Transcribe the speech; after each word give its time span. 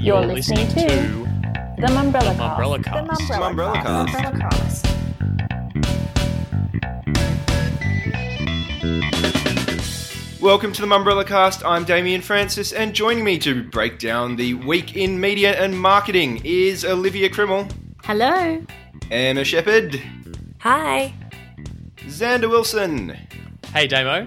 You're 0.00 0.26
listening 0.26 0.66
to 0.68 0.86
The 1.78 1.86
Mumbrella 1.88 2.34
The 2.36 2.42
Mumbrella 2.42 2.82
Cast. 2.82 3.20
Cast. 3.20 3.32
Mumbrella 3.32 3.74
Cast. 3.82 4.14
Mumbrella 4.16 4.50
Cast. 4.50 5.90
Welcome 10.40 10.72
to 10.72 10.80
the 10.80 10.86
Mumbrella 10.86 11.26
Cast. 11.26 11.64
I'm 11.64 11.84
Damien 11.84 12.20
Francis, 12.22 12.72
and 12.72 12.94
joining 12.94 13.24
me 13.24 13.38
to 13.40 13.62
break 13.64 13.98
down 13.98 14.36
the 14.36 14.54
week 14.54 14.96
in 14.96 15.18
media 15.20 15.52
and 15.62 15.78
marketing 15.78 16.40
is 16.44 16.84
Olivia 16.84 17.28
Krimmel, 17.30 17.70
Hello. 18.04 18.62
Emma 19.10 19.44
Shepherd, 19.44 20.00
Hi. 20.60 21.14
Xander 22.06 22.48
Wilson, 22.50 23.16
Hey, 23.72 23.86
Damo. 23.86 24.26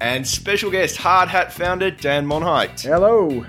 and 0.00 0.26
special 0.26 0.70
guest 0.70 0.96
Hard 0.98 1.28
Hat 1.28 1.52
founder 1.52 1.90
Dan 1.90 2.26
Monheit. 2.26 2.80
Hello. 2.82 3.44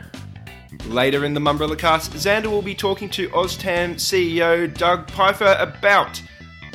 Later 0.87 1.23
in 1.23 1.33
the 1.33 1.39
Mumbrella 1.39 1.77
Cast, 1.77 2.11
Xander 2.11 2.47
will 2.47 2.61
be 2.61 2.75
talking 2.75 3.09
to 3.11 3.29
Oztam 3.29 3.95
CEO 3.95 4.71
Doug 4.77 5.09
Pfeiffer 5.09 5.55
about 5.57 6.21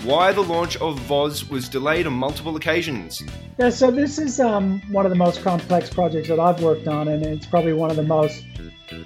why 0.03 0.33
the 0.33 0.41
launch 0.41 0.77
of 0.79 0.99
Voz 1.01 1.49
was 1.51 1.69
delayed 1.69 2.07
on 2.07 2.15
multiple 2.15 2.57
occasions. 2.57 3.23
Yeah, 3.59 3.69
so 3.69 3.91
this 3.91 4.19
is 4.19 4.41
um, 4.41 4.81
one 4.93 5.05
of 5.05 5.11
the 5.11 5.17
most 5.17 5.43
complex 5.43 5.91
projects 5.91 6.29
that 6.29 6.41
I've 6.41 6.63
worked 6.63 6.89
on, 6.89 7.09
and 7.09 7.25
it's 7.25 7.47
probably 7.47 7.75
one 7.75 7.91
of 7.91 7.97
the 7.97 8.03
most 8.03 8.45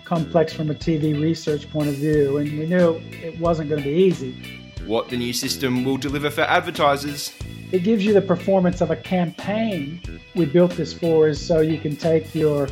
complex 0.04 0.52
from 0.52 0.70
a 0.70 0.74
TV 0.74 1.20
research 1.20 1.68
point 1.70 1.88
of 1.88 1.96
view. 1.96 2.36
And 2.38 2.58
we 2.58 2.66
knew 2.66 3.00
it 3.10 3.38
wasn't 3.40 3.70
going 3.70 3.82
to 3.82 3.88
be 3.88 3.94
easy. 3.94 4.60
What 4.86 5.08
the 5.08 5.16
new 5.16 5.32
system 5.32 5.84
will 5.84 5.96
deliver 5.96 6.30
for 6.30 6.42
advertisers, 6.42 7.32
It 7.72 7.82
gives 7.84 8.04
you 8.04 8.12
the 8.12 8.22
performance 8.22 8.80
of 8.80 8.90
a 8.90 8.96
campaign. 8.96 10.00
We 10.34 10.44
built 10.44 10.72
this 10.72 10.92
for 10.92 11.28
is 11.28 11.44
so 11.44 11.60
you 11.60 11.78
can 11.78 11.96
take 11.96 12.34
your 12.34 12.68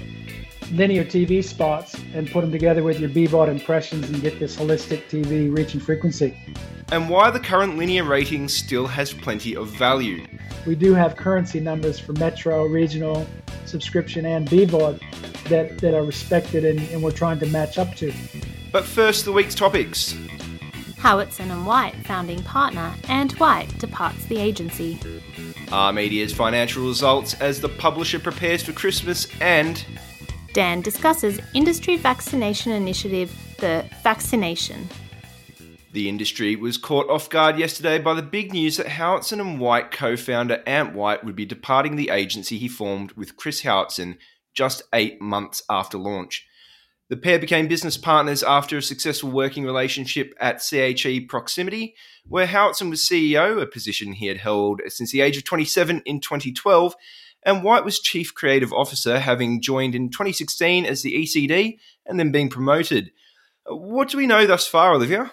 linear 0.72 1.04
TV 1.04 1.42
spots 1.42 1.96
and 2.14 2.30
put 2.30 2.42
them 2.42 2.52
together 2.52 2.82
with 2.82 3.00
your 3.00 3.10
BVOD 3.10 3.48
impressions 3.48 4.08
and 4.08 4.20
get 4.22 4.38
this 4.38 4.56
holistic 4.56 5.08
TV 5.08 5.54
reach 5.54 5.74
and 5.74 5.82
frequency. 5.82 6.36
and 6.92 7.08
why 7.08 7.30
the 7.30 7.38
current 7.40 7.76
linear 7.76 8.04
rating 8.04 8.48
still 8.48 8.86
has 8.86 9.12
plenty 9.12 9.54
of 9.54 9.68
value. 9.68 10.26
We 10.66 10.74
do 10.74 10.92
have 10.94 11.16
currency 11.16 11.60
numbers 11.60 11.98
for 12.00 12.12
Metro, 12.14 12.66
regional, 12.66 13.26
subscription, 13.64 14.26
and 14.26 14.48
BVOD 14.48 15.00
that, 15.44 15.78
that 15.78 15.94
are 15.94 16.02
respected 16.04 16.64
and, 16.64 16.80
and 16.90 17.02
we're 17.02 17.12
trying 17.12 17.38
to 17.40 17.46
match 17.46 17.78
up 17.78 17.94
to. 17.96 18.12
But 18.72 18.84
first, 18.84 19.24
the 19.24 19.32
week's 19.32 19.54
topics. 19.54 20.14
Howatson 20.96 21.50
and 21.50 21.64
White 21.64 21.94
founding 22.04 22.42
partner 22.42 22.92
and 23.08 23.32
White 23.32 23.76
departs 23.78 24.24
the 24.26 24.38
agency. 24.38 24.98
Our 25.72 25.92
media's 25.92 26.32
financial 26.32 26.86
results 26.86 27.34
as 27.40 27.60
the 27.60 27.68
publisher 27.68 28.18
prepares 28.18 28.62
for 28.62 28.72
Christmas, 28.72 29.26
and 29.40 29.82
Dan 30.52 30.80
discusses 30.80 31.38
industry 31.54 31.96
vaccination 31.96 32.72
initiative, 32.72 33.32
the 33.58 33.84
vaccination. 34.02 34.88
the 35.92 36.08
industry 36.08 36.54
was 36.54 36.76
caught 36.76 37.08
off 37.10 37.28
guard 37.30 37.58
yesterday 37.58 37.98
by 37.98 38.14
the 38.14 38.22
big 38.22 38.52
news 38.52 38.76
that 38.76 38.86
Howatson 38.86 39.40
and 39.40 39.58
White 39.58 39.90
co-founder 39.90 40.62
Ant 40.66 40.94
White 40.94 41.24
would 41.24 41.34
be 41.34 41.44
departing 41.44 41.96
the 41.96 42.10
agency 42.10 42.58
he 42.58 42.68
formed 42.68 43.12
with 43.12 43.36
Chris 43.36 43.62
Howatson 43.62 44.16
just 44.54 44.82
eight 44.92 45.20
months 45.20 45.62
after 45.68 45.98
launch. 45.98 46.46
The 47.08 47.16
pair 47.16 47.40
became 47.40 47.66
business 47.66 47.96
partners 47.96 48.44
after 48.44 48.76
a 48.76 48.82
successful 48.82 49.32
working 49.32 49.64
relationship 49.64 50.32
at 50.38 50.62
CHE 50.62 51.26
Proximity, 51.28 51.96
where 52.24 52.46
Howatson 52.46 52.88
was 52.88 53.00
CEO, 53.00 53.60
a 53.60 53.66
position 53.66 54.12
he 54.12 54.26
had 54.26 54.38
held 54.38 54.80
since 54.86 55.10
the 55.10 55.20
age 55.20 55.36
of 55.36 55.42
27 55.42 56.02
in 56.06 56.20
2012, 56.20 56.94
and 57.42 57.62
White 57.62 57.84
was 57.84 58.00
Chief 58.00 58.34
Creative 58.34 58.72
Officer, 58.72 59.18
having 59.18 59.62
joined 59.62 59.94
in 59.94 60.10
2016 60.10 60.84
as 60.84 61.02
the 61.02 61.14
ECD 61.14 61.78
and 62.06 62.18
then 62.18 62.32
being 62.32 62.48
promoted. 62.48 63.10
What 63.66 64.08
do 64.08 64.18
we 64.18 64.26
know 64.26 64.46
thus 64.46 64.66
far, 64.66 64.94
Olivia? 64.94 65.32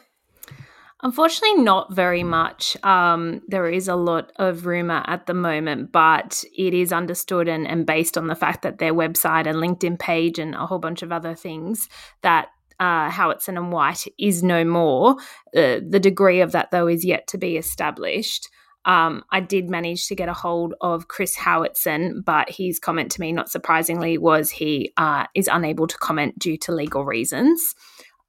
Unfortunately, 1.04 1.62
not 1.62 1.94
very 1.94 2.24
much. 2.24 2.76
Um, 2.84 3.42
there 3.48 3.70
is 3.70 3.88
a 3.88 3.96
lot 3.96 4.32
of 4.38 4.66
rumor 4.66 5.04
at 5.06 5.28
the 5.28 5.34
moment, 5.34 5.92
but 5.92 6.44
it 6.58 6.74
is 6.74 6.92
understood 6.92 7.48
and, 7.48 7.68
and 7.68 7.86
based 7.86 8.18
on 8.18 8.28
the 8.28 8.36
fact 8.36 8.64
that 8.64 8.80
their 8.80 8.96
website 8.96 9.46
and 9.46 9.58
LinkedIn 9.58 10.00
page 10.00 10.40
and 10.40 10.56
a 10.56 10.66
whole 10.66 10.80
bunch 10.80 11.04
of 11.04 11.12
other 11.12 11.36
things 11.36 11.88
that 12.24 12.48
uh, 12.80 13.10
Howitson 13.10 13.58
and 13.58 13.72
White 13.72 14.06
is 14.18 14.42
no 14.42 14.64
more. 14.64 15.18
Uh, 15.56 15.80
the 15.88 16.00
degree 16.02 16.42
of 16.42 16.52
that, 16.54 16.72
though, 16.72 16.88
is 16.88 17.06
yet 17.06 17.28
to 17.28 17.38
be 17.38 17.58
established. 17.58 18.50
Um, 18.88 19.24
I 19.32 19.42
did 19.42 19.70
manage 19.70 20.08
to 20.08 20.16
get 20.16 20.30
a 20.30 20.34
hold 20.34 20.74
of 20.82 21.08
Chris 21.08 21.36
Howatson, 21.36 22.26
but 22.26 22.50
his 22.50 22.80
comment 22.80 23.12
to 23.12 23.22
me, 23.22 23.32
not 23.32 23.52
surprisingly, 23.52 24.18
was 24.18 24.50
he 24.50 24.94
uh, 24.98 25.26
is 25.36 25.48
unable 25.52 25.86
to 25.86 25.98
comment 25.98 26.40
due 26.40 26.58
to 26.58 26.72
legal 26.72 27.06
reasons 27.06 27.76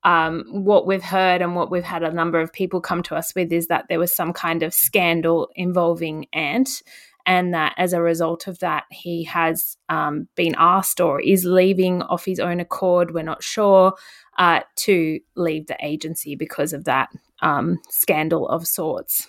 um, 0.05 0.45
what 0.49 0.87
we've 0.87 1.03
heard 1.03 1.43
and 1.43 1.57
what 1.57 1.71
we've 1.71 1.85
had 1.85 2.03
a 2.03 2.13
number 2.13 2.41
of 2.41 2.53
people 2.53 2.81
come 2.81 3.03
to 3.05 3.17
us 3.17 3.35
with 3.35 3.53
is 3.53 3.67
that 3.67 3.87
there 3.89 3.99
was 3.99 4.15
some 4.15 4.33
kind 4.33 4.63
of 4.63 4.73
scandal 4.73 5.49
involving 5.57 6.27
Ant, 6.33 6.83
and 7.27 7.53
that 7.53 7.75
as 7.77 7.93
a 7.93 8.01
result 8.01 8.47
of 8.47 8.59
that, 8.61 8.85
he 8.91 9.25
has 9.25 9.77
um, 9.89 10.29
been 10.35 10.55
asked 10.57 11.01
or 11.01 11.21
is 11.21 11.45
leaving 11.45 12.01
off 12.03 12.25
his 12.25 12.41
own 12.41 12.59
accord. 12.61 13.13
We're 13.13 13.23
not 13.23 13.43
sure 13.43 13.95
uh, 14.39 14.61
to 14.77 15.21
leave 15.37 15.67
the 15.67 15.77
agency 15.83 16.37
because 16.37 16.73
of 16.73 16.85
that 16.85 17.11
um, 17.43 17.79
scandal 17.91 18.49
of 18.49 18.67
sorts. 18.67 19.27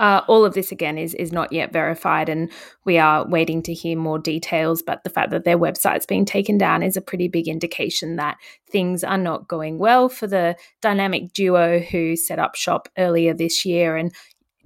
Uh, 0.00 0.22
all 0.28 0.46
of 0.46 0.54
this 0.54 0.72
again 0.72 0.96
is 0.96 1.12
is 1.14 1.30
not 1.30 1.52
yet 1.52 1.74
verified, 1.74 2.30
and 2.30 2.50
we 2.86 2.96
are 2.96 3.28
waiting 3.28 3.62
to 3.62 3.74
hear 3.74 3.96
more 3.96 4.18
details. 4.18 4.82
But 4.82 5.04
the 5.04 5.10
fact 5.10 5.30
that 5.30 5.44
their 5.44 5.58
website's 5.58 6.06
being 6.06 6.24
taken 6.24 6.56
down 6.56 6.82
is 6.82 6.96
a 6.96 7.02
pretty 7.02 7.28
big 7.28 7.46
indication 7.46 8.16
that 8.16 8.38
things 8.70 9.04
are 9.04 9.18
not 9.18 9.46
going 9.46 9.78
well 9.78 10.08
for 10.08 10.26
the 10.26 10.56
dynamic 10.80 11.34
duo 11.34 11.80
who 11.80 12.16
set 12.16 12.38
up 12.38 12.54
shop 12.54 12.88
earlier 12.96 13.34
this 13.34 13.66
year. 13.66 13.94
And 13.94 14.10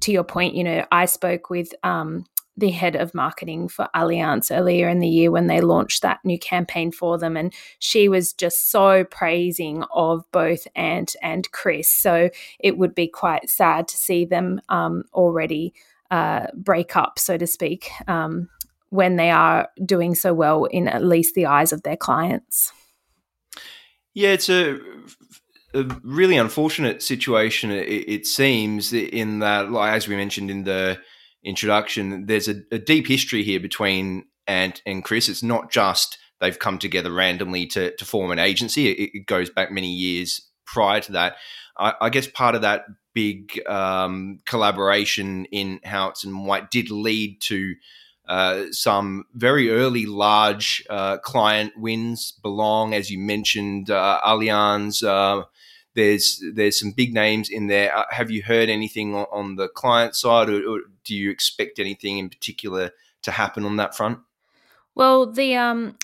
to 0.02 0.12
your 0.12 0.24
point, 0.24 0.54
you 0.54 0.62
know, 0.62 0.86
I 0.92 1.06
spoke 1.06 1.50
with 1.50 1.74
um, 1.82 2.24
the 2.56 2.70
head 2.70 2.94
of 2.94 3.14
marketing 3.14 3.68
for 3.68 3.88
Allianz 3.94 4.56
earlier 4.56 4.88
in 4.88 5.00
the 5.00 5.08
year 5.08 5.30
when 5.30 5.48
they 5.48 5.60
launched 5.60 6.02
that 6.02 6.20
new 6.24 6.38
campaign 6.38 6.92
for 6.92 7.18
them. 7.18 7.36
And 7.36 7.52
she 7.78 8.08
was 8.08 8.32
just 8.32 8.70
so 8.70 9.04
praising 9.04 9.82
of 9.92 10.24
both 10.30 10.68
Ant 10.76 11.16
and 11.20 11.50
Chris. 11.50 11.88
So 11.88 12.30
it 12.60 12.78
would 12.78 12.94
be 12.94 13.08
quite 13.08 13.50
sad 13.50 13.88
to 13.88 13.96
see 13.96 14.24
them 14.24 14.60
um, 14.68 15.04
already 15.12 15.74
uh, 16.10 16.46
break 16.54 16.96
up, 16.96 17.18
so 17.18 17.36
to 17.36 17.46
speak, 17.46 17.90
um, 18.06 18.48
when 18.90 19.16
they 19.16 19.30
are 19.30 19.68
doing 19.84 20.14
so 20.14 20.32
well 20.32 20.66
in 20.66 20.86
at 20.86 21.04
least 21.04 21.34
the 21.34 21.46
eyes 21.46 21.72
of 21.72 21.82
their 21.82 21.96
clients. 21.96 22.72
Yeah, 24.12 24.28
it's 24.28 24.48
a, 24.48 24.78
a 25.74 25.82
really 26.04 26.36
unfortunate 26.36 27.02
situation. 27.02 27.72
It, 27.72 28.08
it 28.08 28.26
seems 28.28 28.92
in 28.92 29.40
that, 29.40 29.72
like 29.72 29.92
as 29.92 30.06
we 30.06 30.14
mentioned 30.14 30.52
in 30.52 30.62
the 30.62 31.00
introduction, 31.44 32.26
there's 32.26 32.48
a, 32.48 32.62
a 32.72 32.78
deep 32.78 33.06
history 33.06 33.42
here 33.42 33.60
between 33.60 34.26
Ant 34.46 34.82
and 34.86 35.04
Chris. 35.04 35.28
It's 35.28 35.42
not 35.42 35.70
just 35.70 36.18
they've 36.40 36.58
come 36.58 36.78
together 36.78 37.12
randomly 37.12 37.66
to, 37.66 37.94
to 37.96 38.04
form 38.04 38.30
an 38.30 38.38
agency. 38.38 38.88
It, 38.88 39.10
it 39.14 39.26
goes 39.26 39.50
back 39.50 39.70
many 39.70 39.92
years 39.92 40.40
prior 40.66 41.00
to 41.00 41.12
that. 41.12 41.36
I, 41.78 41.94
I 42.00 42.08
guess 42.10 42.26
part 42.26 42.54
of 42.54 42.62
that 42.62 42.84
big 43.14 43.60
um, 43.66 44.40
collaboration 44.44 45.44
in 45.46 45.80
Howitz 45.84 46.24
and 46.24 46.46
White 46.46 46.70
did 46.70 46.90
lead 46.90 47.40
to 47.42 47.74
uh, 48.28 48.64
some 48.70 49.24
very 49.34 49.70
early 49.70 50.06
large 50.06 50.84
uh, 50.90 51.18
client 51.18 51.72
wins. 51.76 52.32
Belong, 52.42 52.94
as 52.94 53.10
you 53.10 53.18
mentioned, 53.18 53.90
uh, 53.90 54.20
Allianz. 54.24 55.02
There's 55.94 56.42
there's 56.54 56.78
some 56.78 56.92
big 56.92 57.14
names 57.14 57.48
in 57.48 57.68
there. 57.68 57.96
Uh, 57.96 58.04
have 58.10 58.30
you 58.30 58.42
heard 58.42 58.68
anything 58.68 59.14
on, 59.14 59.26
on 59.32 59.56
the 59.56 59.68
client 59.68 60.14
side, 60.14 60.48
or, 60.48 60.62
or 60.68 60.80
do 61.04 61.14
you 61.14 61.30
expect 61.30 61.78
anything 61.78 62.18
in 62.18 62.28
particular 62.28 62.90
to 63.22 63.30
happen 63.30 63.64
on 63.64 63.76
that 63.76 63.96
front? 63.96 64.18
Well, 64.94 65.30
the 65.30 65.56
um 65.56 65.96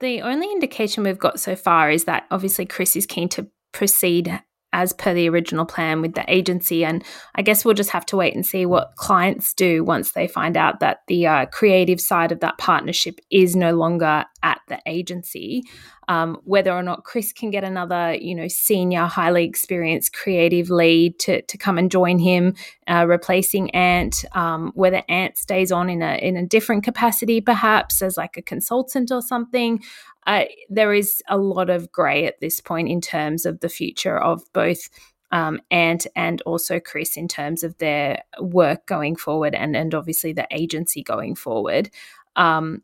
the 0.00 0.22
only 0.22 0.50
indication 0.50 1.04
we've 1.04 1.18
got 1.18 1.40
so 1.40 1.56
far 1.56 1.90
is 1.90 2.04
that 2.04 2.26
obviously 2.30 2.66
Chris 2.66 2.96
is 2.96 3.06
keen 3.06 3.28
to 3.30 3.46
proceed 3.72 4.40
as 4.72 4.92
per 4.92 5.14
the 5.14 5.28
original 5.28 5.64
plan 5.64 6.02
with 6.02 6.14
the 6.14 6.24
agency. 6.28 6.84
And 6.84 7.02
I 7.34 7.40
guess 7.40 7.64
we'll 7.64 7.74
just 7.74 7.90
have 7.90 8.04
to 8.06 8.16
wait 8.16 8.34
and 8.34 8.44
see 8.44 8.66
what 8.66 8.94
clients 8.96 9.54
do 9.54 9.82
once 9.82 10.12
they 10.12 10.28
find 10.28 10.54
out 10.54 10.80
that 10.80 10.98
the 11.08 11.26
uh, 11.26 11.46
creative 11.46 12.00
side 12.00 12.30
of 12.30 12.40
that 12.40 12.58
partnership 12.58 13.18
is 13.30 13.56
no 13.56 13.74
longer 13.74 14.26
at 14.42 14.60
the 14.68 14.78
agency. 14.86 15.62
Um, 16.08 16.38
whether 16.44 16.72
or 16.72 16.82
not 16.82 17.04
Chris 17.04 17.32
can 17.32 17.50
get 17.50 17.64
another, 17.64 18.14
you 18.14 18.34
know, 18.34 18.48
senior, 18.48 19.06
highly 19.06 19.44
experienced 19.44 20.12
creative 20.12 20.70
lead 20.70 21.18
to, 21.20 21.42
to 21.42 21.58
come 21.58 21.78
and 21.78 21.90
join 21.90 22.18
him, 22.18 22.54
uh, 22.86 23.06
replacing 23.08 23.70
Ant. 23.70 24.24
Um, 24.32 24.72
whether 24.74 25.02
Ant 25.08 25.36
stays 25.36 25.72
on 25.72 25.90
in 25.90 26.02
a 26.02 26.16
in 26.16 26.36
a 26.36 26.46
different 26.46 26.84
capacity, 26.84 27.40
perhaps 27.40 28.02
as 28.02 28.16
like 28.16 28.36
a 28.36 28.42
consultant 28.42 29.10
or 29.10 29.22
something. 29.22 29.82
Uh, 30.26 30.44
there 30.68 30.92
is 30.92 31.22
a 31.28 31.38
lot 31.38 31.70
of 31.70 31.92
grey 31.92 32.26
at 32.26 32.40
this 32.40 32.60
point 32.60 32.88
in 32.88 33.00
terms 33.00 33.46
of 33.46 33.60
the 33.60 33.68
future 33.68 34.18
of 34.18 34.42
both 34.52 34.88
um, 35.30 35.60
Ant 35.70 36.06
and 36.14 36.42
also 36.42 36.80
Chris 36.80 37.16
in 37.16 37.28
terms 37.28 37.62
of 37.62 37.76
their 37.78 38.22
work 38.40 38.86
going 38.86 39.16
forward 39.16 39.54
and, 39.54 39.76
and 39.76 39.94
obviously 39.94 40.32
the 40.32 40.46
agency 40.50 41.02
going 41.02 41.34
forward. 41.34 41.90
Um, 42.36 42.82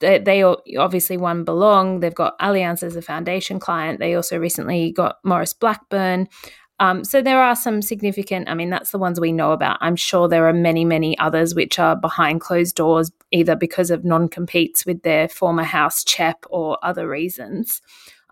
they, 0.00 0.18
they 0.18 0.42
obviously 0.76 1.16
won 1.16 1.44
Belong. 1.44 2.00
They've 2.00 2.14
got 2.14 2.38
Allianz 2.38 2.82
as 2.82 2.96
a 2.96 3.02
foundation 3.02 3.60
client. 3.60 4.00
They 4.00 4.14
also 4.14 4.38
recently 4.38 4.92
got 4.92 5.18
Maurice 5.24 5.52
Blackburn. 5.52 6.28
Um, 6.80 7.04
so 7.04 7.22
there 7.22 7.40
are 7.40 7.54
some 7.54 7.80
significant, 7.80 8.48
I 8.48 8.54
mean, 8.54 8.68
that's 8.68 8.90
the 8.90 8.98
ones 8.98 9.20
we 9.20 9.30
know 9.30 9.52
about. 9.52 9.78
I'm 9.80 9.94
sure 9.94 10.26
there 10.26 10.48
are 10.48 10.52
many, 10.52 10.84
many 10.84 11.16
others 11.18 11.54
which 11.54 11.78
are 11.78 11.94
behind 11.94 12.40
closed 12.40 12.74
doors, 12.74 13.12
either 13.30 13.54
because 13.54 13.90
of 13.92 14.04
non 14.04 14.28
competes 14.28 14.84
with 14.84 15.02
their 15.02 15.28
former 15.28 15.62
house 15.62 16.02
CHEP 16.02 16.44
or 16.50 16.78
other 16.82 17.08
reasons. 17.08 17.80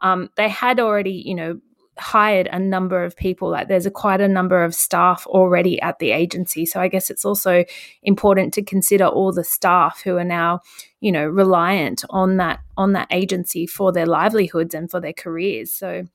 Um, 0.03 0.31
they 0.37 0.49
had 0.49 0.81
already, 0.81 1.13
you 1.13 1.37
know, 1.37 1.61
hired 1.99 2.49
a 2.53 2.59
number 2.59 3.05
of 3.05 3.17
people 3.17 3.51
like 3.51 3.69
there's 3.69 3.87
a 3.87 3.91
quite 3.91 4.21
a 4.21 4.29
number 4.29 4.65
of 4.65 4.75
staff 4.75 5.27
already 5.27 5.81
at 5.83 5.99
the 5.99 6.13
agency. 6.13 6.65
So 6.65 6.81
i 6.81 6.89
guess 6.89 7.11
it's 7.11 7.25
also 7.25 7.65
important 8.03 8.55
to 8.55 8.63
consider 8.63 9.07
all 9.07 9.33
the 9.33 9.45
staff 9.45 10.01
who 10.03 10.17
are 10.17 10.25
now 10.25 10.61
you 11.01 11.13
know 11.13 11.27
reliant 11.27 12.05
on 12.11 12.37
that 12.39 12.61
on 12.77 12.93
that 12.93 13.09
agency 13.11 13.67
for 13.67 13.93
their 13.93 14.07
livelihoods 14.07 14.75
and 14.75 14.91
for 14.91 15.01
their 15.01 15.13
careers. 15.13 15.73
So 15.73 16.07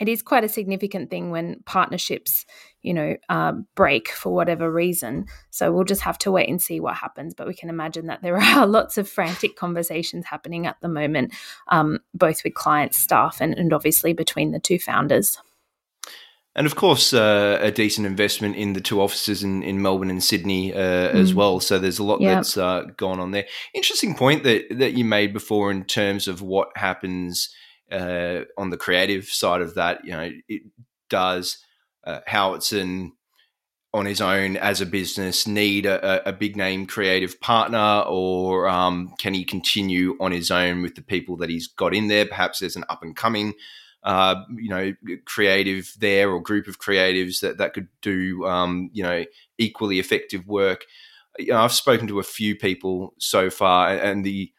it 0.00 0.08
is 0.08 0.22
quite 0.22 0.44
a 0.44 0.48
significant 0.48 1.10
thing 1.10 1.30
when 1.30 1.62
partnerships, 1.66 2.46
you 2.80 2.94
know, 2.94 3.16
uh, 3.28 3.52
break 3.76 4.08
for 4.08 4.32
whatever 4.32 4.72
reason. 4.72 5.26
So 5.50 5.70
we'll 5.70 5.84
just 5.84 6.00
have 6.00 6.16
to 6.18 6.32
wait 6.32 6.48
and 6.48 6.60
see 6.60 6.80
what 6.80 6.96
happens. 6.96 7.34
But 7.34 7.46
we 7.46 7.54
can 7.54 7.68
imagine 7.68 8.06
that 8.06 8.22
there 8.22 8.36
are 8.40 8.66
lots 8.66 8.96
of 8.96 9.08
frantic 9.08 9.56
conversations 9.56 10.24
happening 10.24 10.66
at 10.66 10.80
the 10.80 10.88
moment, 10.88 11.34
um, 11.68 11.98
both 12.14 12.42
with 12.42 12.54
clients, 12.54 12.96
staff, 12.96 13.42
and, 13.42 13.52
and 13.54 13.74
obviously 13.74 14.14
between 14.14 14.52
the 14.52 14.58
two 14.58 14.78
founders. 14.78 15.38
And 16.56 16.66
of 16.66 16.74
course, 16.74 17.12
uh, 17.12 17.58
a 17.60 17.70
decent 17.70 18.06
investment 18.06 18.56
in 18.56 18.72
the 18.72 18.80
two 18.80 19.00
offices 19.00 19.44
in, 19.44 19.62
in 19.62 19.82
Melbourne 19.82 20.10
and 20.10 20.24
Sydney 20.24 20.74
uh, 20.74 20.78
mm. 20.78 21.14
as 21.14 21.32
well. 21.32 21.60
So 21.60 21.78
there's 21.78 22.00
a 22.00 22.04
lot 22.04 22.20
yep. 22.20 22.38
that's 22.38 22.56
uh, 22.56 22.84
gone 22.96 23.20
on 23.20 23.30
there. 23.30 23.46
Interesting 23.72 24.16
point 24.16 24.42
that 24.44 24.66
that 24.78 24.94
you 24.94 25.04
made 25.04 25.32
before 25.32 25.70
in 25.70 25.84
terms 25.84 26.26
of 26.26 26.42
what 26.42 26.70
happens 26.74 27.54
uh, 27.90 28.44
on 28.56 28.70
the 28.70 28.76
creative 28.76 29.26
side 29.26 29.62
of 29.62 29.74
that, 29.74 30.04
you 30.04 30.12
know, 30.12 30.30
it 30.48 30.62
does 31.08 31.58
uh, 32.04 32.20
Howatson 32.28 33.10
on 33.92 34.06
his 34.06 34.20
own 34.20 34.56
as 34.56 34.80
a 34.80 34.86
business 34.86 35.46
need 35.46 35.84
a, 35.84 36.28
a 36.28 36.32
big 36.32 36.56
name 36.56 36.86
creative 36.86 37.40
partner, 37.40 38.04
or 38.06 38.68
um, 38.68 39.12
can 39.18 39.34
he 39.34 39.44
continue 39.44 40.16
on 40.20 40.30
his 40.30 40.50
own 40.50 40.80
with 40.82 40.94
the 40.94 41.02
people 41.02 41.36
that 41.36 41.50
he's 41.50 41.66
got 41.66 41.94
in 41.94 42.06
there? 42.08 42.26
Perhaps 42.26 42.60
there's 42.60 42.76
an 42.76 42.84
up 42.88 43.02
and 43.02 43.16
coming, 43.16 43.52
uh, 44.04 44.36
you 44.54 44.68
know, 44.68 44.94
creative 45.26 45.92
there 45.98 46.30
or 46.30 46.40
group 46.40 46.68
of 46.68 46.78
creatives 46.78 47.40
that 47.40 47.58
that 47.58 47.74
could 47.74 47.88
do, 48.00 48.46
um, 48.46 48.90
you 48.92 49.02
know, 49.02 49.24
equally 49.58 49.98
effective 49.98 50.46
work. 50.46 50.84
You 51.38 51.48
know, 51.48 51.58
I've 51.60 51.72
spoken 51.72 52.06
to 52.08 52.20
a 52.20 52.24
few 52.24 52.54
people 52.54 53.14
so 53.18 53.50
far, 53.50 53.88
and 53.88 54.24
the 54.24 54.52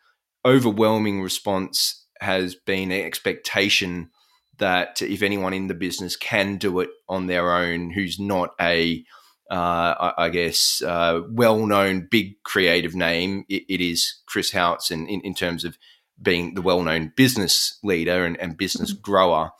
overwhelming 0.45 1.21
response 1.21 2.00
has 2.21 2.55
been 2.55 2.91
an 2.91 3.01
expectation 3.01 4.09
that 4.57 5.01
if 5.01 5.21
anyone 5.21 5.53
in 5.53 5.67
the 5.67 5.73
business 5.73 6.15
can 6.15 6.57
do 6.57 6.79
it 6.79 6.89
on 7.09 7.27
their 7.27 7.51
own, 7.55 7.91
who's 7.91 8.19
not 8.19 8.51
a 8.59 9.03
uh, 9.51 10.13
I, 10.17 10.29
guess, 10.29 10.81
uh, 10.81 11.23
well 11.29 11.65
known 11.65 12.07
big 12.09 12.41
creative 12.43 12.95
name. 12.95 13.43
it, 13.49 13.63
it 13.67 13.81
is 13.81 14.21
Chris 14.25 14.53
Howatson 14.53 15.09
in, 15.09 15.19
in 15.21 15.33
terms 15.33 15.65
of 15.65 15.77
being 16.21 16.53
the 16.53 16.61
well 16.61 16.81
known 16.81 17.11
business 17.17 17.77
leader 17.83 18.23
and, 18.23 18.39
and 18.39 18.55
business 18.55 18.93
mm-hmm. 18.93 19.01
grower. 19.01 19.51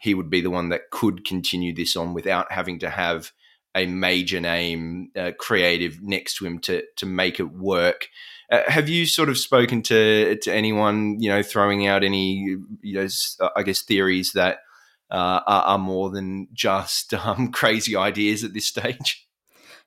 He 0.00 0.14
would 0.14 0.30
be 0.30 0.40
the 0.40 0.50
one 0.50 0.68
that 0.68 0.90
could 0.90 1.24
continue 1.24 1.74
this 1.74 1.96
on 1.96 2.14
without 2.14 2.52
having 2.52 2.78
to 2.78 2.90
have 2.90 3.32
a 3.74 3.86
major 3.86 4.40
name 4.40 5.10
uh, 5.16 5.32
creative 5.38 6.02
next 6.02 6.36
to 6.36 6.46
him 6.46 6.58
to, 6.60 6.82
to 6.96 7.06
make 7.06 7.38
it 7.38 7.52
work. 7.52 8.08
Uh, 8.50 8.62
have 8.66 8.88
you 8.88 9.06
sort 9.06 9.28
of 9.28 9.38
spoken 9.38 9.80
to 9.80 10.36
to 10.42 10.52
anyone, 10.52 11.20
you 11.20 11.30
know, 11.30 11.42
throwing 11.42 11.86
out 11.86 12.02
any, 12.02 12.56
you 12.82 12.94
know, 12.94 13.06
uh, 13.40 13.48
I 13.56 13.62
guess 13.62 13.82
theories 13.82 14.32
that 14.32 14.58
uh, 15.10 15.40
are, 15.46 15.62
are, 15.62 15.78
more 15.78 16.10
than 16.10 16.48
just 16.52 17.14
um, 17.26 17.52
crazy 17.52 17.94
ideas 17.96 18.42
at 18.42 18.52
this 18.52 18.66
stage? 18.66 19.28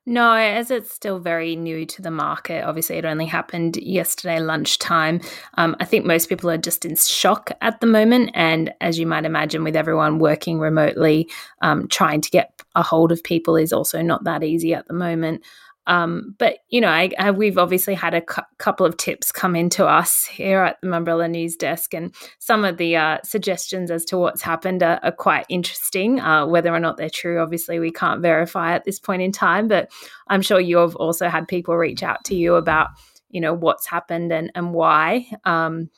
No, 0.05 0.33
as 0.33 0.69
it's 0.69 0.93
still 0.93 1.19
very 1.19 1.55
new 1.55 1.85
to 1.85 2.01
the 2.01 2.11
market. 2.11 2.65
Obviously, 2.65 2.97
it 2.97 3.05
only 3.05 3.25
happened 3.25 3.77
yesterday 3.77 4.41
lunchtime. 4.41 5.21
Um, 5.57 5.77
I 5.79 5.85
think 5.85 6.05
most 6.05 6.27
people 6.27 6.49
are 6.49 6.57
just 6.57 6.83
in 6.83 6.97
shock 6.97 7.51
at 7.61 7.79
the 7.79 7.87
moment. 7.87 8.31
And 8.33 8.73
as 8.81 8.99
you 8.99 9.07
might 9.07 9.23
imagine, 9.23 9.63
with 9.63 9.77
everyone 9.77 10.19
working 10.19 10.59
remotely, 10.59 11.29
um, 11.61 11.87
trying 11.87 12.19
to 12.19 12.29
get 12.31 12.52
a 12.75 12.83
hold 12.83 13.11
of 13.11 13.23
people 13.23 13.55
is 13.55 13.73
also 13.73 14.01
not 14.01 14.23
that 14.23 14.43
easy 14.43 14.73
at 14.73 14.87
the 14.87 14.93
moment. 14.93 15.43
Um, 15.85 16.35
but 16.37 16.59
you 16.69 16.79
know, 16.79 16.87
I, 16.87 17.09
I, 17.19 17.31
we've 17.31 17.57
obviously 17.57 17.93
had 17.93 18.13
a 18.13 18.21
cu- 18.21 18.41
couple 18.57 18.85
of 18.85 18.95
tips 18.95 19.31
come 19.31 19.55
into 19.55 19.85
us 19.85 20.25
here 20.25 20.61
at 20.61 20.79
the 20.81 20.87
Mumbrella 20.87 21.29
News 21.29 21.57
Desk, 21.57 21.93
and 21.93 22.15
some 22.39 22.63
of 22.63 22.77
the 22.77 22.95
uh, 22.95 23.17
suggestions 23.23 23.91
as 23.91 24.05
to 24.05 24.17
what's 24.17 24.41
happened 24.41 24.81
are, 24.81 24.99
are 25.03 25.11
quite 25.11 25.45
interesting. 25.49 26.21
Uh, 26.21 26.45
whether 26.47 26.73
or 26.73 26.79
not 26.79 26.95
they're 26.95 27.09
true, 27.09 27.41
obviously, 27.41 27.79
we 27.79 27.91
can't 27.91 28.21
verify 28.21 28.73
at 28.73 28.85
this 28.85 28.99
point 28.99 29.21
in 29.21 29.33
time. 29.33 29.67
But 29.67 29.91
I'm 30.27 30.41
sure 30.41 30.59
you've 30.59 30.95
also 30.95 31.27
had 31.27 31.47
people 31.47 31.75
reach 31.75 32.01
out 32.01 32.23
to 32.25 32.35
you 32.35 32.55
about 32.55 32.89
you 33.29 33.41
know 33.41 33.53
what's 33.53 33.87
happened 33.87 34.31
and 34.31 34.51
and 34.55 34.73
why. 34.73 35.27
Um, 35.43 35.89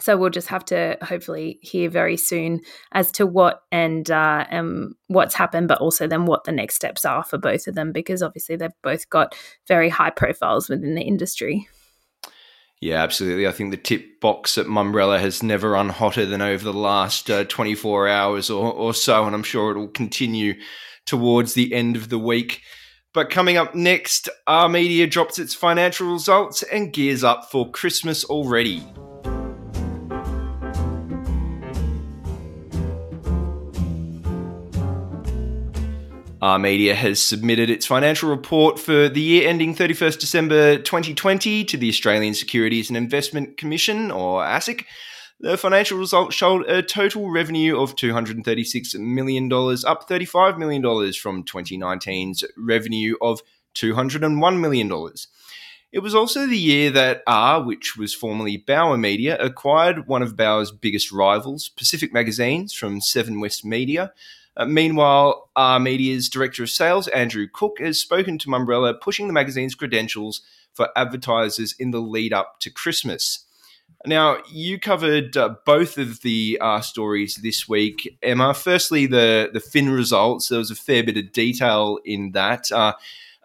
so 0.00 0.16
we'll 0.16 0.30
just 0.30 0.48
have 0.48 0.64
to 0.66 0.98
hopefully 1.02 1.58
hear 1.62 1.88
very 1.88 2.16
soon 2.16 2.60
as 2.92 3.12
to 3.12 3.26
what 3.26 3.62
and 3.70 4.10
uh, 4.10 4.44
um, 4.50 4.94
what's 5.06 5.34
happened, 5.34 5.68
but 5.68 5.78
also 5.78 6.06
then 6.06 6.26
what 6.26 6.44
the 6.44 6.52
next 6.52 6.74
steps 6.74 7.04
are 7.04 7.22
for 7.22 7.38
both 7.38 7.66
of 7.66 7.74
them, 7.74 7.92
because 7.92 8.22
obviously 8.22 8.56
they've 8.56 8.70
both 8.82 9.08
got 9.08 9.34
very 9.68 9.88
high 9.88 10.10
profiles 10.10 10.68
within 10.68 10.94
the 10.94 11.02
industry. 11.02 11.68
Yeah, 12.80 13.02
absolutely. 13.02 13.46
I 13.46 13.52
think 13.52 13.70
the 13.70 13.76
tip 13.76 14.20
box 14.20 14.58
at 14.58 14.66
Mumbrella 14.66 15.20
has 15.20 15.42
never 15.42 15.70
run 15.70 15.88
hotter 15.88 16.26
than 16.26 16.42
over 16.42 16.64
the 16.64 16.72
last 16.72 17.30
uh, 17.30 17.44
24 17.44 18.08
hours 18.08 18.50
or, 18.50 18.72
or 18.72 18.92
so, 18.92 19.24
and 19.24 19.34
I'm 19.34 19.44
sure 19.44 19.70
it 19.70 19.78
will 19.78 19.88
continue 19.88 20.54
towards 21.06 21.54
the 21.54 21.72
end 21.72 21.96
of 21.96 22.08
the 22.08 22.18
week. 22.18 22.62
But 23.14 23.30
coming 23.30 23.56
up 23.56 23.76
next, 23.76 24.28
Are 24.48 24.68
Media 24.68 25.06
drops 25.06 25.38
its 25.38 25.54
financial 25.54 26.12
results 26.12 26.64
and 26.64 26.92
gears 26.92 27.22
up 27.22 27.50
for 27.50 27.70
Christmas 27.70 28.24
already. 28.24 28.82
Are 36.44 36.58
Media 36.58 36.94
has 36.94 37.22
submitted 37.22 37.70
its 37.70 37.86
financial 37.86 38.28
report 38.28 38.78
for 38.78 39.08
the 39.08 39.22
year 39.22 39.48
ending 39.48 39.74
31st 39.74 40.20
December 40.20 40.76
2020 40.76 41.64
to 41.64 41.78
the 41.78 41.88
Australian 41.88 42.34
Securities 42.34 42.90
and 42.90 42.98
Investment 42.98 43.56
Commission, 43.56 44.10
or 44.10 44.42
ASIC. 44.42 44.84
The 45.40 45.56
financial 45.56 45.96
results 45.96 46.34
showed 46.36 46.68
a 46.68 46.82
total 46.82 47.30
revenue 47.30 47.80
of 47.80 47.96
$236 47.96 48.94
million, 49.00 49.50
up 49.50 50.06
$35 50.06 50.58
million 50.58 50.82
from 51.14 51.44
2019's 51.44 52.44
revenue 52.58 53.14
of 53.22 53.40
$201 53.74 54.60
million. 54.60 55.12
It 55.92 56.00
was 56.00 56.14
also 56.14 56.46
the 56.46 56.58
year 56.58 56.90
that 56.90 57.22
Are, 57.26 57.64
which 57.64 57.96
was 57.96 58.12
formerly 58.12 58.58
Bauer 58.58 58.98
Media, 58.98 59.38
acquired 59.38 60.08
one 60.08 60.20
of 60.20 60.36
Bauer's 60.36 60.72
biggest 60.72 61.10
rivals, 61.10 61.70
Pacific 61.70 62.12
Magazines, 62.12 62.74
from 62.74 63.00
Seven 63.00 63.40
West 63.40 63.64
Media. 63.64 64.12
Uh, 64.56 64.66
meanwhile, 64.66 65.50
Are 65.56 65.80
Media's 65.80 66.28
director 66.28 66.62
of 66.62 66.70
sales, 66.70 67.08
Andrew 67.08 67.46
Cook, 67.52 67.78
has 67.80 68.00
spoken 68.00 68.38
to 68.38 68.48
Mumbrella, 68.48 69.00
pushing 69.00 69.26
the 69.26 69.32
magazine's 69.32 69.74
credentials 69.74 70.42
for 70.72 70.88
advertisers 70.96 71.74
in 71.78 71.90
the 71.90 72.00
lead 72.00 72.32
up 72.32 72.60
to 72.60 72.70
Christmas. 72.70 73.44
Now, 74.06 74.38
you 74.50 74.78
covered 74.78 75.36
uh, 75.36 75.54
both 75.64 75.96
of 75.96 76.20
the 76.20 76.58
uh, 76.60 76.80
stories 76.82 77.36
this 77.36 77.68
week, 77.68 78.18
Emma. 78.22 78.52
Firstly, 78.52 79.06
the, 79.06 79.50
the 79.52 79.60
Fin 79.60 79.88
results. 79.90 80.48
There 80.48 80.58
was 80.58 80.70
a 80.70 80.76
fair 80.76 81.02
bit 81.02 81.16
of 81.16 81.32
detail 81.32 81.98
in 82.04 82.32
that. 82.32 82.70
Uh, 82.70 82.92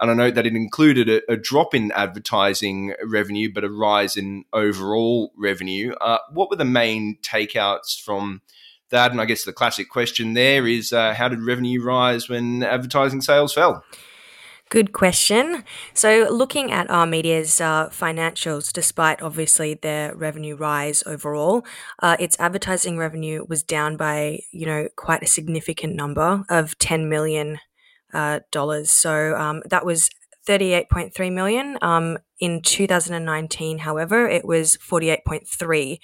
and 0.02 0.12
I 0.12 0.14
note 0.14 0.36
that 0.36 0.46
it 0.46 0.56
included 0.56 1.10
a, 1.10 1.32
a, 1.32 1.38
drop 1.38 1.74
in 1.74 1.92
advertising 1.92 2.94
revenue, 3.06 3.52
but 3.54 3.64
a 3.64 3.70
rise 3.70 4.18
in 4.18 4.46
overall 4.54 5.32
revenue. 5.38 5.94
Uh, 6.02 6.20
what 6.32 6.50
were 6.50 6.56
the 6.56 6.66
main 6.66 7.18
takeouts 7.22 8.02
from 8.02 8.42
that. 8.90 9.12
And 9.12 9.22
I 9.22 9.26
guess 9.26 9.44
the 9.44 9.54
classic 9.54 9.90
question 9.90 10.34
there 10.34 10.68
is 10.68 10.94
uh, 10.94 11.14
how 11.14 11.28
did 11.28 11.42
revenue 11.42 11.84
rise 11.84 12.30
when 12.30 12.64
advertising 12.64 13.22
sales 13.22 13.54
fell? 13.54 13.84
Good 14.70 14.94
question. 14.94 15.64
So, 15.96 16.28
looking 16.30 16.72
at 16.72 16.92
Are 16.92 17.08
Media's 17.08 17.60
uh, 17.60 17.90
financials, 17.90 18.72
despite 18.72 19.20
obviously 19.20 19.74
their 19.74 20.16
revenue 20.16 20.56
rise 20.56 21.02
overall, 21.08 21.66
uh, 22.04 22.18
its 22.20 22.40
advertising 22.40 22.96
revenue 22.96 23.44
was 23.50 23.64
down 23.64 23.98
by 23.98 24.42
you 24.52 24.68
know 24.68 24.88
quite 24.96 25.24
a 25.24 25.28
significant 25.28 25.96
number 25.96 26.44
of 26.50 26.78
ten 26.78 27.10
million 27.10 27.58
uh, 28.14 28.42
dollars. 28.52 28.92
So 28.92 29.36
um, 29.36 29.64
that 29.66 29.88
was 29.88 30.12
thirty 30.46 30.74
eight 30.74 30.88
point 30.88 31.16
three 31.16 31.32
million. 31.32 31.80
Um, 31.82 32.20
in 32.40 32.62
two 32.62 32.86
thousand 32.86 33.16
and 33.16 33.26
nineteen, 33.26 33.80
however, 33.80 34.28
it 34.28 34.46
was 34.46 34.76
forty 34.76 35.10
eight 35.10 35.26
point 35.26 35.48
three 35.48 36.00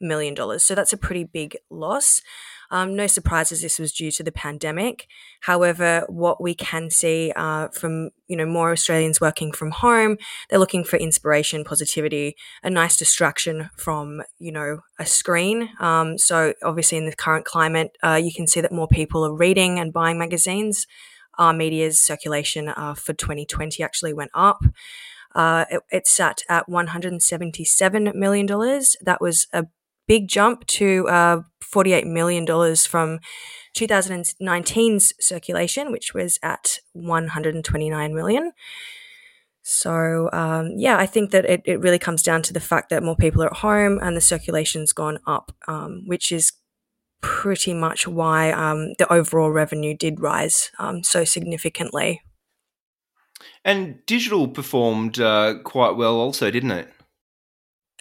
million 0.00 0.34
dollars. 0.34 0.62
So 0.62 0.74
that's 0.74 0.92
a 0.92 0.98
pretty 0.98 1.24
big 1.24 1.56
loss. 1.70 2.22
Um, 2.70 2.96
no 2.96 3.06
surprises, 3.06 3.62
this 3.62 3.78
was 3.78 3.92
due 3.92 4.10
to 4.12 4.22
the 4.22 4.32
pandemic. 4.32 5.06
However, 5.42 6.04
what 6.08 6.42
we 6.42 6.54
can 6.54 6.90
see 6.90 7.32
uh, 7.36 7.68
from 7.68 8.10
you 8.26 8.36
know 8.36 8.46
more 8.46 8.72
Australians 8.72 9.20
working 9.20 9.52
from 9.52 9.70
home, 9.70 10.18
they're 10.48 10.58
looking 10.58 10.84
for 10.84 10.96
inspiration, 10.96 11.64
positivity, 11.64 12.36
a 12.62 12.70
nice 12.70 12.96
distraction 12.96 13.70
from 13.76 14.22
you 14.38 14.52
know 14.52 14.80
a 14.98 15.06
screen. 15.06 15.70
Um, 15.80 16.18
so 16.18 16.54
obviously, 16.62 16.98
in 16.98 17.06
the 17.06 17.14
current 17.14 17.44
climate, 17.44 17.96
uh, 18.02 18.20
you 18.22 18.32
can 18.32 18.46
see 18.46 18.60
that 18.60 18.72
more 18.72 18.88
people 18.88 19.24
are 19.24 19.34
reading 19.34 19.78
and 19.78 19.92
buying 19.92 20.18
magazines. 20.18 20.86
Are 21.38 21.52
Media's 21.52 22.00
circulation 22.00 22.68
uh, 22.68 22.94
for 22.94 23.12
2020 23.12 23.82
actually 23.82 24.14
went 24.14 24.30
up. 24.32 24.64
Uh, 25.34 25.66
it, 25.70 25.82
it, 25.92 26.06
sat 26.06 26.40
at 26.48 26.66
$177 26.66 28.14
million. 28.14 28.46
That 28.46 29.18
was 29.20 29.46
a 29.52 29.66
big 30.06 30.28
jump 30.28 30.66
to 30.66 31.08
uh, 31.08 31.42
$48 31.62 32.04
million 32.04 32.46
from 32.76 33.20
2019's 33.76 35.12
circulation, 35.20 35.92
which 35.92 36.14
was 36.14 36.38
at 36.42 36.80
129 36.92 38.14
million. 38.14 38.52
So, 39.62 40.30
um, 40.32 40.74
yeah, 40.76 40.96
I 40.96 41.06
think 41.06 41.32
that 41.32 41.44
it, 41.44 41.62
it 41.64 41.80
really 41.80 41.98
comes 41.98 42.22
down 42.22 42.42
to 42.42 42.52
the 42.52 42.60
fact 42.60 42.88
that 42.90 43.02
more 43.02 43.16
people 43.16 43.42
are 43.42 43.48
at 43.48 43.58
home 43.58 43.98
and 44.00 44.16
the 44.16 44.20
circulation's 44.20 44.92
gone 44.92 45.18
up, 45.26 45.52
um, 45.66 46.04
which 46.06 46.30
is 46.30 46.52
pretty 47.20 47.74
much 47.74 48.06
why 48.06 48.52
um, 48.52 48.92
the 48.98 49.12
overall 49.12 49.50
revenue 49.50 49.96
did 49.96 50.20
rise 50.20 50.70
um, 50.78 51.02
so 51.02 51.24
significantly. 51.24 52.22
And 53.64 53.98
digital 54.06 54.46
performed 54.46 55.18
uh, 55.18 55.54
quite 55.64 55.96
well, 55.96 56.14
also, 56.14 56.50
didn't 56.50 56.70
it? 56.70 56.88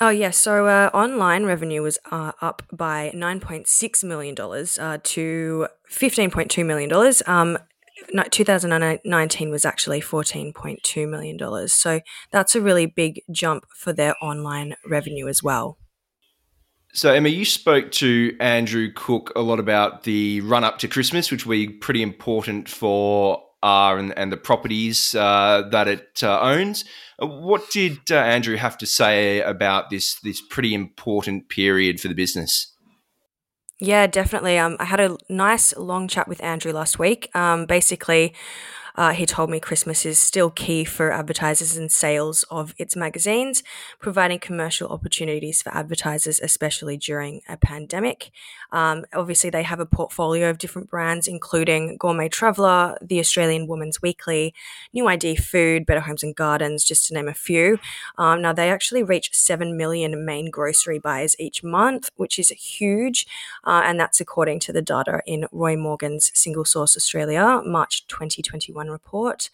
Oh, 0.01 0.09
yeah. 0.09 0.31
So 0.31 0.67
uh, 0.67 0.89
online 0.93 1.45
revenue 1.45 1.81
was 1.81 1.97
uh, 2.11 2.33
up 2.41 2.63
by 2.71 3.11
$9.6 3.15 4.03
million 4.03 4.35
uh, 4.37 4.97
to 5.03 5.67
$15.2 5.89 6.65
million. 6.65 7.13
Um, 7.25 7.57
2019 8.29 9.49
was 9.49 9.63
actually 9.63 10.01
$14.2 10.01 11.09
million. 11.09 11.67
So 11.69 12.01
that's 12.31 12.55
a 12.55 12.61
really 12.61 12.85
big 12.85 13.21
jump 13.31 13.65
for 13.73 13.93
their 13.93 14.15
online 14.21 14.75
revenue 14.85 15.27
as 15.27 15.41
well. 15.41 15.77
So, 16.93 17.13
Emma, 17.13 17.27
you 17.27 17.43
spoke 17.43 17.91
to 17.93 18.35
Andrew 18.39 18.89
Cook 18.93 19.33
a 19.35 19.41
lot 19.41 19.59
about 19.59 20.03
the 20.03 20.39
run 20.41 20.63
up 20.63 20.79
to 20.79 20.87
Christmas, 20.87 21.29
which 21.29 21.45
will 21.45 21.51
be 21.51 21.67
pretty 21.67 22.01
important 22.01 22.69
for 22.69 23.43
Are 23.61 23.97
and, 23.97 24.17
and 24.17 24.31
the 24.31 24.37
properties 24.37 25.13
uh, 25.13 25.67
that 25.71 25.89
it 25.89 26.23
uh, 26.23 26.39
owns. 26.39 26.85
What 27.19 27.69
did 27.69 27.99
uh, 28.11 28.15
Andrew 28.15 28.57
have 28.57 28.77
to 28.79 28.85
say 28.85 29.41
about 29.41 29.89
this 29.89 30.19
this 30.21 30.41
pretty 30.41 30.73
important 30.73 31.49
period 31.49 31.99
for 31.99 32.07
the 32.07 32.13
business? 32.13 32.73
Yeah, 33.79 34.07
definitely. 34.07 34.57
Um, 34.57 34.77
I 34.79 34.85
had 34.85 34.99
a 34.99 35.17
nice 35.29 35.75
long 35.75 36.07
chat 36.07 36.27
with 36.27 36.41
Andrew 36.43 36.71
last 36.71 36.97
week. 36.97 37.29
Um, 37.35 37.65
basically, 37.65 38.33
uh, 38.95 39.11
he 39.11 39.25
told 39.25 39.49
me 39.49 39.59
Christmas 39.59 40.05
is 40.05 40.17
still 40.17 40.49
key 40.49 40.85
for 40.85 41.11
advertisers 41.11 41.75
and 41.75 41.91
sales 41.91 42.43
of 42.49 42.73
its 42.77 42.95
magazines, 42.95 43.63
providing 43.99 44.39
commercial 44.39 44.89
opportunities 44.89 45.61
for 45.61 45.75
advertisers, 45.75 46.39
especially 46.39 46.97
during 46.97 47.41
a 47.47 47.57
pandemic. 47.57 48.31
Um, 48.71 49.05
obviously, 49.13 49.49
they 49.49 49.63
have 49.63 49.79
a 49.79 49.85
portfolio 49.85 50.49
of 50.49 50.57
different 50.57 50.89
brands, 50.89 51.27
including 51.27 51.97
Gourmet 51.97 52.29
Traveller, 52.29 52.97
the 53.01 53.19
Australian 53.19 53.67
Woman's 53.67 54.01
Weekly, 54.01 54.53
New 54.93 55.07
Idea 55.07 55.35
Food, 55.35 55.85
Better 55.85 56.01
Homes 56.01 56.23
and 56.23 56.35
Gardens, 56.35 56.83
just 56.83 57.05
to 57.07 57.13
name 57.13 57.27
a 57.27 57.33
few. 57.33 57.79
Um, 58.17 58.41
now, 58.41 58.53
they 58.53 58.69
actually 58.69 59.03
reach 59.03 59.33
7 59.33 59.77
million 59.77 60.25
main 60.25 60.49
grocery 60.49 60.99
buyers 60.99 61.35
each 61.39 61.63
month, 61.63 62.09
which 62.15 62.39
is 62.39 62.49
huge, 62.49 63.27
uh, 63.65 63.81
and 63.85 63.99
that's 63.99 64.21
according 64.21 64.59
to 64.61 64.73
the 64.73 64.81
data 64.81 65.21
in 65.25 65.47
Roy 65.51 65.75
Morgan's 65.75 66.31
Single 66.33 66.65
Source 66.65 66.95
Australia, 66.95 67.61
March 67.65 68.07
2021 68.07 68.84
report. 68.89 69.49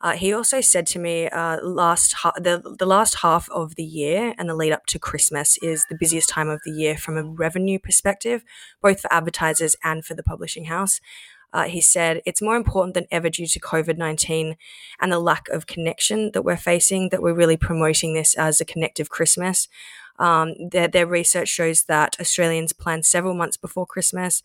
Uh, 0.00 0.12
he 0.12 0.32
also 0.32 0.60
said 0.60 0.86
to 0.86 0.98
me, 0.98 1.28
uh, 1.28 1.60
last 1.62 2.12
ha- 2.12 2.32
the 2.36 2.76
the 2.78 2.86
last 2.86 3.16
half 3.16 3.50
of 3.50 3.74
the 3.74 3.84
year 3.84 4.32
and 4.38 4.48
the 4.48 4.54
lead 4.54 4.72
up 4.72 4.86
to 4.86 4.98
Christmas 4.98 5.58
is 5.60 5.84
the 5.88 5.96
busiest 5.98 6.28
time 6.28 6.48
of 6.48 6.60
the 6.64 6.70
year 6.70 6.96
from 6.96 7.16
a 7.16 7.24
revenue 7.24 7.78
perspective, 7.80 8.44
both 8.80 9.00
for 9.00 9.12
advertisers 9.12 9.74
and 9.82 10.04
for 10.04 10.14
the 10.14 10.22
publishing 10.22 10.66
house. 10.66 11.00
Uh, 11.52 11.64
he 11.64 11.80
said 11.80 12.20
it's 12.26 12.42
more 12.42 12.56
important 12.56 12.94
than 12.94 13.06
ever 13.10 13.30
due 13.30 13.46
to 13.46 13.58
COVID 13.58 13.96
19 13.96 14.56
and 15.00 15.12
the 15.12 15.18
lack 15.18 15.48
of 15.48 15.66
connection 15.66 16.30
that 16.32 16.42
we're 16.42 16.56
facing 16.56 17.08
that 17.08 17.22
we're 17.22 17.34
really 17.34 17.56
promoting 17.56 18.14
this 18.14 18.36
as 18.36 18.60
a 18.60 18.64
connective 18.64 19.08
Christmas. 19.08 19.66
Um, 20.18 20.54
their, 20.70 20.88
their 20.88 21.06
research 21.06 21.48
shows 21.48 21.84
that 21.84 22.16
Australians 22.20 22.72
plan 22.72 23.02
several 23.02 23.34
months 23.34 23.56
before 23.56 23.86
Christmas 23.86 24.42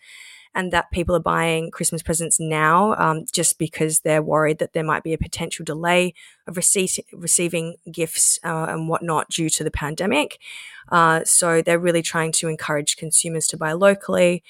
and 0.56 0.72
that 0.72 0.92
people 0.92 1.16
are 1.16 1.20
buying 1.20 1.72
Christmas 1.72 2.04
presents 2.04 2.40
now 2.40 2.96
um, 2.96 3.26
just 3.32 3.58
because 3.58 4.02
they're 4.02 4.22
worried 4.22 4.60
that 4.60 4.74
there 4.74 4.84
might 4.84 5.04
be 5.04 5.14
a 5.14 5.18
potential 5.18 5.66
delay 5.66 6.14
of 6.48 6.58
receipt, 6.58 7.00
receiving 7.12 7.76
gifts 7.92 8.40
uh, 8.44 8.68
and 8.70 8.88
whatnot 8.88 9.30
due 9.30 9.50
to 9.50 9.64
the 9.64 9.72
pandemic. 9.72 10.40
Uh, 10.90 11.24
so 11.24 11.62
they're 11.62 11.80
really 11.80 12.02
trying 12.02 12.32
to 12.34 12.48
encourage 12.48 12.98
consumers 12.98 13.48
to 13.48 13.58
buy 13.58 13.72
locally. 13.72 14.44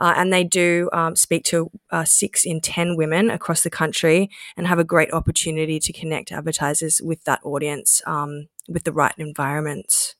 Uh, 0.00 0.14
and 0.16 0.32
they 0.32 0.44
do 0.44 0.88
um, 0.92 1.16
speak 1.16 1.44
to 1.44 1.70
uh, 1.90 2.04
six 2.04 2.44
in 2.44 2.60
10 2.60 2.96
women 2.96 3.30
across 3.30 3.62
the 3.62 3.70
country 3.70 4.30
and 4.56 4.66
have 4.66 4.78
a 4.78 4.84
great 4.84 5.12
opportunity 5.12 5.80
to 5.80 5.92
connect 5.92 6.30
advertisers 6.30 7.00
with 7.02 7.24
that 7.24 7.40
audience 7.42 8.00
um, 8.06 8.48
with 8.68 8.84
the 8.84 8.92
right 8.92 9.14
environment. 9.18 10.14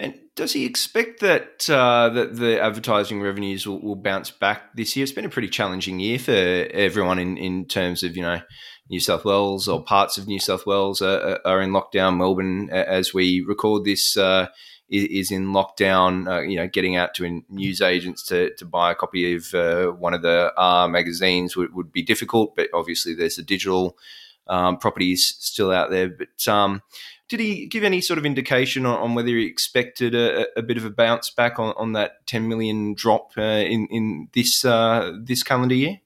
And 0.00 0.18
does 0.34 0.54
he 0.54 0.64
expect 0.64 1.20
that 1.20 1.68
uh, 1.68 2.08
that 2.08 2.36
the 2.36 2.60
advertising 2.60 3.20
revenues 3.20 3.66
will, 3.66 3.82
will, 3.82 3.96
bounce 3.96 4.30
back 4.30 4.74
this 4.74 4.96
year? 4.96 5.02
It's 5.02 5.12
been 5.12 5.26
a 5.26 5.30
pretty 5.30 5.50
challenging 5.50 6.00
year 6.00 6.18
for 6.18 6.32
everyone 6.32 7.18
in, 7.18 7.36
in 7.36 7.66
terms 7.66 8.02
of 8.02 8.16
you 8.16 8.22
know 8.22 8.40
New 8.88 8.98
South 8.98 9.26
Wales 9.26 9.68
or 9.68 9.84
parts 9.84 10.16
of 10.16 10.26
New 10.26 10.40
South 10.40 10.64
Wales 10.64 11.02
are, 11.02 11.38
are 11.44 11.60
in 11.60 11.70
lockdown. 11.72 12.16
Melbourne, 12.16 12.70
as 12.70 13.12
we 13.12 13.44
record 13.46 13.84
this, 13.84 14.16
uh, 14.16 14.46
is, 14.88 15.30
in 15.30 15.52
lockdown. 15.52 16.26
Uh, 16.26 16.40
you 16.40 16.56
know, 16.56 16.66
getting 16.66 16.96
out 16.96 17.12
to 17.14 17.42
news 17.50 17.82
agents 17.82 18.24
to, 18.24 18.54
to 18.54 18.64
buy 18.64 18.92
a 18.92 18.94
copy 18.94 19.34
of 19.34 19.54
uh, 19.54 19.88
one 19.88 20.14
of 20.14 20.22
the 20.22 20.50
Are 20.56 20.88
magazines 20.88 21.56
would, 21.56 21.74
would 21.74 21.92
be 21.92 22.02
difficult. 22.02 22.56
But 22.56 22.70
obviously, 22.72 23.14
there's 23.14 23.36
the 23.36 23.42
digital 23.42 23.98
um, 24.46 24.78
properties 24.78 25.36
still 25.38 25.70
out 25.70 25.90
there. 25.90 26.08
But 26.08 26.48
um, 26.48 26.82
did 27.30 27.38
he 27.40 27.66
give 27.66 27.84
any 27.84 28.00
sort 28.00 28.18
of 28.18 28.26
indication 28.26 28.84
on, 28.84 28.98
on 28.98 29.14
whether 29.14 29.28
he 29.28 29.46
expected 29.46 30.14
a, 30.14 30.46
a, 30.58 30.62
bit 30.62 30.76
of 30.76 30.84
a 30.84 30.90
bounce 30.90 31.30
back 31.30 31.60
on, 31.60 31.72
on 31.76 31.92
that 31.92 32.26
10 32.26 32.48
million 32.48 32.92
drop 32.92 33.30
uh, 33.38 33.42
in 33.42 33.86
in 33.86 34.28
this 34.34 34.64
uh, 34.64 35.12
this 35.22 35.42
calendar 35.42 35.76
year? 35.76 36.00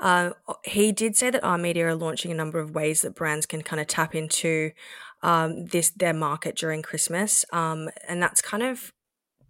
Uh, 0.00 0.30
he 0.64 0.90
did 0.92 1.16
say 1.16 1.30
that 1.30 1.44
Are 1.44 1.58
Media 1.58 1.86
are 1.86 1.94
launching 1.94 2.32
a 2.32 2.34
number 2.34 2.58
of 2.58 2.74
ways 2.74 3.02
that 3.02 3.14
brands 3.14 3.46
can 3.46 3.62
kind 3.62 3.80
of 3.80 3.86
tap 3.86 4.14
into 4.14 4.72
um, 5.22 5.66
this 5.66 5.90
their 5.90 6.14
market 6.14 6.56
during 6.56 6.82
Christmas, 6.82 7.44
um, 7.52 7.88
and 8.08 8.20
that's 8.20 8.42
kind 8.42 8.64
of 8.64 8.92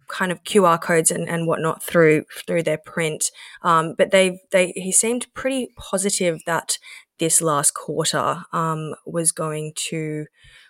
kind 0.09 0.31
of 0.31 0.43
QR 0.43 0.79
codes 0.79 1.09
and, 1.09 1.27
and 1.27 1.47
whatnot 1.47 1.81
through 1.81 2.25
through 2.45 2.63
their 2.63 2.77
print. 2.77 3.31
Um, 3.63 3.95
but 3.97 4.11
they 4.11 4.41
they 4.51 4.73
he 4.75 4.91
seemed 4.91 5.33
pretty 5.33 5.69
positive 5.75 6.41
that 6.45 6.77
this 7.21 7.41
last 7.41 7.73
quarter 7.73 8.43
um, 8.51 8.95
was 9.05 9.31
going 9.31 9.71
to 9.75 10.25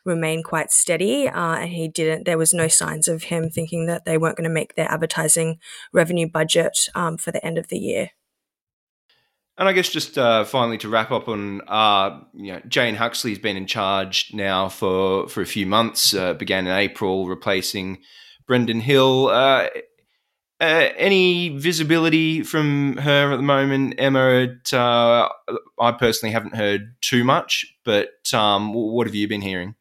remain 0.05 0.43
quite 0.43 0.69
steady. 0.69 1.27
Uh, 1.27 1.55
and 1.55 1.71
he 1.71 1.87
didn't, 1.87 2.25
there 2.25 2.37
was 2.37 2.53
no 2.53 2.67
signs 2.67 3.07
of 3.07 3.23
him 3.23 3.49
thinking 3.49 3.87
that 3.87 4.05
they 4.05 4.17
weren't 4.17 4.37
going 4.37 4.47
to 4.47 4.53
make 4.53 4.75
their 4.75 4.91
advertising 4.91 5.57
revenue 5.93 6.27
budget 6.29 6.77
um, 6.93 7.17
for 7.17 7.31
the 7.31 7.43
end 7.43 7.57
of 7.57 7.69
the 7.69 7.79
year. 7.79 8.09
And 9.57 9.69
I 9.69 9.71
guess 9.71 9.89
just 9.89 10.17
uh, 10.17 10.43
finally 10.43 10.77
to 10.79 10.89
wrap 10.89 11.11
up 11.11 11.29
on, 11.29 11.61
uh, 11.67 12.19
you 12.33 12.51
know, 12.51 12.61
Jane 12.67 12.95
Huxley's 12.95 13.39
been 13.39 13.57
in 13.57 13.67
charge 13.67 14.31
now 14.33 14.67
for, 14.67 15.29
for 15.29 15.41
a 15.41 15.45
few 15.45 15.65
months, 15.65 16.13
uh, 16.13 16.33
began 16.33 16.67
in 16.67 16.73
April, 16.73 17.27
replacing 17.27 17.99
Brendan 18.45 18.81
Hill. 18.81 19.29
Uh, 20.61 20.89
any 20.95 21.49
visibility 21.49 22.43
from 22.43 22.95
her 22.97 23.31
at 23.33 23.37
the 23.37 23.41
moment, 23.41 23.95
Emma? 23.97 24.47
uh, 24.71 25.27
I 25.79 25.91
personally 25.93 26.33
haven't 26.33 26.55
heard 26.55 26.93
too 27.01 27.23
much, 27.23 27.65
but 27.83 28.31
um, 28.31 28.71
what 28.71 29.07
have 29.07 29.15
you 29.15 29.27
been 29.27 29.41
hearing? 29.41 29.73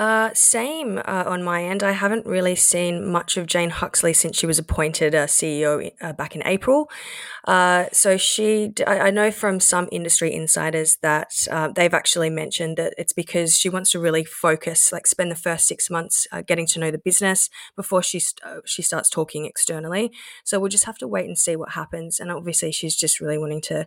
Uh, 0.00 0.30
same 0.32 0.96
uh, 0.96 1.24
on 1.26 1.42
my 1.42 1.62
end. 1.62 1.82
I 1.82 1.92
haven't 1.92 2.24
really 2.24 2.56
seen 2.56 3.06
much 3.06 3.36
of 3.36 3.44
Jane 3.46 3.68
Huxley 3.68 4.14
since 4.14 4.34
she 4.38 4.46
was 4.46 4.58
appointed 4.58 5.14
a 5.14 5.24
CEO 5.24 5.92
uh, 6.00 6.14
back 6.14 6.34
in 6.34 6.42
April. 6.46 6.90
Uh, 7.46 7.84
so 7.92 8.16
she, 8.16 8.72
I 8.86 9.10
know 9.10 9.30
from 9.30 9.60
some 9.60 9.90
industry 9.92 10.32
insiders 10.32 10.96
that 11.02 11.46
uh, 11.50 11.68
they've 11.68 11.92
actually 11.92 12.30
mentioned 12.30 12.78
that 12.78 12.94
it's 12.96 13.12
because 13.12 13.58
she 13.58 13.68
wants 13.68 13.90
to 13.90 14.00
really 14.00 14.24
focus, 14.24 14.90
like 14.90 15.06
spend 15.06 15.30
the 15.30 15.36
first 15.36 15.68
six 15.68 15.90
months 15.90 16.26
uh, 16.32 16.40
getting 16.40 16.66
to 16.68 16.78
know 16.78 16.90
the 16.90 16.96
business 16.96 17.50
before 17.76 18.02
she 18.02 18.20
st- 18.20 18.40
she 18.64 18.80
starts 18.80 19.10
talking 19.10 19.44
externally. 19.44 20.10
So 20.44 20.58
we'll 20.58 20.70
just 20.70 20.86
have 20.86 20.96
to 20.98 21.06
wait 21.06 21.26
and 21.26 21.36
see 21.36 21.56
what 21.56 21.72
happens. 21.72 22.20
And 22.20 22.30
obviously, 22.30 22.72
she's 22.72 22.96
just 22.96 23.20
really 23.20 23.36
wanting 23.36 23.60
to 23.62 23.86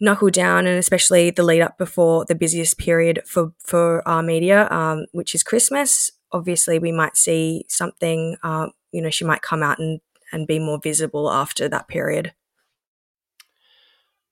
knuckle 0.00 0.30
down 0.30 0.66
and 0.66 0.78
especially 0.78 1.30
the 1.30 1.42
lead 1.42 1.60
up 1.60 1.76
before 1.76 2.24
the 2.24 2.34
busiest 2.34 2.78
period 2.78 3.22
for 3.26 3.52
for 3.58 4.06
Are 4.08 4.22
Media 4.22 4.68
um, 4.70 5.06
which 5.12 5.34
is 5.34 5.42
christmas 5.42 6.10
obviously 6.32 6.78
we 6.78 6.92
might 6.92 7.16
see 7.16 7.64
something 7.68 8.36
uh, 8.42 8.68
you 8.92 9.02
know 9.02 9.10
she 9.10 9.24
might 9.24 9.42
come 9.42 9.62
out 9.62 9.78
and 9.78 10.00
and 10.32 10.46
be 10.46 10.58
more 10.58 10.78
visible 10.78 11.30
after 11.30 11.68
that 11.68 11.88
period. 11.88 12.32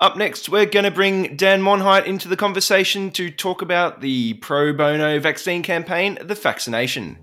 Up 0.00 0.16
next, 0.16 0.48
we're 0.48 0.66
going 0.66 0.84
to 0.84 0.92
bring 0.92 1.36
Dan 1.36 1.60
Monheit 1.60 2.06
into 2.06 2.28
the 2.28 2.36
conversation 2.36 3.10
to 3.12 3.30
talk 3.30 3.62
about 3.62 4.00
the 4.00 4.34
pro 4.34 4.72
bono 4.72 5.18
vaccine 5.18 5.62
campaign, 5.62 6.18
The 6.22 6.36
Vaccination. 6.36 7.18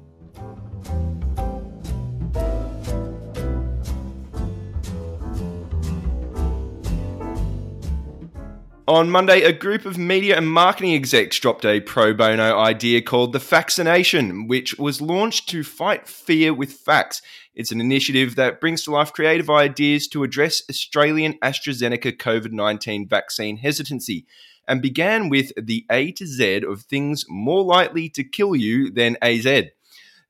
On 8.87 9.09
Monday, 9.09 9.41
a 9.41 9.51
group 9.51 9.83
of 9.85 9.97
media 9.97 10.37
and 10.37 10.47
marketing 10.47 10.93
execs 10.93 11.39
dropped 11.39 11.65
a 11.65 11.79
pro 11.79 12.13
bono 12.13 12.55
idea 12.59 13.01
called 13.01 13.33
the 13.33 13.39
Vaccination, 13.39 14.47
which 14.47 14.77
was 14.77 15.01
launched 15.01 15.49
to 15.49 15.63
fight 15.63 16.07
fear 16.07 16.53
with 16.53 16.71
facts. 16.71 17.23
It's 17.55 17.71
an 17.71 17.81
initiative 17.81 18.35
that 18.35 18.61
brings 18.61 18.83
to 18.83 18.91
life 18.91 19.11
creative 19.11 19.49
ideas 19.49 20.07
to 20.09 20.21
address 20.21 20.61
Australian 20.69 21.33
AstraZeneca 21.39 22.15
COVID 22.15 22.51
19 22.51 23.07
vaccine 23.07 23.57
hesitancy 23.57 24.27
and 24.67 24.83
began 24.83 25.29
with 25.29 25.51
the 25.57 25.87
A 25.89 26.11
to 26.11 26.27
Z 26.27 26.61
of 26.63 26.83
things 26.83 27.25
more 27.27 27.63
likely 27.63 28.07
to 28.09 28.23
kill 28.23 28.55
you 28.55 28.91
than 28.91 29.17
AZ. 29.19 29.47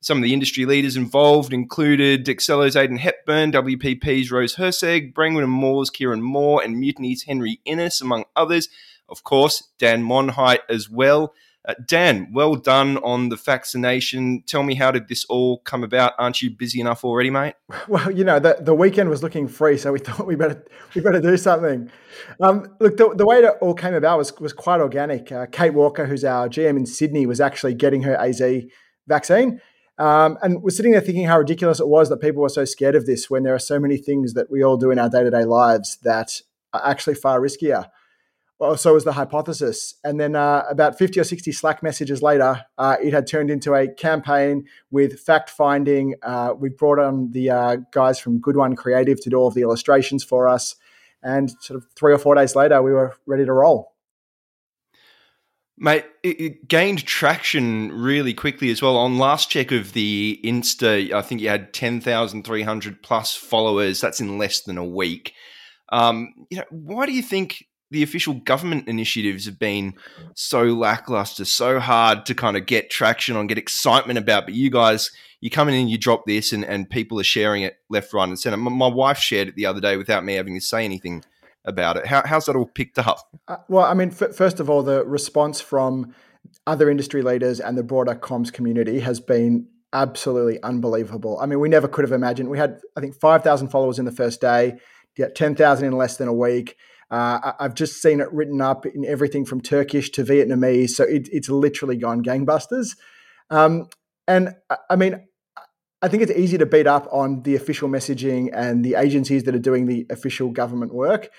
Some 0.00 0.18
of 0.18 0.24
the 0.24 0.32
industry 0.32 0.66
leaders 0.66 0.96
involved 0.96 1.52
included 1.52 2.28
Accelo's 2.28 2.76
Aidan 2.76 2.98
Hepburn, 2.98 3.52
WPP's 3.52 4.30
Rose 4.30 4.56
Herceg, 4.56 5.14
Brangwyn 5.14 5.44
and 5.44 5.52
Moore's 5.52 5.90
Kieran 5.90 6.22
Moore, 6.22 6.62
and 6.62 6.78
Mutiny's 6.78 7.22
Henry 7.22 7.60
Innes, 7.64 8.00
among 8.00 8.24
others. 8.36 8.68
Of 9.08 9.24
course, 9.24 9.70
Dan 9.78 10.02
Monheit 10.02 10.60
as 10.68 10.90
well. 10.90 11.32
Uh, 11.66 11.74
Dan, 11.84 12.28
well 12.32 12.54
done 12.54 12.96
on 12.98 13.28
the 13.28 13.34
vaccination. 13.34 14.44
Tell 14.46 14.62
me, 14.62 14.76
how 14.76 14.92
did 14.92 15.08
this 15.08 15.24
all 15.24 15.58
come 15.58 15.82
about? 15.82 16.12
Aren't 16.16 16.40
you 16.40 16.50
busy 16.50 16.80
enough 16.80 17.04
already, 17.04 17.30
mate? 17.30 17.54
Well, 17.88 18.10
you 18.10 18.24
know, 18.24 18.38
the, 18.38 18.56
the 18.60 18.74
weekend 18.74 19.10
was 19.10 19.22
looking 19.22 19.48
free, 19.48 19.76
so 19.76 19.92
we 19.92 19.98
thought 20.00 20.26
we 20.26 20.36
better 20.36 20.64
we 20.94 21.00
better 21.00 21.20
do 21.20 21.36
something. 21.36 21.90
Um, 22.40 22.76
look, 22.80 22.96
the, 22.96 23.14
the 23.14 23.26
way 23.26 23.38
it 23.38 23.54
all 23.60 23.74
came 23.74 23.94
about 23.94 24.18
was 24.18 24.32
was 24.38 24.52
quite 24.52 24.80
organic. 24.80 25.32
Uh, 25.32 25.46
Kate 25.46 25.74
Walker, 25.74 26.06
who's 26.06 26.24
our 26.24 26.48
GM 26.48 26.76
in 26.76 26.86
Sydney, 26.86 27.26
was 27.26 27.40
actually 27.40 27.74
getting 27.74 28.02
her 28.02 28.16
AZ 28.16 28.40
vaccine. 29.08 29.60
Um, 29.98 30.38
and 30.42 30.62
we're 30.62 30.70
sitting 30.70 30.92
there 30.92 31.00
thinking 31.00 31.24
how 31.24 31.38
ridiculous 31.38 31.80
it 31.80 31.88
was 31.88 32.08
that 32.10 32.18
people 32.18 32.42
were 32.42 32.48
so 32.48 32.64
scared 32.64 32.94
of 32.94 33.06
this 33.06 33.30
when 33.30 33.44
there 33.44 33.54
are 33.54 33.58
so 33.58 33.80
many 33.80 33.96
things 33.96 34.34
that 34.34 34.50
we 34.50 34.62
all 34.62 34.76
do 34.76 34.90
in 34.90 34.98
our 34.98 35.08
day 35.08 35.22
to 35.22 35.30
day 35.30 35.44
lives 35.44 35.98
that 36.02 36.40
are 36.72 36.82
actually 36.84 37.14
far 37.14 37.40
riskier. 37.40 37.86
Well, 38.58 38.76
so 38.78 38.94
was 38.94 39.04
the 39.04 39.12
hypothesis. 39.12 39.96
And 40.02 40.18
then 40.18 40.34
uh, 40.34 40.64
about 40.70 40.96
50 40.96 41.20
or 41.20 41.24
60 41.24 41.52
Slack 41.52 41.82
messages 41.82 42.22
later, 42.22 42.64
uh, 42.78 42.96
it 43.02 43.12
had 43.12 43.26
turned 43.26 43.50
into 43.50 43.74
a 43.74 43.86
campaign 43.86 44.64
with 44.90 45.20
fact 45.20 45.50
finding. 45.50 46.14
Uh, 46.22 46.54
we 46.58 46.70
brought 46.70 46.98
on 46.98 47.32
the 47.32 47.50
uh, 47.50 47.76
guys 47.92 48.18
from 48.18 48.40
Good 48.40 48.56
One 48.56 48.74
Creative 48.74 49.20
to 49.22 49.30
do 49.30 49.36
all 49.36 49.48
of 49.48 49.54
the 49.54 49.60
illustrations 49.60 50.24
for 50.24 50.48
us. 50.48 50.74
And 51.22 51.50
sort 51.60 51.76
of 51.76 51.86
three 51.96 52.14
or 52.14 52.18
four 52.18 52.34
days 52.34 52.56
later, 52.56 52.80
we 52.82 52.92
were 52.92 53.14
ready 53.26 53.44
to 53.44 53.52
roll. 53.52 53.95
Mate, 55.78 56.06
it, 56.22 56.40
it, 56.40 56.68
gained 56.68 57.04
traction 57.04 57.92
really 57.92 58.32
quickly 58.32 58.70
as 58.70 58.80
well. 58.80 58.96
On 58.96 59.18
last 59.18 59.50
check 59.50 59.72
of 59.72 59.92
the 59.92 60.40
Insta, 60.42 61.12
I 61.12 61.20
think 61.20 61.42
you 61.42 61.50
had 61.50 61.74
10,300 61.74 63.02
plus 63.02 63.34
followers. 63.34 64.00
That's 64.00 64.20
in 64.20 64.38
less 64.38 64.62
than 64.62 64.78
a 64.78 64.84
week. 64.84 65.34
Um, 65.90 66.32
you 66.50 66.56
know, 66.56 66.64
why 66.70 67.04
do 67.04 67.12
you 67.12 67.22
think 67.22 67.66
the 67.90 68.02
official 68.02 68.34
government 68.34 68.88
initiatives 68.88 69.44
have 69.44 69.58
been 69.58 69.94
so 70.34 70.62
lackluster, 70.64 71.44
so 71.44 71.78
hard 71.78 72.24
to 72.26 72.34
kind 72.34 72.56
of 72.56 72.64
get 72.64 72.88
traction 72.88 73.36
on, 73.36 73.46
get 73.46 73.58
excitement 73.58 74.18
about? 74.18 74.46
But 74.46 74.54
you 74.54 74.70
guys, 74.70 75.10
you 75.42 75.50
come 75.50 75.68
in 75.68 75.74
and 75.74 75.90
you 75.90 75.98
drop 75.98 76.24
this, 76.26 76.54
and, 76.54 76.64
and 76.64 76.88
people 76.88 77.20
are 77.20 77.24
sharing 77.24 77.62
it 77.62 77.76
left, 77.90 78.14
right, 78.14 78.26
and 78.26 78.38
center. 78.38 78.56
My, 78.56 78.70
my 78.70 78.88
wife 78.88 79.18
shared 79.18 79.48
it 79.48 79.56
the 79.56 79.66
other 79.66 79.82
day 79.82 79.98
without 79.98 80.24
me 80.24 80.34
having 80.34 80.54
to 80.54 80.60
say 80.60 80.86
anything 80.86 81.22
about 81.66 81.96
it. 81.96 82.06
How, 82.06 82.22
how's 82.24 82.46
that 82.46 82.56
all 82.56 82.66
picked 82.66 82.98
up? 82.98 83.18
Uh, 83.48 83.56
well, 83.68 83.84
I 83.84 83.94
mean, 83.94 84.10
f- 84.10 84.34
first 84.34 84.60
of 84.60 84.70
all, 84.70 84.82
the 84.82 85.04
response 85.04 85.60
from 85.60 86.14
other 86.66 86.88
industry 86.90 87.22
leaders 87.22 87.60
and 87.60 87.76
the 87.76 87.82
broader 87.82 88.14
comms 88.14 88.52
community 88.52 89.00
has 89.00 89.20
been 89.20 89.66
absolutely 89.92 90.62
unbelievable. 90.62 91.38
I 91.40 91.46
mean, 91.46 91.60
we 91.60 91.68
never 91.68 91.88
could 91.88 92.04
have 92.04 92.12
imagined. 92.12 92.48
We 92.48 92.58
had, 92.58 92.80
I 92.96 93.00
think, 93.00 93.14
5,000 93.14 93.68
followers 93.68 93.98
in 93.98 94.04
the 94.04 94.12
first 94.12 94.40
day, 94.40 94.78
get 95.16 95.34
10,000 95.34 95.86
in 95.86 95.92
less 95.92 96.16
than 96.16 96.28
a 96.28 96.32
week. 96.32 96.76
Uh, 97.10 97.52
I've 97.58 97.74
just 97.74 98.02
seen 98.02 98.20
it 98.20 98.32
written 98.32 98.60
up 98.60 98.84
in 98.84 99.04
everything 99.04 99.44
from 99.44 99.60
Turkish 99.60 100.10
to 100.12 100.24
Vietnamese. 100.24 100.90
So 100.90 101.04
it, 101.04 101.28
it's 101.32 101.48
literally 101.48 101.96
gone 101.96 102.22
gangbusters. 102.22 102.96
Um, 103.48 103.88
and 104.26 104.54
I 104.90 104.96
mean, 104.96 105.24
I 106.02 106.08
think 106.08 106.22
it's 106.22 106.32
easy 106.32 106.58
to 106.58 106.66
beat 106.66 106.86
up 106.86 107.08
on 107.12 107.42
the 107.42 107.54
official 107.54 107.88
messaging 107.88 108.50
and 108.52 108.84
the 108.84 108.96
agencies 108.96 109.44
that 109.44 109.54
are 109.54 109.60
doing 109.60 109.86
the 109.86 110.06
official 110.10 110.50
government 110.50 110.92
work. 110.92 111.30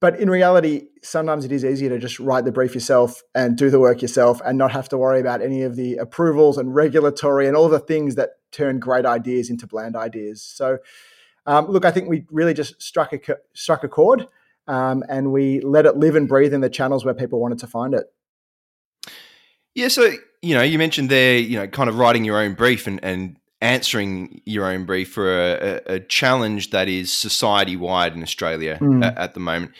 But 0.00 0.20
in 0.20 0.30
reality, 0.30 0.88
sometimes 1.02 1.44
it 1.44 1.50
is 1.50 1.64
easier 1.64 1.88
to 1.88 1.98
just 1.98 2.20
write 2.20 2.44
the 2.44 2.52
brief 2.52 2.74
yourself 2.74 3.20
and 3.34 3.56
do 3.56 3.68
the 3.68 3.80
work 3.80 4.00
yourself 4.00 4.40
and 4.44 4.56
not 4.56 4.70
have 4.70 4.88
to 4.90 4.98
worry 4.98 5.18
about 5.18 5.42
any 5.42 5.62
of 5.62 5.74
the 5.74 5.96
approvals 5.96 6.56
and 6.56 6.74
regulatory 6.74 7.48
and 7.48 7.56
all 7.56 7.68
the 7.68 7.80
things 7.80 8.14
that 8.14 8.30
turn 8.52 8.78
great 8.78 9.04
ideas 9.04 9.50
into 9.50 9.66
bland 9.66 9.96
ideas. 9.96 10.40
So, 10.40 10.78
um, 11.46 11.66
look, 11.66 11.84
I 11.84 11.90
think 11.90 12.08
we 12.08 12.26
really 12.30 12.54
just 12.54 12.80
struck 12.80 13.12
a, 13.12 13.36
struck 13.54 13.82
a 13.82 13.88
chord 13.88 14.26
um, 14.68 15.02
and 15.08 15.32
we 15.32 15.60
let 15.60 15.86
it 15.86 15.96
live 15.96 16.14
and 16.14 16.28
breathe 16.28 16.54
in 16.54 16.60
the 16.60 16.70
channels 16.70 17.04
where 17.04 17.14
people 17.14 17.40
wanted 17.40 17.58
to 17.58 17.66
find 17.66 17.94
it. 17.94 18.04
Yeah, 19.74 19.88
so 19.88 20.12
you 20.42 20.54
know, 20.54 20.62
you 20.62 20.78
mentioned 20.78 21.10
there, 21.10 21.38
you 21.38 21.58
know, 21.58 21.66
kind 21.66 21.88
of 21.88 21.98
writing 21.98 22.24
your 22.24 22.38
own 22.38 22.54
brief 22.54 22.86
and, 22.86 23.00
and 23.02 23.36
answering 23.60 24.40
your 24.44 24.66
own 24.66 24.84
brief 24.84 25.12
for 25.12 25.28
a, 25.28 25.80
a 25.86 26.00
challenge 26.00 26.70
that 26.70 26.88
is 26.88 27.12
society 27.12 27.76
wide 27.76 28.14
in 28.14 28.22
Australia 28.22 28.78
mm. 28.80 29.04
at, 29.04 29.18
at, 29.18 29.34
the 29.34 29.40
moment. 29.40 29.72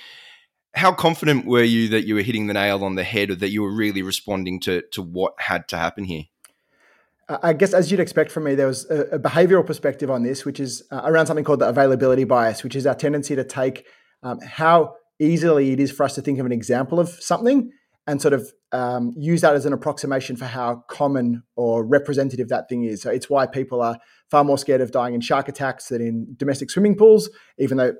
How 0.75 0.93
confident 0.93 1.47
were 1.47 1.62
you 1.62 1.88
that 1.88 2.07
you 2.07 2.14
were 2.14 2.23
hitting 2.23 2.49
the 2.49 2.55
nail 2.55 2.85
on 2.85 2.97
the 2.97 3.05
head 3.05 3.31
or 3.31 3.37
that 3.37 3.51
you 3.51 3.62
were 3.62 3.75
really 3.75 4.03
responding 4.03 4.61
to, 4.61 4.83
to 4.93 5.03
what 5.03 5.35
had 5.38 5.69
to 5.69 5.77
happen 5.77 6.05
here? 6.05 6.25
I 7.29 7.53
guess, 7.53 7.75
as 7.75 7.91
you'd 7.91 8.01
expect 8.01 8.31
from 8.31 8.45
me, 8.45 8.55
there 8.55 8.67
was 8.67 8.91
a, 8.91 9.01
a 9.03 9.19
behavioral 9.19 9.67
perspective 9.67 10.11
on 10.11 10.23
this, 10.23 10.47
which 10.47 10.59
is 10.59 10.83
uh, 10.91 11.03
around 11.05 11.27
something 11.27 11.45
called 11.45 11.61
the 11.61 11.69
availability 11.69 12.25
bias, 12.25 12.64
which 12.64 12.75
is 12.75 12.87
our 12.87 12.95
tendency 12.95 13.37
to 13.37 13.45
take 13.45 13.87
um, 14.23 14.41
how 14.41 14.95
easily 15.19 15.73
it 15.73 15.81
is 15.81 15.91
for 15.91 16.05
us 16.05 16.14
to 16.14 16.23
think 16.23 16.38
of 16.38 16.47
an 16.47 16.53
example 16.53 16.99
of 16.99 17.11
something 17.11 17.71
and 18.09 18.23
sort 18.23 18.33
of 18.33 18.53
um, 18.73 19.12
use 19.16 19.42
that 19.42 19.55
as 19.55 19.66
an 19.66 19.75
approximation 19.75 20.35
for 20.35 20.47
how 20.47 20.83
common 20.88 21.42
or 21.57 21.85
representative 21.85 22.49
that 22.49 22.66
thing 22.66 22.85
is. 22.85 23.03
So 23.03 23.11
it's 23.11 23.29
why 23.29 23.47
people 23.47 23.83
are 23.83 23.99
far 24.31 24.44
more 24.44 24.57
scared 24.57 24.81
of 24.81 24.90
dying 24.90 25.14
in 25.14 25.21
shark 25.21 25.47
attacks 25.47 25.88
than 25.88 26.01
in 26.01 26.35
domestic 26.37 26.71
swimming 26.71 26.97
pools, 26.97 27.29
even 27.59 27.77
though 27.77 27.92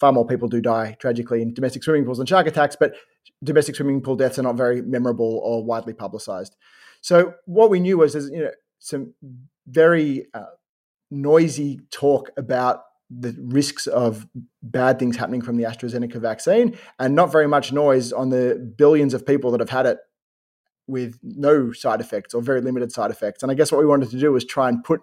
far 0.00 0.12
more 0.12 0.26
people 0.26 0.48
do 0.48 0.62
die 0.62 0.96
tragically 0.98 1.42
in 1.42 1.52
domestic 1.52 1.84
swimming 1.84 2.06
pools 2.06 2.18
than 2.18 2.26
shark 2.26 2.46
attacks, 2.46 2.74
but 2.74 2.94
domestic 3.44 3.76
swimming 3.76 4.00
pool 4.00 4.16
deaths 4.16 4.38
are 4.38 4.42
not 4.42 4.56
very 4.56 4.80
memorable 4.80 5.40
or 5.44 5.62
widely 5.62 5.92
publicized. 5.92 6.56
So 7.02 7.34
what 7.44 7.68
we 7.68 7.80
knew 7.80 7.98
was 7.98 8.14
there's 8.14 8.30
you 8.30 8.44
know 8.44 8.50
some 8.78 9.12
very 9.66 10.26
uh, 10.32 10.54
noisy 11.10 11.80
talk 11.90 12.30
about 12.38 12.80
the 13.20 13.36
risks 13.40 13.86
of 13.86 14.26
bad 14.62 14.98
things 14.98 15.16
happening 15.16 15.42
from 15.42 15.56
the 15.56 15.64
AstraZeneca 15.64 16.16
vaccine, 16.16 16.78
and 16.98 17.14
not 17.14 17.30
very 17.30 17.48
much 17.48 17.72
noise 17.72 18.12
on 18.12 18.30
the 18.30 18.74
billions 18.76 19.14
of 19.14 19.26
people 19.26 19.50
that 19.50 19.60
have 19.60 19.70
had 19.70 19.86
it 19.86 19.98
with 20.86 21.18
no 21.22 21.72
side 21.72 22.00
effects 22.00 22.34
or 22.34 22.42
very 22.42 22.60
limited 22.60 22.92
side 22.92 23.10
effects. 23.10 23.42
And 23.42 23.52
I 23.52 23.54
guess 23.54 23.70
what 23.70 23.80
we 23.80 23.86
wanted 23.86 24.10
to 24.10 24.18
do 24.18 24.32
was 24.32 24.44
try 24.44 24.68
and 24.68 24.82
put 24.82 25.00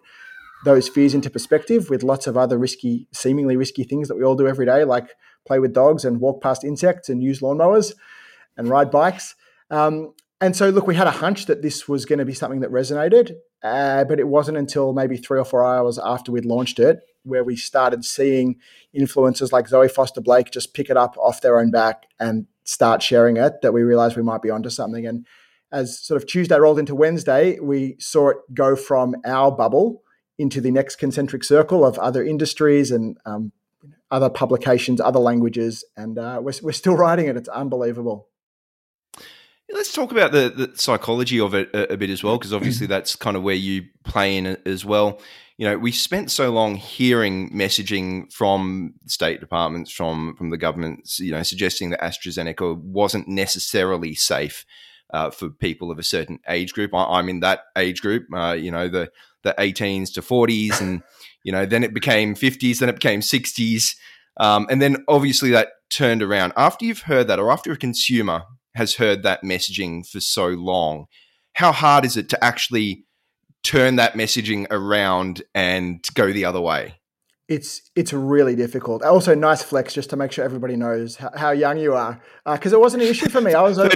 those 0.65 0.89
fears 0.89 1.13
into 1.13 1.29
perspective 1.29 1.89
with 1.89 2.03
lots 2.03 2.27
of 2.27 2.35
other 2.35 2.57
risky, 2.57 3.07
seemingly 3.13 3.55
risky 3.55 3.83
things 3.83 4.07
that 4.07 4.15
we 4.15 4.23
all 4.23 4.35
do 4.35 4.47
every 4.47 4.65
day, 4.65 4.83
like 4.83 5.09
play 5.47 5.59
with 5.59 5.73
dogs 5.73 6.03
and 6.03 6.19
walk 6.19 6.41
past 6.41 6.63
insects 6.63 7.09
and 7.09 7.23
use 7.23 7.39
lawnmowers 7.39 7.93
and 8.57 8.67
ride 8.67 8.91
bikes. 8.91 9.35
Um, 9.71 10.13
and 10.41 10.55
so, 10.55 10.69
look, 10.69 10.87
we 10.87 10.95
had 10.95 11.07
a 11.07 11.11
hunch 11.11 11.45
that 11.45 11.61
this 11.61 11.87
was 11.87 12.05
going 12.05 12.19
to 12.19 12.25
be 12.25 12.33
something 12.33 12.59
that 12.61 12.71
resonated, 12.71 13.33
uh, 13.63 14.03
but 14.05 14.19
it 14.19 14.27
wasn't 14.27 14.57
until 14.57 14.93
maybe 14.93 15.17
three 15.17 15.39
or 15.39 15.45
four 15.45 15.63
hours 15.65 15.99
after 15.99 16.31
we'd 16.31 16.45
launched 16.45 16.79
it 16.79 17.01
where 17.23 17.43
we 17.43 17.55
started 17.55 18.05
seeing 18.05 18.55
influencers 18.97 19.51
like 19.51 19.67
Zoe 19.67 19.89
Foster 19.89 20.21
Blake 20.21 20.51
just 20.51 20.73
pick 20.73 20.89
it 20.89 20.97
up 20.97 21.17
off 21.17 21.41
their 21.41 21.59
own 21.59 21.71
back 21.71 22.05
and 22.19 22.47
start 22.63 23.01
sharing 23.01 23.37
it 23.37 23.61
that 23.61 23.73
we 23.73 23.83
realized 23.83 24.15
we 24.15 24.23
might 24.23 24.41
be 24.41 24.49
onto 24.49 24.69
something. 24.69 25.05
And 25.05 25.25
as 25.71 25.99
sort 25.99 26.21
of 26.21 26.27
Tuesday 26.27 26.57
rolled 26.57 26.79
into 26.79 26.95
Wednesday, 26.95 27.59
we 27.59 27.95
saw 27.99 28.29
it 28.29 28.37
go 28.53 28.75
from 28.75 29.15
our 29.25 29.51
bubble 29.51 30.03
into 30.37 30.61
the 30.61 30.71
next 30.71 30.95
concentric 30.95 31.43
circle 31.43 31.85
of 31.85 31.99
other 31.99 32.23
industries 32.23 32.91
and 32.91 33.17
um, 33.25 33.51
other 34.09 34.29
publications, 34.29 35.01
other 35.01 35.19
languages, 35.19 35.83
and 35.97 36.17
uh, 36.17 36.39
we're, 36.41 36.53
we're 36.63 36.71
still 36.71 36.95
writing 36.97 37.27
it. 37.27 37.37
It's 37.37 37.49
unbelievable. 37.49 38.28
Let's 39.71 39.93
talk 39.93 40.11
about 40.11 40.31
the, 40.31 40.49
the 40.49 40.77
psychology 40.77 41.39
of 41.39 41.53
it 41.53 41.69
a, 41.73 41.93
a 41.93 41.97
bit 41.97 42.09
as 42.09 42.23
well, 42.23 42.37
because 42.37 42.53
obviously 42.53 42.87
that's 42.87 43.15
kind 43.15 43.37
of 43.37 43.43
where 43.43 43.55
you 43.55 43.85
play 44.03 44.37
in 44.37 44.57
as 44.65 44.83
well 44.85 45.21
you 45.57 45.65
know, 45.65 45.77
we 45.77 45.91
spent 45.91 46.31
so 46.31 46.51
long 46.51 46.75
hearing 46.75 47.51
messaging 47.51 48.31
from 48.31 48.93
state 49.07 49.41
departments, 49.41 49.91
from 49.91 50.33
from 50.37 50.51
the 50.51 50.57
governments, 50.57 51.19
you 51.19 51.33
know, 51.33 51.43
suggesting 51.43 51.89
that 51.89 51.99
AstraZeneca 51.99 52.77
wasn't 52.77 53.27
necessarily 53.27 54.15
safe 54.15 54.65
uh, 55.13 55.31
for 55.31 55.49
people 55.49 55.91
of 55.91 55.99
a 55.99 56.03
certain 56.03 56.39
age 56.47 56.71
group. 56.71 56.95
I, 56.95 57.19
am 57.19 57.27
in 57.27 57.41
that 57.41 57.63
age 57.77 58.01
group, 58.01 58.27
uh, 58.33 58.53
you 58.57 58.71
know, 58.71 58.87
the 58.87 59.11
the 59.43 59.53
18s 59.59 60.13
to 60.13 60.21
40s, 60.21 60.79
and 60.79 61.03
You 61.43 61.51
know, 61.51 61.65
then 61.65 61.83
it 61.83 61.93
became 61.93 62.35
50s, 62.35 62.79
then 62.79 62.89
it 62.89 62.95
became 62.95 63.21
60s. 63.21 63.95
Um, 64.37 64.67
and 64.69 64.81
then 64.81 65.03
obviously 65.07 65.51
that 65.51 65.69
turned 65.89 66.21
around. 66.21 66.53
After 66.55 66.85
you've 66.85 67.01
heard 67.01 67.27
that, 67.27 67.39
or 67.39 67.51
after 67.51 67.71
a 67.71 67.77
consumer 67.77 68.43
has 68.75 68.95
heard 68.95 69.23
that 69.23 69.43
messaging 69.43 70.07
for 70.07 70.19
so 70.19 70.47
long, 70.47 71.05
how 71.53 71.71
hard 71.71 72.05
is 72.05 72.17
it 72.17 72.29
to 72.29 72.43
actually 72.43 73.05
turn 73.63 73.97
that 73.97 74.13
messaging 74.13 74.65
around 74.71 75.41
and 75.53 76.05
go 76.13 76.31
the 76.31 76.45
other 76.45 76.61
way? 76.61 76.95
It's 77.47 77.81
it's 77.95 78.13
really 78.13 78.55
difficult. 78.55 79.01
Also, 79.01 79.33
nice 79.33 79.63
flex 79.63 79.93
just 79.93 80.11
to 80.11 80.15
make 80.15 80.31
sure 80.31 80.45
everybody 80.45 80.75
knows 80.75 81.15
how, 81.15 81.31
how 81.35 81.51
young 81.51 81.79
you 81.79 81.95
are, 81.95 82.21
because 82.45 82.73
uh, 82.73 82.77
it 82.77 82.79
wasn't 82.79 83.01
an 83.01 83.09
issue 83.09 83.27
for 83.27 83.41
me. 83.41 83.55
I 83.55 83.63
was 83.63 83.79
uh, 83.79 83.89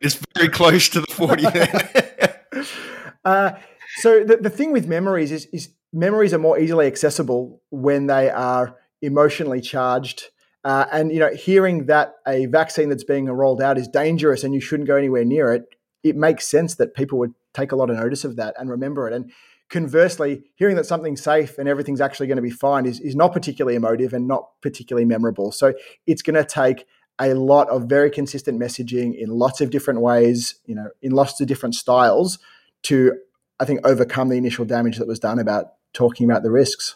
it's 0.00 0.18
very 0.36 0.48
close 0.48 0.88
to 0.88 1.00
the 1.02 1.06
forty. 1.06 1.46
uh, 3.24 3.52
so 3.98 4.24
the, 4.24 4.38
the 4.38 4.50
thing 4.50 4.72
with 4.72 4.88
memories 4.88 5.30
is, 5.30 5.46
is 5.52 5.68
memories 5.92 6.34
are 6.34 6.38
more 6.38 6.58
easily 6.58 6.88
accessible 6.88 7.62
when 7.70 8.08
they 8.08 8.30
are 8.30 8.76
emotionally 9.00 9.60
charged. 9.60 10.24
Uh, 10.64 10.86
and 10.90 11.12
you 11.12 11.20
know, 11.20 11.32
hearing 11.34 11.86
that 11.86 12.14
a 12.26 12.46
vaccine 12.46 12.88
that's 12.88 13.04
being 13.04 13.26
rolled 13.26 13.62
out 13.62 13.78
is 13.78 13.88
dangerous 13.88 14.44
and 14.44 14.52
you 14.54 14.60
shouldn't 14.60 14.88
go 14.88 14.96
anywhere 14.96 15.24
near 15.24 15.52
it, 15.52 15.64
it 16.02 16.16
makes 16.16 16.46
sense 16.46 16.74
that 16.76 16.94
people 16.94 17.18
would 17.18 17.34
take 17.54 17.72
a 17.72 17.76
lot 17.76 17.90
of 17.90 17.96
notice 17.96 18.24
of 18.24 18.36
that 18.36 18.54
and 18.58 18.70
remember 18.70 19.08
it. 19.08 19.14
And 19.14 19.30
conversely, 19.68 20.44
hearing 20.54 20.76
that 20.76 20.86
something's 20.86 21.22
safe 21.22 21.58
and 21.58 21.68
everything's 21.68 22.00
actually 22.00 22.26
going 22.26 22.36
to 22.36 22.42
be 22.42 22.50
fine 22.50 22.86
is, 22.86 23.00
is 23.00 23.14
not 23.14 23.32
particularly 23.32 23.76
emotive 23.76 24.12
and 24.12 24.26
not 24.26 24.48
particularly 24.60 25.04
memorable. 25.04 25.52
So 25.52 25.74
it's 26.06 26.22
going 26.22 26.36
to 26.36 26.44
take 26.44 26.86
a 27.18 27.34
lot 27.34 27.68
of 27.68 27.84
very 27.84 28.10
consistent 28.10 28.60
messaging 28.60 29.18
in 29.18 29.28
lots 29.28 29.60
of 29.60 29.70
different 29.70 30.00
ways, 30.00 30.56
you 30.66 30.74
know, 30.74 30.88
in 31.02 31.12
lots 31.12 31.40
of 31.40 31.48
different 31.48 31.74
styles 31.74 32.38
to, 32.84 33.18
I 33.58 33.64
think, 33.64 33.80
overcome 33.84 34.28
the 34.28 34.36
initial 34.36 34.64
damage 34.64 34.98
that 34.98 35.08
was 35.08 35.18
done 35.18 35.38
about 35.38 35.72
talking 35.92 36.30
about 36.30 36.42
the 36.42 36.50
risks. 36.50 36.94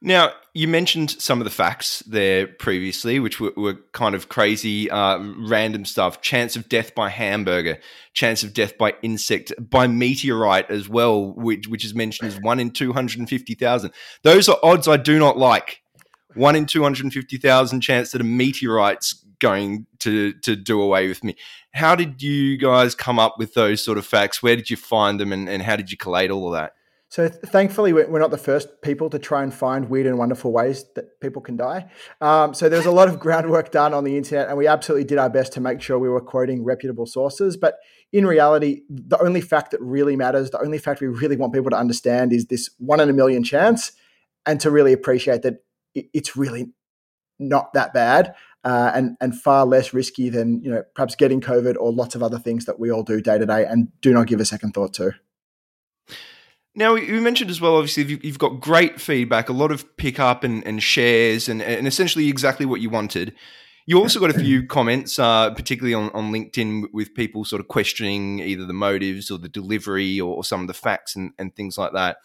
Now, 0.00 0.30
you 0.54 0.68
mentioned 0.68 1.10
some 1.10 1.40
of 1.40 1.44
the 1.44 1.50
facts 1.50 2.04
there 2.06 2.46
previously, 2.46 3.18
which 3.18 3.40
were, 3.40 3.52
were 3.56 3.74
kind 3.92 4.14
of 4.14 4.28
crazy, 4.28 4.88
uh, 4.88 5.18
random 5.38 5.84
stuff. 5.84 6.20
Chance 6.20 6.54
of 6.54 6.68
death 6.68 6.94
by 6.94 7.08
hamburger, 7.08 7.78
chance 8.12 8.44
of 8.44 8.54
death 8.54 8.78
by 8.78 8.94
insect, 9.02 9.52
by 9.58 9.88
meteorite 9.88 10.70
as 10.70 10.88
well, 10.88 11.32
which, 11.32 11.66
which 11.66 11.84
is 11.84 11.96
mentioned 11.96 12.28
as 12.28 12.40
one 12.40 12.60
in 12.60 12.70
250,000. 12.70 13.90
Those 14.22 14.48
are 14.48 14.58
odds 14.62 14.86
I 14.86 14.98
do 14.98 15.18
not 15.18 15.36
like. 15.36 15.82
One 16.34 16.54
in 16.54 16.66
250,000 16.66 17.80
chance 17.80 18.12
that 18.12 18.20
a 18.20 18.24
meteorite's 18.24 19.24
going 19.40 19.86
to, 20.00 20.32
to 20.32 20.54
do 20.54 20.80
away 20.80 21.08
with 21.08 21.24
me. 21.24 21.34
How 21.72 21.96
did 21.96 22.22
you 22.22 22.56
guys 22.56 22.94
come 22.94 23.18
up 23.18 23.36
with 23.38 23.54
those 23.54 23.84
sort 23.84 23.98
of 23.98 24.06
facts? 24.06 24.42
Where 24.42 24.54
did 24.54 24.70
you 24.70 24.76
find 24.76 25.18
them 25.18 25.32
and, 25.32 25.48
and 25.48 25.62
how 25.62 25.74
did 25.74 25.90
you 25.90 25.96
collate 25.96 26.30
all 26.30 26.46
of 26.46 26.52
that? 26.52 26.74
So 27.10 27.26
th- 27.26 27.40
thankfully, 27.40 27.92
we're 27.92 28.18
not 28.18 28.30
the 28.30 28.36
first 28.36 28.82
people 28.82 29.08
to 29.10 29.18
try 29.18 29.42
and 29.42 29.52
find 29.52 29.88
weird 29.88 30.06
and 30.06 30.18
wonderful 30.18 30.52
ways 30.52 30.84
that 30.94 31.18
people 31.20 31.40
can 31.40 31.56
die. 31.56 31.90
Um, 32.20 32.52
so 32.52 32.68
there's 32.68 32.86
a 32.86 32.90
lot 32.90 33.08
of 33.08 33.18
groundwork 33.20 33.70
done 33.70 33.94
on 33.94 34.04
the 34.04 34.16
internet, 34.16 34.48
and 34.48 34.58
we 34.58 34.66
absolutely 34.66 35.04
did 35.04 35.16
our 35.16 35.30
best 35.30 35.54
to 35.54 35.60
make 35.60 35.80
sure 35.80 35.98
we 35.98 36.10
were 36.10 36.20
quoting 36.20 36.64
reputable 36.64 37.06
sources. 37.06 37.56
But 37.56 37.78
in 38.12 38.26
reality, 38.26 38.82
the 38.90 39.20
only 39.22 39.40
fact 39.40 39.70
that 39.70 39.80
really 39.80 40.16
matters, 40.16 40.50
the 40.50 40.60
only 40.60 40.78
fact 40.78 41.00
we 41.00 41.06
really 41.06 41.36
want 41.36 41.54
people 41.54 41.70
to 41.70 41.78
understand, 41.78 42.32
is 42.32 42.46
this 42.46 42.68
one 42.78 43.00
in 43.00 43.08
a 43.08 43.14
million 43.14 43.42
chance, 43.42 43.92
and 44.44 44.60
to 44.60 44.70
really 44.70 44.92
appreciate 44.92 45.42
that 45.42 45.64
it's 45.94 46.36
really 46.36 46.72
not 47.38 47.72
that 47.72 47.94
bad. 47.94 48.34
Uh, 48.64 48.90
and 48.92 49.16
and 49.20 49.40
far 49.40 49.64
less 49.64 49.94
risky 49.94 50.28
than 50.28 50.60
you 50.62 50.70
know 50.70 50.82
perhaps 50.94 51.14
getting 51.14 51.40
COVID 51.40 51.76
or 51.78 51.92
lots 51.92 52.16
of 52.16 52.24
other 52.24 52.40
things 52.40 52.64
that 52.64 52.78
we 52.80 52.90
all 52.90 53.04
do 53.04 53.20
day 53.20 53.38
to 53.38 53.46
day 53.46 53.64
and 53.64 53.88
do 54.02 54.12
not 54.12 54.26
give 54.26 54.40
a 54.40 54.44
second 54.44 54.72
thought 54.72 54.92
to. 54.94 55.12
Now, 56.78 56.94
you 56.94 57.20
mentioned 57.20 57.50
as 57.50 57.60
well, 57.60 57.74
obviously, 57.74 58.20
you've 58.22 58.38
got 58.38 58.60
great 58.60 59.00
feedback, 59.00 59.48
a 59.48 59.52
lot 59.52 59.72
of 59.72 59.96
pickup 59.96 60.44
and, 60.44 60.64
and 60.64 60.80
shares, 60.80 61.48
and, 61.48 61.60
and 61.60 61.88
essentially 61.88 62.28
exactly 62.28 62.64
what 62.66 62.80
you 62.80 62.88
wanted. 62.88 63.34
You 63.86 63.98
also 63.98 64.20
got 64.20 64.30
a 64.30 64.38
few 64.38 64.64
comments, 64.68 65.18
uh, 65.18 65.50
particularly 65.54 65.94
on, 65.94 66.10
on 66.10 66.30
LinkedIn, 66.30 66.84
with 66.92 67.16
people 67.16 67.44
sort 67.44 67.58
of 67.58 67.66
questioning 67.66 68.38
either 68.38 68.64
the 68.64 68.72
motives 68.72 69.28
or 69.28 69.38
the 69.38 69.48
delivery 69.48 70.20
or, 70.20 70.36
or 70.36 70.44
some 70.44 70.60
of 70.60 70.68
the 70.68 70.74
facts 70.74 71.16
and, 71.16 71.32
and 71.36 71.56
things 71.56 71.76
like 71.76 71.94
that. 71.94 72.18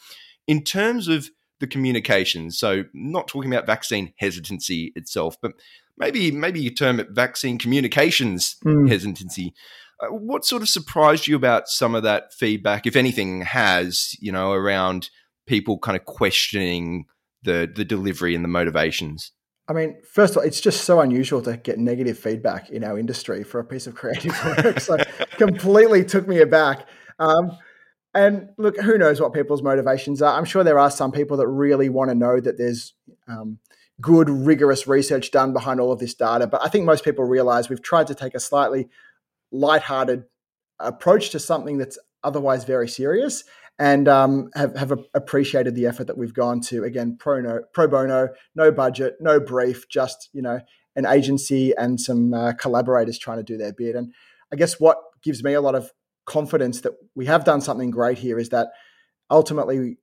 In 0.46 0.64
terms 0.64 1.08
of 1.08 1.30
the 1.60 1.66
communications, 1.66 2.60
so 2.60 2.84
not 2.94 3.28
talking 3.28 3.52
about 3.52 3.66
vaccine 3.66 4.14
hesitancy 4.18 4.94
itself, 4.96 5.36
but 5.42 5.54
maybe 5.98 6.30
maybe 6.30 6.62
you 6.62 6.70
term 6.70 7.00
it 7.00 7.10
vaccine 7.10 7.58
communications 7.58 8.58
mm. 8.64 8.88
hesitancy. 8.88 9.56
Uh, 10.04 10.14
what 10.14 10.46
sort 10.46 10.62
of 10.62 10.70
surprised 10.70 11.28
you 11.28 11.36
about 11.36 11.68
some 11.68 11.96
of 11.96 12.04
that 12.04 12.34
feedback, 12.34 12.86
if 12.86 12.96
anything, 12.96 13.42
has 13.42 14.16
you 14.20 14.32
know 14.32 14.52
around 14.52 15.10
people 15.46 15.78
kind 15.80 15.96
of 15.96 16.06
questioning 16.06 17.06
the 17.44 17.72
the 17.74 17.86
delivery 17.86 18.36
and 18.36 18.44
the 18.44 18.50
motivations? 18.50 19.32
I 19.68 19.74
mean, 19.74 19.96
first 20.12 20.34
of 20.34 20.38
all, 20.38 20.44
it's 20.44 20.60
just 20.60 20.84
so 20.84 21.00
unusual 21.00 21.42
to 21.44 21.56
get 21.56 21.80
negative 21.80 22.20
feedback 22.20 22.70
in 22.70 22.84
our 22.84 23.00
industry 23.00 23.44
for 23.44 23.60
a 23.60 23.64
piece 23.64 23.88
of 23.88 23.96
creative 23.96 24.38
work. 24.46 24.80
so 24.82 24.98
completely 25.38 26.04
took 26.04 26.28
me 26.28 26.42
aback. 26.42 26.88
Um, 27.18 27.58
and 28.14 28.50
look, 28.58 28.78
who 28.78 28.98
knows 28.98 29.22
what 29.22 29.34
people's 29.34 29.64
motivations 29.64 30.22
are? 30.22 30.38
I'm 30.38 30.46
sure 30.46 30.64
there 30.64 30.80
are 30.80 30.92
some 30.92 31.12
people 31.12 31.38
that 31.38 31.48
really 31.48 31.90
want 31.90 32.10
to 32.12 32.16
know 32.16 32.40
that 32.42 32.58
there's 32.58 32.94
um, 33.28 33.60
good, 34.02 34.30
rigorous 34.30 34.86
research 34.86 35.32
done 35.32 35.54
behind 35.54 35.80
all 35.80 35.92
of 35.92 36.00
this 36.00 36.14
data. 36.14 36.46
But 36.46 36.64
I 36.64 36.68
think 36.68 36.86
most 36.86 37.06
people 37.06 37.24
realize 37.24 37.70
we've 37.70 37.82
tried 37.82 38.08
to 38.08 38.16
take 38.16 38.36
a 38.36 38.40
slightly 38.40 38.90
lighthearted 39.54 40.26
approach 40.80 41.30
to 41.30 41.40
something 41.40 41.78
that's 41.78 41.98
otherwise 42.24 42.66
very 42.66 42.90
serious 42.90 43.44
and 43.80 44.08
um, 44.08 44.50
have, 44.56 44.76
have 44.76 44.92
appreciated 45.14 45.76
the 45.76 45.88
effort 45.88 46.08
that 46.08 46.18
we've 46.18 46.34
gone 46.34 46.60
to. 46.62 46.84
Again 46.84 47.18
pro, 47.18 47.40
no, 47.42 47.62
pro 47.74 47.88
bono 47.88 48.30
no 48.56 48.72
budget 48.72 49.16
no 49.20 49.40
brief 49.40 49.88
just 49.88 50.30
you 50.34 50.42
know 50.42 50.60
an 50.96 51.06
agency 51.06 51.74
and 51.78 52.00
some 52.00 52.34
uh, 52.34 52.54
collaborators 52.54 53.18
trying 53.18 53.38
to 53.38 53.44
do 53.44 53.58
their 53.58 53.74
bit. 53.74 53.96
And 53.96 54.14
i 54.52 54.56
guess 54.56 54.80
what 54.80 54.98
gives 55.24 55.44
me 55.44 55.54
a 55.54 55.62
lot 55.62 55.76
of 55.76 55.92
confidence 56.26 56.82
that 56.82 56.94
we 57.16 57.26
have 57.26 57.44
done 57.44 57.62
something 57.62 57.92
great 57.92 58.18
here 58.18 58.40
is 58.40 58.50
that 58.50 58.68
ultimately 59.30 59.98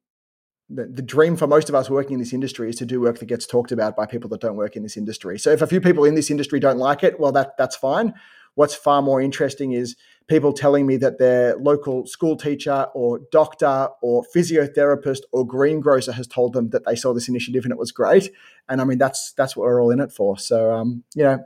the, 0.68 0.86
the 0.86 1.02
dream 1.02 1.36
for 1.36 1.46
most 1.46 1.68
of 1.68 1.74
us 1.74 1.90
working 1.90 2.14
in 2.14 2.18
this 2.20 2.32
industry 2.32 2.68
is 2.68 2.76
to 2.76 2.86
do 2.86 3.00
work 3.00 3.18
that 3.18 3.26
gets 3.26 3.46
talked 3.46 3.72
about 3.72 3.96
by 3.96 4.06
people 4.06 4.30
that 4.30 4.40
don't 4.40 4.56
work 4.56 4.76
in 4.76 4.82
this 4.82 4.96
industry. 4.96 5.38
So 5.38 5.50
if 5.50 5.62
a 5.62 5.66
few 5.66 5.80
people 5.80 6.04
in 6.04 6.14
this 6.14 6.30
industry 6.30 6.60
don't 6.60 6.78
like 6.78 7.02
it 7.02 7.18
well 7.18 7.32
that 7.32 7.56
that's 7.56 7.76
fine 7.76 8.14
What's 8.54 8.74
far 8.74 9.02
more 9.02 9.20
interesting 9.20 9.72
is 9.72 9.96
people 10.28 10.52
telling 10.52 10.86
me 10.86 10.96
that 10.98 11.18
their 11.18 11.56
local 11.56 12.06
school 12.06 12.36
teacher 12.36 12.86
or 12.94 13.20
doctor 13.32 13.88
or 14.02 14.24
physiotherapist 14.34 15.20
or 15.32 15.46
greengrocer 15.46 16.12
has 16.12 16.26
told 16.26 16.52
them 16.52 16.70
that 16.70 16.84
they 16.84 16.94
saw 16.94 17.12
this 17.12 17.28
initiative 17.28 17.64
and 17.64 17.72
it 17.72 17.78
was 17.78 17.92
great. 17.92 18.30
And 18.68 18.80
I 18.80 18.84
mean, 18.84 18.98
that's 18.98 19.32
that's 19.32 19.56
what 19.56 19.64
we're 19.64 19.82
all 19.82 19.90
in 19.90 20.00
it 20.00 20.12
for. 20.12 20.38
So, 20.38 20.72
um, 20.72 21.04
you 21.14 21.24
know, 21.24 21.44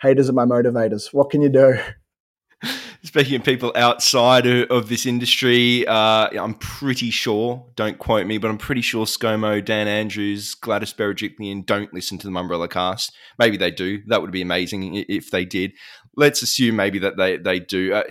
haters 0.00 0.28
are 0.28 0.34
my 0.34 0.44
motivators. 0.46 1.12
What 1.12 1.30
can 1.30 1.42
you 1.42 1.48
do? 1.48 1.78
speaking 3.04 3.36
of 3.36 3.44
people 3.44 3.72
outside 3.74 4.46
of, 4.46 4.88
this 4.88 5.06
industry, 5.06 5.86
uh, 5.86 6.28
I'm 6.32 6.54
pretty 6.54 7.10
sure, 7.10 7.66
don't 7.74 7.98
quote 7.98 8.26
me, 8.26 8.38
but 8.38 8.50
I'm 8.50 8.58
pretty 8.58 8.80
sure 8.80 9.06
ScoMo, 9.06 9.64
Dan 9.64 9.88
Andrews, 9.88 10.54
Gladys 10.54 10.92
Berejiklian 10.92 11.66
don't 11.66 11.92
listen 11.92 12.18
to 12.18 12.26
the 12.26 12.32
Mumbrella 12.32 12.68
cast. 12.68 13.12
Maybe 13.38 13.56
they 13.56 13.70
do. 13.70 14.02
That 14.06 14.22
would 14.22 14.30
be 14.30 14.42
amazing 14.42 15.04
if 15.08 15.30
they 15.30 15.44
did. 15.44 15.72
Let's 16.16 16.42
assume 16.42 16.76
maybe 16.76 16.98
that 17.00 17.16
they, 17.16 17.36
they 17.38 17.58
do. 17.60 17.94
Uh, 17.94 18.02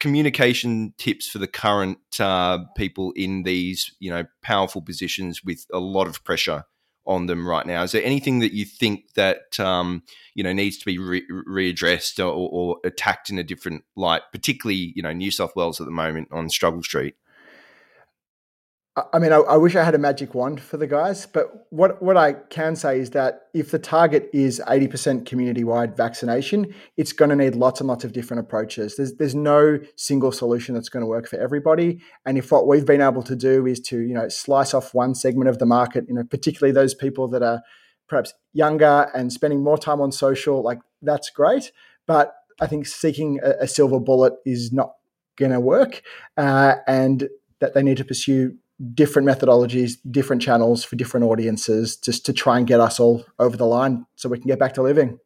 communication 0.00 0.92
tips 0.98 1.28
for 1.28 1.38
the 1.38 1.46
current 1.46 1.98
uh, 2.20 2.58
people 2.76 3.12
in 3.16 3.44
these, 3.44 3.94
you 4.00 4.10
know, 4.10 4.24
powerful 4.42 4.82
positions 4.82 5.42
with 5.44 5.64
a 5.72 5.78
lot 5.78 6.06
of 6.06 6.22
pressure 6.24 6.64
on 7.06 7.26
them 7.26 7.46
right 7.46 7.66
now. 7.66 7.82
Is 7.82 7.92
there 7.92 8.04
anything 8.04 8.40
that 8.40 8.52
you 8.52 8.64
think 8.64 9.12
that 9.14 9.58
um, 9.60 10.02
you 10.34 10.42
know 10.42 10.52
needs 10.52 10.78
to 10.78 10.86
be 10.86 10.98
re- 10.98 11.26
readdressed 11.30 12.18
or, 12.18 12.30
or, 12.32 12.76
attacked 12.84 13.30
in 13.30 13.38
a 13.38 13.44
different 13.44 13.84
light, 13.96 14.22
particularly 14.32 14.92
you 14.94 15.02
know 15.02 15.12
New 15.12 15.30
South 15.30 15.54
Wales 15.56 15.80
at 15.80 15.86
the 15.86 15.92
moment 15.92 16.28
on 16.32 16.48
Struggle 16.48 16.82
Street? 16.82 17.14
I 18.96 19.18
mean, 19.18 19.32
I, 19.32 19.38
I, 19.38 19.56
wish 19.56 19.74
I 19.74 19.82
had 19.82 19.96
a 19.96 19.98
magic 19.98 20.36
wand 20.36 20.60
for 20.60 20.76
the 20.76 20.86
guys, 20.86 21.26
but 21.26 21.66
what 21.70 22.00
what 22.00 22.16
I 22.16 22.34
can 22.34 22.76
say 22.76 23.00
is 23.00 23.10
that 23.10 23.48
if 23.52 23.72
the 23.72 23.78
target 23.78 24.30
is 24.32 24.62
eighty 24.68 24.86
percent 24.86 25.26
community 25.26 25.64
wide 25.64 25.96
vaccination, 25.96 26.72
it's 26.96 27.12
going 27.12 27.30
to 27.30 27.34
need 27.34 27.56
lots 27.56 27.80
and 27.80 27.88
lots 27.88 28.04
of 28.04 28.12
different 28.12 28.42
approaches. 28.42 28.96
There's 28.96 29.14
there's 29.14 29.34
no 29.34 29.80
single 29.96 30.30
solution 30.30 30.76
that's 30.76 30.88
going 30.88 31.00
to 31.00 31.08
work 31.08 31.26
for 31.26 31.40
everybody. 31.40 32.02
And 32.24 32.38
if 32.38 32.52
what 32.52 32.68
we've 32.68 32.86
been 32.86 33.00
able 33.00 33.24
to 33.24 33.34
do 33.34 33.66
is 33.66 33.80
to 33.80 33.98
you 33.98 34.14
know 34.14 34.28
slice 34.28 34.74
off 34.74 34.94
one 34.94 35.16
segment 35.16 35.48
of 35.48 35.58
the 35.58 35.66
market, 35.66 36.04
you 36.06 36.14
know, 36.14 36.22
particularly 36.22 36.72
those 36.72 36.94
people 36.94 37.26
that 37.28 37.42
are 37.42 37.62
perhaps 38.08 38.32
younger 38.52 39.10
and 39.12 39.32
spending 39.32 39.64
more 39.64 39.78
time 39.78 40.00
on 40.00 40.12
social, 40.12 40.62
like 40.62 40.78
that's 41.02 41.30
great. 41.30 41.72
But 42.06 42.32
I 42.60 42.68
think 42.68 42.86
seeking 42.86 43.40
a, 43.42 43.64
a 43.64 43.66
silver 43.66 43.98
bullet 43.98 44.34
is 44.46 44.72
not 44.72 44.92
going 45.36 45.50
to 45.50 45.58
work, 45.58 46.02
uh, 46.36 46.76
and 46.86 47.28
that 47.58 47.74
they 47.74 47.82
need 47.82 47.96
to 47.96 48.04
pursue 48.04 48.56
different 48.94 49.28
methodologies, 49.28 49.98
different 50.10 50.42
channels 50.42 50.84
for 50.84 50.96
different 50.96 51.24
audiences, 51.26 51.96
just 51.96 52.26
to 52.26 52.32
try 52.32 52.58
and 52.58 52.66
get 52.66 52.80
us 52.80 52.98
all 52.98 53.24
over 53.38 53.56
the 53.56 53.66
line 53.66 54.06
so 54.16 54.28
we 54.28 54.38
can 54.38 54.48
get 54.48 54.58
back 54.58 54.74
to 54.74 54.82
living. 54.82 55.18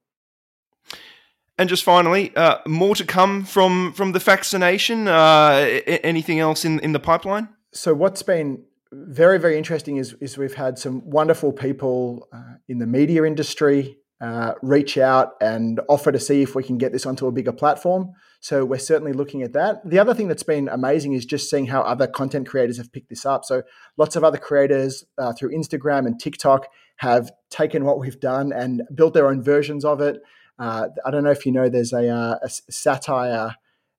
And 1.59 1.69
just 1.69 1.83
finally, 1.83 2.35
uh, 2.37 2.59
more 2.67 2.95
to 2.95 3.05
come 3.05 3.45
from 3.45 3.93
from 3.93 4.13
the 4.13 4.21
vaccination. 4.21 5.09
Uh, 5.09 5.81
anything 6.05 6.39
else 6.39 6.65
in 6.65 6.79
in 6.81 6.93
the 6.93 7.01
pipeline? 7.01 7.49
So 7.73 7.95
what's 7.95 8.23
been 8.23 8.63
very 8.93 9.39
very 9.39 9.59
interesting 9.59 9.97
is 9.97 10.15
is 10.21 10.39
we've 10.39 10.55
had 10.55 10.79
some 10.79 11.03
wonderful 11.05 11.53
people 11.53 12.29
uh, 12.33 12.59
in 12.69 12.79
the 12.79 12.87
media 12.87 13.25
industry 13.25 13.99
uh, 14.21 14.55
reach 14.63 14.99
out 14.99 15.35
and 15.41 15.81
offer 15.89 16.11
to 16.11 16.19
see 16.19 16.43
if 16.43 16.55
we 16.55 16.65
can 16.65 16.79
get 16.79 16.93
this 16.93 17.07
onto 17.07 17.27
a 17.27 17.33
bigger 17.33 17.53
platform. 17.53 18.13
So 18.41 18.65
we're 18.65 18.79
certainly 18.79 19.13
looking 19.13 19.43
at 19.43 19.53
that. 19.53 19.89
The 19.89 19.99
other 19.99 20.15
thing 20.15 20.29
that's 20.29 20.43
been 20.43 20.69
amazing 20.69 21.13
is 21.13 21.25
just 21.25 21.51
seeing 21.51 21.67
how 21.67 21.83
other 21.83 22.07
content 22.07 22.49
creators 22.49 22.79
have 22.79 22.93
picked 22.93 23.09
this 23.11 23.27
up. 23.27 23.45
So 23.45 23.63
lots 23.97 24.17
of 24.17 24.25
other 24.25 24.39
creators 24.39 25.05
uh, 25.19 25.33
through 25.33 25.55
Instagram 25.55 26.07
and 26.07 26.19
TikTok 26.19 26.67
have 26.97 27.31
taken 27.51 27.85
what 27.85 27.99
we've 27.99 28.19
done 28.21 28.53
and 28.53 28.83
built 28.95 29.15
their 29.15 29.29
own 29.29 29.43
versions 29.43 29.85
of 29.85 30.01
it. 30.01 30.21
Uh, 30.59 30.89
I 31.05 31.11
don't 31.11 31.25
know 31.25 31.31
if 31.31 31.47
you 31.47 31.53
know, 31.53 31.69
there's 31.69 31.93
a, 31.93 32.09
uh, 32.09 32.39
a 32.43 32.49
satire 32.49 33.55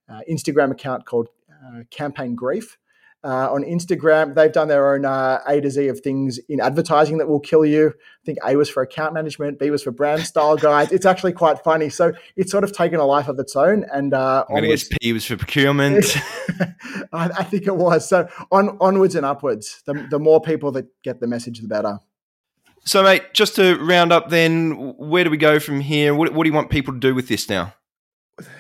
uh, 0.10 0.22
Instagram 0.30 0.72
account 0.72 1.06
called 1.06 1.30
uh, 1.50 1.84
Campaign 1.92 2.36
Grief 2.36 2.78
uh, 3.24 3.52
on 3.52 3.64
Instagram. 3.64 4.36
They've 4.36 4.52
done 4.52 4.68
their 4.68 4.94
own 4.94 5.06
uh, 5.06 5.42
A 5.48 5.60
to 5.62 5.70
Z 5.70 5.88
of 5.88 6.00
things 6.00 6.40
in 6.50 6.60
advertising 6.60 7.18
that 7.18 7.28
will 7.28 7.40
kill 7.40 7.66
you. 7.66 7.90
I 7.90 8.26
think 8.26 8.38
A 8.46 8.56
was 8.56 8.70
for 8.70 8.82
account 8.84 9.14
management, 9.14 9.60
B 9.60 9.70
was 9.70 9.84
for 9.84 9.92
brand 9.92 10.24
style 10.24 10.56
guides. 10.56 10.92
It's 10.92 11.06
actually 11.06 11.34
quite 11.34 11.60
funny. 11.60 11.90
So 11.90 12.14
it's 12.36 12.52
sort 12.52 12.64
of 12.64 12.72
taken 12.72 13.00
a 13.00 13.06
life 13.06 13.28
of 13.28 13.40
its 13.40 13.56
own. 13.56 13.86
And 13.92 14.14
uh, 14.14 14.46
guess 14.62 14.90
P 15.02 15.14
was 15.14 15.26
for 15.26 15.38
procurement. 15.38 16.06
I, 17.12 17.30
I, 17.38 17.44
think 17.44 17.68
it 17.68 17.76
was. 17.76 18.08
So 18.08 18.28
on 18.52 18.78
onwards 18.80 19.16
and 19.16 19.26
upwards. 19.26 19.82
The, 19.86 20.08
the 20.10 20.20
more 20.20 20.42
people 20.42 20.72
that 20.74 20.88
get 21.04 21.20
the 21.20 21.28
message, 21.28 21.60
the 21.60 21.68
better. 21.68 22.00
So, 22.86 23.04
mate, 23.04 23.34
just 23.34 23.56
to 23.58 23.76
round 23.76 24.14
up, 24.14 24.30
then, 24.30 24.96
where 24.98 25.24
do 25.24 25.30
we 25.30 25.38
go 25.38 25.60
from 25.60 25.82
here? 25.82 26.16
What, 26.16 26.34
what 26.34 26.46
do 26.46 26.50
you 26.50 26.54
want 26.54 26.70
people 26.70 26.94
to 26.94 27.00
do 27.00 27.14
with 27.14 27.28
this 27.28 27.50
now? 27.50 27.74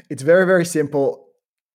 It's 0.09 0.21
very, 0.21 0.45
very 0.45 0.65
simple 0.65 1.28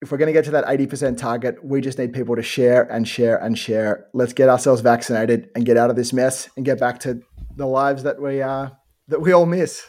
if 0.04 0.12
we're 0.12 0.18
going 0.18 0.26
to 0.26 0.34
get 0.34 0.44
to 0.44 0.50
that 0.50 0.66
80% 0.66 1.16
target, 1.16 1.64
we 1.64 1.80
just 1.80 1.96
need 1.98 2.12
people 2.12 2.36
to 2.36 2.42
share 2.42 2.82
and 2.92 3.08
share 3.08 3.38
and 3.38 3.58
share. 3.58 4.06
Let's 4.12 4.34
get 4.34 4.50
ourselves 4.50 4.82
vaccinated 4.82 5.48
and 5.54 5.64
get 5.64 5.78
out 5.78 5.88
of 5.88 5.96
this 5.96 6.12
mess 6.12 6.50
and 6.56 6.64
get 6.64 6.78
back 6.78 7.00
to 7.00 7.22
the 7.56 7.64
lives 7.64 8.02
that 8.02 8.20
we 8.20 8.42
uh, 8.42 8.68
that 9.08 9.22
we 9.22 9.32
all 9.32 9.46
miss. 9.46 9.82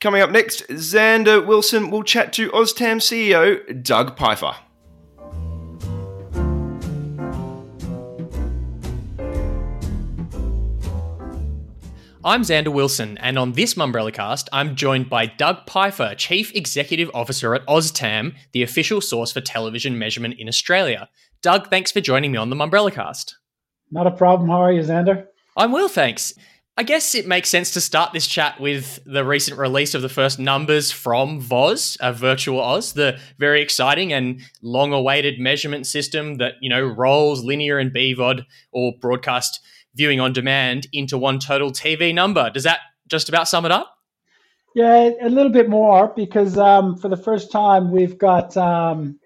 Coming 0.00 0.20
up 0.20 0.30
next, 0.30 0.66
Xander 0.66 1.46
Wilson 1.46 1.90
will 1.90 2.02
chat 2.02 2.32
to 2.32 2.50
OzTam 2.50 2.96
CEO 2.96 3.82
Doug 3.84 4.18
Pfeiffer. 4.18 4.56
I'm 12.24 12.42
Xander 12.42 12.72
Wilson, 12.72 13.18
and 13.18 13.36
on 13.36 13.54
this 13.54 13.74
Mumbrella 13.74 14.12
cast, 14.12 14.48
I'm 14.52 14.76
joined 14.76 15.10
by 15.10 15.26
Doug 15.26 15.68
Pfeiffer, 15.68 16.14
Chief 16.14 16.54
Executive 16.54 17.10
Officer 17.12 17.52
at 17.52 17.66
OzTam, 17.66 18.36
the 18.52 18.62
official 18.62 19.00
source 19.00 19.32
for 19.32 19.40
television 19.40 19.98
measurement 19.98 20.36
in 20.38 20.46
Australia. 20.46 21.08
Doug, 21.42 21.68
thanks 21.68 21.90
for 21.90 22.00
joining 22.00 22.30
me 22.30 22.38
on 22.38 22.48
the 22.48 22.54
Mumbrella 22.54 22.92
cast. 22.92 23.38
Not 23.90 24.06
a 24.06 24.12
problem. 24.12 24.48
How 24.48 24.62
are 24.62 24.70
you, 24.70 24.82
Xander? 24.82 25.26
I'm 25.56 25.72
well, 25.72 25.88
thanks. 25.88 26.32
I 26.76 26.84
guess 26.84 27.16
it 27.16 27.26
makes 27.26 27.48
sense 27.48 27.72
to 27.72 27.80
start 27.80 28.12
this 28.12 28.28
chat 28.28 28.60
with 28.60 29.00
the 29.04 29.24
recent 29.24 29.58
release 29.58 29.92
of 29.92 30.00
the 30.00 30.08
first 30.08 30.38
numbers 30.38 30.92
from 30.92 31.42
VOZ, 31.42 31.96
a 32.00 32.12
virtual 32.12 32.60
Oz, 32.60 32.92
the 32.92 33.18
very 33.40 33.60
exciting 33.60 34.12
and 34.12 34.40
long-awaited 34.62 35.40
measurement 35.40 35.88
system 35.88 36.36
that 36.36 36.54
you 36.60 36.70
know 36.70 36.82
rolls 36.82 37.42
linear 37.42 37.78
and 37.78 37.92
BVOD 37.92 38.46
or 38.70 38.92
broadcast 39.00 39.60
viewing 39.94 40.20
on 40.20 40.32
demand 40.32 40.86
into 40.92 41.18
one 41.18 41.38
total 41.38 41.70
TV 41.70 42.14
number. 42.14 42.50
Does 42.50 42.64
that 42.64 42.80
just 43.08 43.28
about 43.28 43.48
sum 43.48 43.64
it 43.64 43.72
up? 43.72 43.94
Yeah, 44.74 45.10
a 45.20 45.28
little 45.28 45.52
bit 45.52 45.68
more 45.68 46.12
because 46.16 46.56
um, 46.56 46.96
for 46.96 47.08
the 47.08 47.16
first 47.16 47.52
time 47.52 47.90
we've 47.90 48.16
got 48.16 48.56
um, 48.56 49.18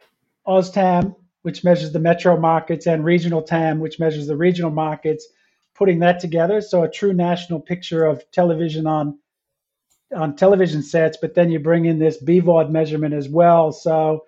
OzTam, 0.47 1.15
which 1.43 1.63
measures 1.63 1.93
the 1.93 2.01
metro 2.01 2.37
markets, 2.37 2.87
and 2.87 3.05
Regional 3.05 3.43
TAM, 3.43 3.79
which 3.79 4.01
measures 4.01 4.27
the 4.27 4.37
regional 4.37 4.73
markets, 4.73 5.29
putting 5.77 6.01
that 6.01 6.19
together. 6.19 6.61
So 6.61 6.83
a 6.83 6.91
true 6.91 7.13
national 7.13 7.61
picture 7.61 8.05
of 8.05 8.29
television 8.33 8.87
on 8.87 9.19
on 10.15 10.37
television 10.37 10.83
sets, 10.83 11.17
but 11.21 11.35
then 11.35 11.51
you 11.51 11.59
bring 11.59 11.85
in 11.85 11.99
this 11.99 12.23
BVOD 12.23 12.71
measurement 12.71 13.15
as 13.15 13.29
well. 13.29 13.73
So 13.73 14.25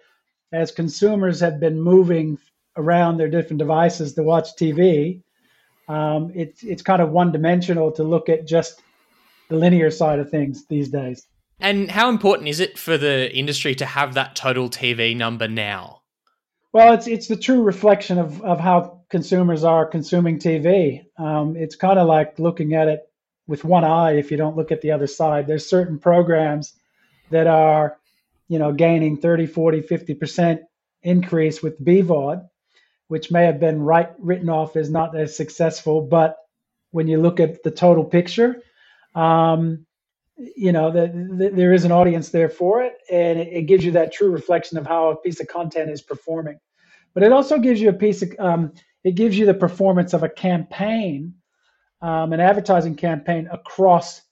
as 0.52 0.72
consumers 0.72 1.40
have 1.40 1.60
been 1.60 1.80
moving 1.80 2.38
around 2.76 3.16
their 3.16 3.28
different 3.28 3.58
devices 3.58 4.14
to 4.14 4.22
watch 4.22 4.56
TV, 4.56 5.22
um, 5.88 6.30
it's 6.34 6.62
it's 6.62 6.82
kind 6.82 7.00
of 7.00 7.10
one 7.10 7.32
dimensional 7.32 7.90
to 7.92 8.02
look 8.02 8.28
at 8.28 8.46
just 8.46 8.82
the 9.48 9.56
linear 9.56 9.90
side 9.90 10.18
of 10.18 10.30
things 10.30 10.66
these 10.66 10.88
days. 10.88 11.26
And 11.60 11.90
how 11.90 12.08
important 12.08 12.48
is 12.48 12.60
it 12.60 12.78
for 12.78 12.96
the 12.96 13.34
industry 13.34 13.74
to 13.76 13.86
have 13.86 14.14
that 14.14 14.36
total 14.36 14.68
TV 14.68 15.16
number 15.16 15.48
now? 15.48 16.02
Well, 16.72 16.92
it's 16.92 17.06
it's 17.06 17.28
the 17.28 17.36
true 17.36 17.62
reflection 17.62 18.18
of 18.18 18.42
of 18.42 18.60
how 18.60 19.00
consumers 19.08 19.64
are 19.64 19.86
consuming 19.86 20.38
TV. 20.38 21.04
Um, 21.16 21.56
it's 21.56 21.74
kind 21.74 21.98
of 21.98 22.06
like 22.06 22.38
looking 22.38 22.74
at 22.74 22.88
it 22.88 23.00
with 23.46 23.64
one 23.64 23.84
eye 23.84 24.18
if 24.18 24.30
you 24.30 24.36
don't 24.36 24.56
look 24.56 24.70
at 24.70 24.82
the 24.82 24.92
other 24.92 25.06
side. 25.06 25.46
There's 25.46 25.68
certain 25.68 25.98
programs 25.98 26.74
that 27.30 27.46
are, 27.46 27.96
you 28.48 28.58
know, 28.58 28.72
gaining 28.72 29.16
30, 29.16 29.46
40, 29.46 29.80
50% 29.82 30.60
increase 31.02 31.62
with 31.62 31.82
BVOD 31.82 32.46
which 33.08 33.30
may 33.30 33.44
have 33.44 33.58
been 33.58 33.82
right 33.82 34.10
written 34.18 34.48
off 34.48 34.76
as 34.76 34.90
not 34.90 35.16
as 35.16 35.36
successful, 35.36 36.02
but 36.02 36.36
when 36.90 37.08
you 37.08 37.18
look 37.18 37.40
at 37.40 37.62
the 37.62 37.70
total 37.70 38.04
picture, 38.04 38.62
um, 39.14 39.86
you 40.36 40.72
know 40.72 40.92
the, 40.92 41.08
the, 41.36 41.50
there 41.50 41.72
is 41.72 41.84
an 41.84 41.92
audience 41.92 42.28
there 42.28 42.48
for 42.48 42.82
it, 42.82 42.94
and 43.10 43.38
it, 43.40 43.48
it, 43.48 43.62
gives 43.62 43.84
you 43.84 43.92
that 43.92 44.12
true 44.12 44.30
reflection 44.30 44.78
of 44.78 44.86
how 44.86 45.10
a 45.10 45.16
piece 45.16 45.40
of 45.40 45.48
content 45.48 45.90
is 45.90 46.00
performing. 46.00 46.58
But 47.14 47.22
it 47.24 47.32
also 47.32 47.58
gives 47.58 47.80
you 47.80 47.88
a 47.88 47.94
piece 47.94 48.22
of 48.22 48.32
um, 48.38 48.72
it 49.02 49.14
gives 49.14 49.36
you 49.36 49.46
the 49.46 49.54
performance 49.54 50.12
of 50.12 50.22
a 50.22 50.28
campaign, 50.28 51.34
um, 52.02 52.32
an 52.32 52.40
advertising 52.40 52.94
campaign 52.94 53.48
across, 53.50 54.22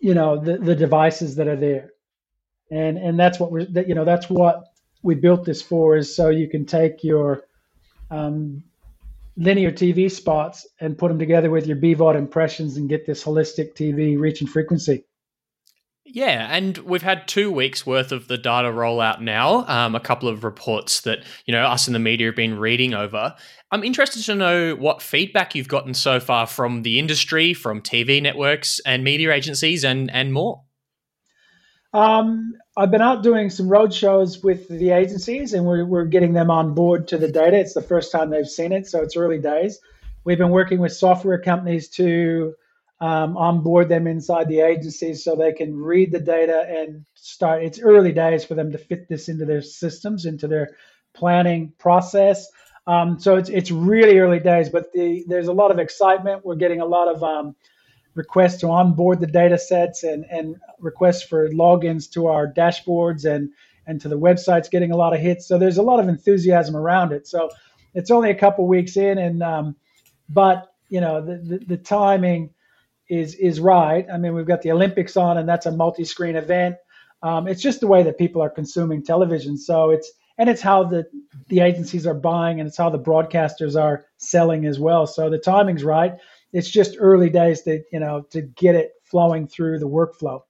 you 0.00 0.14
know, 0.14 0.38
the, 0.42 0.58
the 0.58 0.74
devices 0.74 1.36
that 1.36 1.46
are 1.46 1.56
there, 1.56 1.90
and 2.70 2.98
and 2.98 3.20
that's 3.20 3.38
what 3.38 3.52
we're 3.52 3.66
that, 3.66 3.88
you 3.88 3.94
know 3.94 4.04
that's 4.04 4.28
what 4.28 4.64
we 5.02 5.14
built 5.14 5.44
this 5.44 5.62
for 5.62 5.96
is 5.96 6.14
so 6.14 6.28
you 6.28 6.48
can 6.48 6.66
take 6.66 7.04
your 7.04 7.44
um, 8.10 8.62
linear 9.36 9.70
TV 9.70 10.10
spots 10.10 10.66
and 10.80 10.98
put 10.98 11.08
them 11.08 11.18
together 11.18 11.50
with 11.50 11.66
your 11.66 11.76
BVOD 11.76 12.16
impressions 12.16 12.76
and 12.76 12.88
get 12.88 13.06
this 13.06 13.22
holistic 13.22 13.74
TV 13.74 14.18
reach 14.18 14.40
and 14.40 14.50
frequency. 14.50 15.04
Yeah, 16.10 16.48
and 16.50 16.78
we've 16.78 17.02
had 17.02 17.28
two 17.28 17.52
weeks 17.52 17.84
worth 17.84 18.12
of 18.12 18.28
the 18.28 18.38
data 18.38 18.68
rollout 18.68 19.20
now. 19.20 19.66
Um, 19.66 19.94
a 19.94 20.00
couple 20.00 20.28
of 20.28 20.42
reports 20.42 21.02
that 21.02 21.22
you 21.44 21.52
know 21.52 21.64
us 21.64 21.86
in 21.86 21.92
the 21.92 21.98
media 21.98 22.28
have 22.28 22.36
been 22.36 22.58
reading 22.58 22.94
over. 22.94 23.34
I'm 23.70 23.84
interested 23.84 24.22
to 24.24 24.34
know 24.34 24.74
what 24.74 25.02
feedback 25.02 25.54
you've 25.54 25.68
gotten 25.68 25.92
so 25.92 26.18
far 26.18 26.46
from 26.46 26.82
the 26.82 26.98
industry, 26.98 27.52
from 27.52 27.82
TV 27.82 28.22
networks 28.22 28.80
and 28.86 29.04
media 29.04 29.32
agencies, 29.32 29.84
and 29.84 30.10
and 30.10 30.32
more. 30.32 30.62
Um, 31.92 32.54
I've 32.78 32.92
been 32.92 33.02
out 33.02 33.24
doing 33.24 33.50
some 33.50 33.68
road 33.68 33.92
shows 33.92 34.40
with 34.40 34.68
the 34.68 34.90
agencies, 34.90 35.52
and 35.52 35.66
we're, 35.66 35.84
we're 35.84 36.04
getting 36.04 36.32
them 36.32 36.48
on 36.48 36.74
board 36.74 37.08
to 37.08 37.18
the 37.18 37.26
data. 37.26 37.58
It's 37.58 37.74
the 37.74 37.82
first 37.82 38.12
time 38.12 38.30
they've 38.30 38.48
seen 38.48 38.70
it, 38.70 38.86
so 38.86 39.02
it's 39.02 39.16
early 39.16 39.40
days. 39.40 39.80
We've 40.22 40.38
been 40.38 40.50
working 40.50 40.78
with 40.78 40.92
software 40.92 41.40
companies 41.40 41.88
to 41.90 42.54
um, 43.00 43.36
onboard 43.36 43.88
them 43.88 44.06
inside 44.06 44.48
the 44.48 44.60
agencies 44.60 45.24
so 45.24 45.34
they 45.34 45.52
can 45.52 45.74
read 45.76 46.12
the 46.12 46.20
data 46.20 46.66
and 46.68 47.04
start. 47.14 47.64
It's 47.64 47.80
early 47.80 48.12
days 48.12 48.44
for 48.44 48.54
them 48.54 48.70
to 48.70 48.78
fit 48.78 49.08
this 49.08 49.28
into 49.28 49.44
their 49.44 49.62
systems, 49.62 50.24
into 50.24 50.46
their 50.46 50.76
planning 51.14 51.72
process. 51.78 52.46
Um, 52.86 53.18
so 53.18 53.34
it's 53.36 53.48
it's 53.48 53.72
really 53.72 54.20
early 54.20 54.38
days, 54.38 54.68
but 54.68 54.92
the, 54.92 55.24
there's 55.26 55.48
a 55.48 55.52
lot 55.52 55.72
of 55.72 55.80
excitement. 55.80 56.44
We're 56.44 56.54
getting 56.54 56.80
a 56.80 56.86
lot 56.86 57.08
of 57.08 57.24
um, 57.24 57.56
requests 58.18 58.58
to 58.60 58.68
onboard 58.68 59.20
the 59.20 59.26
data 59.26 59.56
sets 59.56 60.02
and, 60.02 60.24
and 60.28 60.56
requests 60.80 61.22
for 61.22 61.48
logins 61.50 62.10
to 62.10 62.26
our 62.26 62.52
dashboards 62.52 63.24
and, 63.24 63.50
and 63.86 64.00
to 64.00 64.08
the 64.08 64.18
websites 64.18 64.68
getting 64.68 64.90
a 64.90 64.96
lot 64.96 65.14
of 65.14 65.20
hits. 65.20 65.46
So 65.46 65.56
there's 65.56 65.78
a 65.78 65.82
lot 65.82 66.00
of 66.00 66.08
enthusiasm 66.08 66.76
around 66.76 67.12
it. 67.12 67.28
So 67.28 67.48
it's 67.94 68.10
only 68.10 68.30
a 68.30 68.34
couple 68.34 68.66
weeks 68.66 68.96
in, 68.96 69.18
and 69.18 69.42
um, 69.42 69.76
but 70.28 70.66
you 70.88 71.00
know 71.00 71.24
the, 71.24 71.36
the, 71.36 71.64
the 71.64 71.76
timing 71.76 72.50
is 73.08 73.34
is 73.36 73.60
right. 73.60 74.04
I 74.12 74.18
mean, 74.18 74.34
we've 74.34 74.46
got 74.46 74.62
the 74.62 74.72
Olympics 74.72 75.16
on, 75.16 75.38
and 75.38 75.48
that's 75.48 75.66
a 75.66 75.72
multi-screen 75.72 76.36
event. 76.36 76.76
Um, 77.22 77.48
it's 77.48 77.62
just 77.62 77.80
the 77.80 77.86
way 77.86 78.02
that 78.02 78.18
people 78.18 78.42
are 78.42 78.50
consuming 78.50 79.04
television. 79.04 79.56
So 79.56 79.90
it's 79.90 80.12
and 80.36 80.50
it's 80.50 80.60
how 80.60 80.84
the 80.84 81.06
the 81.48 81.60
agencies 81.60 82.06
are 82.06 82.14
buying, 82.14 82.60
and 82.60 82.66
it's 82.68 82.76
how 82.76 82.90
the 82.90 82.98
broadcasters 82.98 83.80
are 83.80 84.04
selling 84.18 84.66
as 84.66 84.78
well. 84.78 85.06
So 85.06 85.30
the 85.30 85.38
timing's 85.38 85.84
right 85.84 86.14
it's 86.52 86.70
just 86.70 86.96
early 86.98 87.30
days 87.30 87.62
to 87.62 87.82
you 87.92 88.00
know 88.00 88.22
to 88.30 88.42
get 88.42 88.74
it 88.74 88.92
flowing 89.04 89.46
through 89.46 89.78
the 89.78 89.88
workflow. 89.88 90.40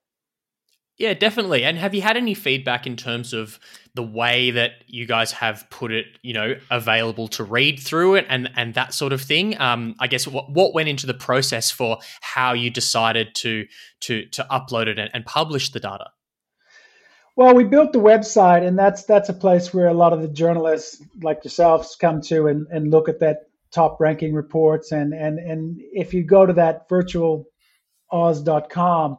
Yeah, 0.98 1.14
definitely. 1.14 1.62
And 1.62 1.78
have 1.78 1.94
you 1.94 2.02
had 2.02 2.16
any 2.16 2.34
feedback 2.34 2.84
in 2.84 2.96
terms 2.96 3.32
of 3.32 3.60
the 3.94 4.02
way 4.02 4.50
that 4.50 4.82
you 4.88 5.06
guys 5.06 5.30
have 5.30 5.64
put 5.70 5.92
it, 5.92 6.06
you 6.22 6.34
know, 6.34 6.56
available 6.72 7.28
to 7.28 7.44
read 7.44 7.78
through 7.78 8.16
it 8.16 8.26
and 8.28 8.50
and 8.56 8.74
that 8.74 8.92
sort 8.92 9.12
of 9.12 9.20
thing? 9.22 9.58
Um, 9.60 9.94
I 10.00 10.08
guess 10.08 10.26
what 10.26 10.50
what 10.50 10.74
went 10.74 10.88
into 10.88 11.06
the 11.06 11.14
process 11.14 11.70
for 11.70 11.98
how 12.20 12.52
you 12.52 12.68
decided 12.68 13.36
to 13.36 13.66
to 14.00 14.26
to 14.26 14.46
upload 14.50 14.88
it 14.88 14.98
and, 14.98 15.08
and 15.14 15.24
publish 15.24 15.70
the 15.70 15.78
data? 15.78 16.10
Well, 17.36 17.54
we 17.54 17.62
built 17.62 17.92
the 17.92 18.00
website, 18.00 18.66
and 18.66 18.76
that's 18.76 19.04
that's 19.04 19.28
a 19.28 19.34
place 19.34 19.72
where 19.72 19.86
a 19.86 19.94
lot 19.94 20.12
of 20.12 20.20
the 20.20 20.28
journalists 20.28 21.00
like 21.22 21.44
yourselves 21.44 21.94
come 21.94 22.20
to 22.22 22.48
and, 22.48 22.66
and 22.72 22.90
look 22.90 23.08
at 23.08 23.20
that 23.20 23.47
top 23.70 24.00
ranking 24.00 24.34
reports. 24.34 24.92
And 24.92 25.12
and 25.12 25.38
and 25.38 25.80
if 25.92 26.14
you 26.14 26.24
go 26.24 26.46
to 26.46 26.52
that 26.54 26.88
virtualoz.com, 26.88 29.18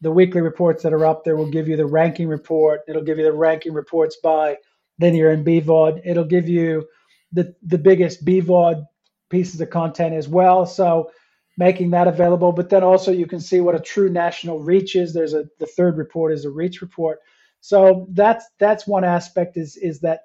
the 0.00 0.12
weekly 0.12 0.40
reports 0.40 0.82
that 0.82 0.92
are 0.92 1.06
up 1.06 1.24
there 1.24 1.36
will 1.36 1.50
give 1.50 1.68
you 1.68 1.76
the 1.76 1.86
ranking 1.86 2.28
report. 2.28 2.80
It'll 2.88 3.02
give 3.02 3.18
you 3.18 3.24
the 3.24 3.32
ranking 3.32 3.72
reports 3.72 4.16
by 4.22 4.56
linear 5.00 5.30
and 5.30 5.46
BVOD. 5.46 6.00
It'll 6.04 6.24
give 6.24 6.48
you 6.48 6.86
the 7.32 7.54
the 7.62 7.78
biggest 7.78 8.24
BVOD 8.24 8.84
pieces 9.30 9.60
of 9.60 9.70
content 9.70 10.14
as 10.14 10.28
well. 10.28 10.66
So 10.66 11.10
making 11.56 11.90
that 11.90 12.08
available, 12.08 12.52
but 12.52 12.68
then 12.68 12.82
also 12.82 13.12
you 13.12 13.26
can 13.26 13.40
see 13.40 13.60
what 13.60 13.74
a 13.74 13.80
true 13.80 14.10
national 14.10 14.60
reach 14.60 14.96
is. 14.96 15.12
There's 15.12 15.34
a 15.34 15.44
the 15.58 15.66
third 15.66 15.96
report 15.96 16.32
is 16.32 16.44
a 16.44 16.50
reach 16.50 16.80
report. 16.80 17.20
So 17.60 18.06
that's 18.10 18.44
that's 18.58 18.86
one 18.86 19.04
aspect 19.04 19.56
is 19.56 19.76
is 19.76 20.00
that 20.00 20.20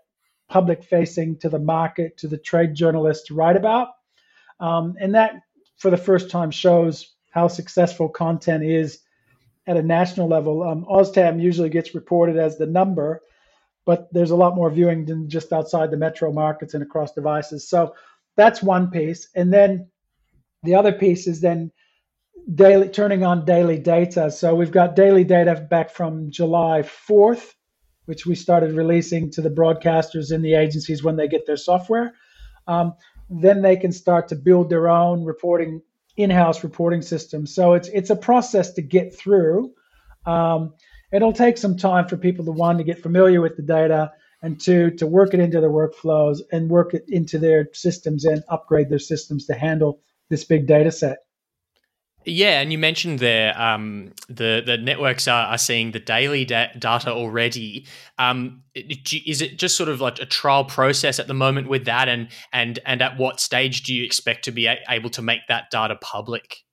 public 0.49 0.83
facing 0.83 1.37
to 1.37 1.49
the 1.49 1.59
market 1.59 2.17
to 2.17 2.27
the 2.27 2.37
trade 2.37 2.73
journalists 2.73 3.27
to 3.27 3.35
write 3.35 3.55
about, 3.55 3.89
um, 4.59 4.95
and 4.99 5.15
that 5.15 5.35
for 5.77 5.89
the 5.89 5.97
first 5.97 6.29
time 6.29 6.51
shows 6.51 7.15
how 7.31 7.47
successful 7.47 8.09
content 8.09 8.63
is 8.63 8.99
at 9.67 9.77
a 9.77 9.83
national 9.83 10.27
level. 10.27 10.63
Um, 10.63 10.85
OzTam 10.85 11.41
usually 11.41 11.69
gets 11.69 11.95
reported 11.95 12.37
as 12.37 12.57
the 12.57 12.65
number, 12.65 13.21
but 13.85 14.11
there's 14.11 14.31
a 14.31 14.35
lot 14.35 14.55
more 14.55 14.69
viewing 14.69 15.05
than 15.05 15.29
just 15.29 15.53
outside 15.53 15.91
the 15.91 15.97
metro 15.97 16.31
markets 16.31 16.73
and 16.73 16.83
across 16.83 17.13
devices. 17.13 17.69
So 17.69 17.93
that's 18.35 18.63
one 18.63 18.89
piece, 18.89 19.29
and 19.35 19.53
then 19.53 19.87
the 20.63 20.75
other 20.75 20.91
piece 20.91 21.27
is 21.27 21.39
then 21.39 21.71
daily 22.55 22.89
turning 22.89 23.23
on 23.23 23.45
daily 23.45 23.77
data. 23.77 24.31
So 24.31 24.55
we've 24.55 24.71
got 24.71 24.95
daily 24.95 25.23
data 25.23 25.55
back 25.55 25.91
from 25.91 26.31
July 26.31 26.81
4th, 26.81 27.53
which 28.09 28.25
we 28.25 28.33
started 28.33 28.71
releasing 28.71 29.29
to 29.29 29.39
the 29.39 29.51
broadcasters 29.51 30.33
in 30.33 30.41
the 30.41 30.55
agencies 30.55 31.03
when 31.03 31.15
they 31.15 31.27
get 31.27 31.45
their 31.45 31.55
software. 31.55 32.15
Um, 32.67 32.95
then 33.29 33.61
they 33.61 33.77
can 33.77 33.91
start 33.91 34.27
to 34.29 34.35
build 34.35 34.71
their 34.71 34.89
own 34.89 35.23
reporting 35.23 35.83
in-house 36.17 36.63
reporting 36.63 37.03
system. 37.03 37.45
So 37.45 37.75
it's 37.75 37.87
it's 37.89 38.09
a 38.09 38.15
process 38.15 38.73
to 38.73 38.81
get 38.81 39.15
through. 39.15 39.73
Um, 40.25 40.73
it'll 41.13 41.33
take 41.33 41.59
some 41.59 41.77
time 41.77 42.07
for 42.07 42.17
people 42.17 42.43
to 42.45 42.51
one 42.51 42.79
to 42.79 42.83
get 42.83 43.03
familiar 43.03 43.41
with 43.41 43.55
the 43.55 43.61
data 43.61 44.11
and 44.41 44.59
two 44.59 44.89
to 44.97 45.05
work 45.05 45.35
it 45.35 45.39
into 45.39 45.61
their 45.61 45.69
workflows 45.69 46.39
and 46.51 46.67
work 46.67 46.95
it 46.95 47.05
into 47.09 47.37
their 47.37 47.69
systems 47.73 48.25
and 48.25 48.43
upgrade 48.49 48.89
their 48.89 49.05
systems 49.11 49.45
to 49.45 49.53
handle 49.53 50.01
this 50.29 50.45
big 50.45 50.65
data 50.65 50.91
set. 50.91 51.19
Yeah, 52.25 52.59
and 52.59 52.71
you 52.71 52.77
mentioned 52.77 53.19
there 53.19 53.59
um, 53.59 54.11
the 54.27 54.61
the 54.65 54.77
networks 54.77 55.27
are, 55.27 55.47
are 55.47 55.57
seeing 55.57 55.91
the 55.91 55.99
daily 55.99 56.45
da- 56.45 56.73
data 56.77 57.11
already. 57.11 57.87
Um, 58.17 58.63
is 58.75 59.41
it 59.41 59.57
just 59.57 59.77
sort 59.77 59.89
of 59.89 60.01
like 60.01 60.19
a 60.19 60.25
trial 60.25 60.65
process 60.65 61.19
at 61.19 61.27
the 61.27 61.33
moment 61.33 61.69
with 61.69 61.85
that, 61.85 62.09
and 62.09 62.27
and 62.51 62.79
and 62.85 63.01
at 63.01 63.17
what 63.17 63.39
stage 63.39 63.83
do 63.83 63.93
you 63.93 64.03
expect 64.03 64.45
to 64.45 64.51
be 64.51 64.67
a- 64.67 64.79
able 64.89 65.09
to 65.11 65.21
make 65.21 65.41
that 65.47 65.71
data 65.71 65.95
public? 65.95 66.63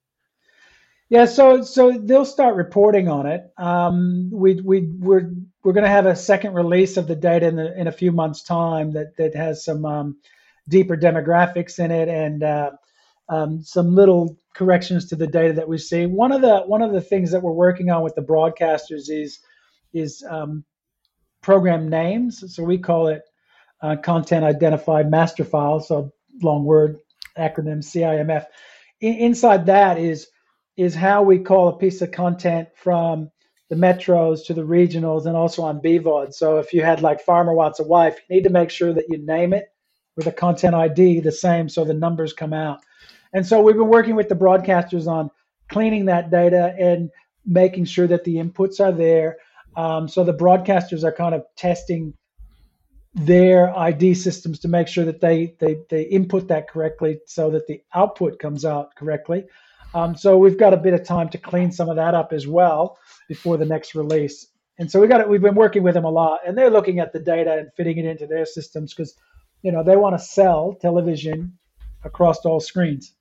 Yeah, 1.08 1.26
so 1.26 1.62
so 1.62 1.92
they'll 1.92 2.24
start 2.24 2.56
reporting 2.56 3.08
on 3.08 3.26
it. 3.26 3.44
Um, 3.56 4.28
we 4.32 4.60
we 4.60 4.88
we're 4.98 5.30
we're 5.62 5.72
going 5.72 5.84
to 5.84 5.90
have 5.90 6.06
a 6.06 6.16
second 6.16 6.54
release 6.54 6.96
of 6.96 7.06
the 7.06 7.14
data 7.14 7.46
in 7.46 7.56
the, 7.56 7.80
in 7.80 7.86
a 7.86 7.92
few 7.92 8.10
months' 8.10 8.42
time 8.42 8.92
that 8.92 9.16
that 9.16 9.36
has 9.36 9.64
some 9.64 9.84
um, 9.84 10.16
deeper 10.68 10.96
demographics 10.96 11.78
in 11.78 11.92
it 11.92 12.08
and 12.08 12.42
uh, 12.42 12.72
um, 13.28 13.62
some 13.62 13.94
little 13.94 14.38
corrections 14.54 15.06
to 15.08 15.16
the 15.16 15.26
data 15.26 15.52
that 15.54 15.68
we 15.68 15.78
see. 15.78 16.06
One 16.06 16.32
of 16.32 16.40
the 16.40 16.60
one 16.60 16.82
of 16.82 16.92
the 16.92 17.00
things 17.00 17.30
that 17.32 17.42
we're 17.42 17.52
working 17.52 17.90
on 17.90 18.02
with 18.02 18.14
the 18.14 18.22
broadcasters 18.22 19.10
is 19.10 19.40
is 19.92 20.24
um, 20.28 20.64
program 21.42 21.88
names. 21.88 22.54
So 22.54 22.62
we 22.64 22.78
call 22.78 23.08
it 23.08 23.22
uh, 23.82 23.96
content 23.96 24.44
identified 24.44 25.10
master 25.10 25.44
file. 25.44 25.80
So 25.80 26.12
long 26.42 26.64
word 26.64 26.98
acronym 27.38 27.82
CIMF. 27.84 28.46
Inside 29.00 29.66
that 29.66 29.98
is 29.98 30.28
is 30.76 30.94
how 30.94 31.22
we 31.22 31.38
call 31.38 31.68
a 31.68 31.78
piece 31.78 32.02
of 32.02 32.10
content 32.12 32.68
from 32.74 33.30
the 33.68 33.76
metros 33.76 34.44
to 34.46 34.54
the 34.54 34.62
regionals 34.62 35.26
and 35.26 35.36
also 35.36 35.62
on 35.62 35.80
BVOD. 35.80 36.32
So 36.32 36.58
if 36.58 36.72
you 36.72 36.82
had 36.82 37.02
like 37.02 37.20
Farmer 37.20 37.54
Wants 37.54 37.80
a 37.80 37.84
Wife, 37.84 38.18
you 38.28 38.36
need 38.36 38.44
to 38.44 38.50
make 38.50 38.70
sure 38.70 38.92
that 38.92 39.08
you 39.08 39.18
name 39.18 39.52
it 39.52 39.66
with 40.16 40.26
a 40.26 40.32
content 40.32 40.74
ID 40.74 41.20
the 41.20 41.32
same 41.32 41.68
so 41.68 41.84
the 41.84 41.94
numbers 41.94 42.32
come 42.32 42.52
out. 42.52 42.80
And 43.32 43.46
so 43.46 43.60
we've 43.60 43.76
been 43.76 43.88
working 43.88 44.16
with 44.16 44.28
the 44.28 44.34
broadcasters 44.34 45.06
on 45.06 45.30
cleaning 45.68 46.06
that 46.06 46.30
data 46.30 46.74
and 46.78 47.10
making 47.44 47.84
sure 47.84 48.06
that 48.06 48.24
the 48.24 48.36
inputs 48.36 48.80
are 48.80 48.92
there. 48.92 49.38
Um, 49.76 50.08
so 50.08 50.24
the 50.24 50.34
broadcasters 50.34 51.04
are 51.04 51.12
kind 51.12 51.34
of 51.34 51.44
testing 51.56 52.14
their 53.14 53.76
ID 53.76 54.14
systems 54.14 54.58
to 54.60 54.68
make 54.68 54.88
sure 54.88 55.04
that 55.06 55.20
they 55.20 55.54
they 55.58 55.78
they 55.88 56.02
input 56.02 56.48
that 56.48 56.68
correctly 56.68 57.18
so 57.24 57.50
that 57.50 57.66
the 57.66 57.80
output 57.94 58.38
comes 58.38 58.64
out 58.64 58.94
correctly. 58.94 59.44
Um, 59.94 60.14
so 60.14 60.36
we've 60.36 60.58
got 60.58 60.74
a 60.74 60.76
bit 60.76 60.92
of 60.92 61.04
time 61.04 61.30
to 61.30 61.38
clean 61.38 61.72
some 61.72 61.88
of 61.88 61.96
that 61.96 62.14
up 62.14 62.32
as 62.32 62.46
well 62.46 62.98
before 63.28 63.56
the 63.56 63.64
next 63.64 63.94
release. 63.94 64.48
And 64.78 64.90
so 64.90 65.00
we 65.00 65.06
got 65.06 65.22
it. 65.22 65.28
We've 65.28 65.40
been 65.40 65.54
working 65.54 65.82
with 65.82 65.94
them 65.94 66.04
a 66.04 66.10
lot, 66.10 66.40
and 66.46 66.56
they're 66.56 66.70
looking 66.70 66.98
at 66.98 67.14
the 67.14 67.18
data 67.18 67.54
and 67.54 67.72
fitting 67.74 67.96
it 67.96 68.04
into 68.04 68.26
their 68.26 68.44
systems 68.44 68.92
because 68.92 69.14
you 69.62 69.72
know 69.72 69.82
they 69.82 69.96
want 69.96 70.18
to 70.18 70.24
sell 70.24 70.74
television 70.74 71.56
across 72.06 72.44
all 72.46 72.60
screens 72.60 73.16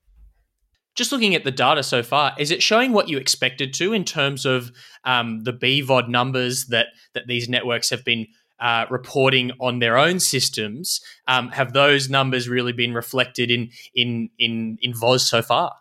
just 0.95 1.11
looking 1.11 1.35
at 1.35 1.43
the 1.43 1.51
data 1.51 1.83
so 1.83 2.01
far, 2.01 2.33
is 2.39 2.51
it 2.51 2.63
showing 2.63 2.93
what 2.93 3.09
you 3.09 3.17
expected 3.17 3.73
to 3.73 3.93
in 3.93 4.05
terms 4.05 4.45
of 4.45 4.71
um, 5.03 5.43
the 5.43 5.53
BVOD 5.53 6.07
numbers 6.07 6.67
that 6.67 6.87
that 7.13 7.27
these 7.27 7.47
networks 7.47 7.89
have 7.89 8.03
been 8.03 8.27
uh, 8.59 8.85
reporting 8.89 9.51
on 9.59 9.79
their 9.79 9.97
own 9.97 10.19
systems? 10.19 11.01
Um, 11.27 11.49
have 11.49 11.73
those 11.73 12.09
numbers 12.09 12.47
really 12.47 12.71
been 12.71 12.93
reflected 12.93 13.51
in 13.51 13.69
in 13.93 14.29
in 14.39 14.77
in 14.81 14.93
VOZ 14.93 15.19
so 15.19 15.41
far? 15.41 15.75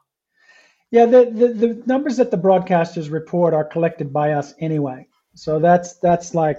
Yeah, 0.90 1.06
the, 1.06 1.24
the, 1.24 1.48
the 1.48 1.82
numbers 1.86 2.18
that 2.18 2.30
the 2.30 2.36
broadcasters 2.36 3.10
report 3.10 3.54
are 3.54 3.64
collected 3.64 4.12
by 4.12 4.32
us 4.32 4.54
anyway. 4.60 5.08
So 5.34 5.58
that's 5.58 5.94
that's 5.94 6.34
like 6.34 6.58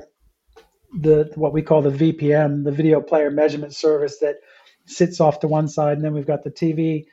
the 1.02 1.32
what 1.36 1.52
we 1.52 1.62
call 1.62 1.82
the 1.82 1.90
VPM, 1.90 2.64
the 2.64 2.72
video 2.72 3.02
player 3.02 3.30
measurement 3.30 3.74
service 3.74 4.20
that 4.20 4.38
sits 4.86 5.20
off 5.20 5.40
to 5.42 5.48
one 5.48 5.68
side, 5.68 5.98
and 5.98 6.06
then 6.06 6.14
we've 6.14 6.28
got 6.28 6.44
the 6.44 6.52
TV 6.52 7.06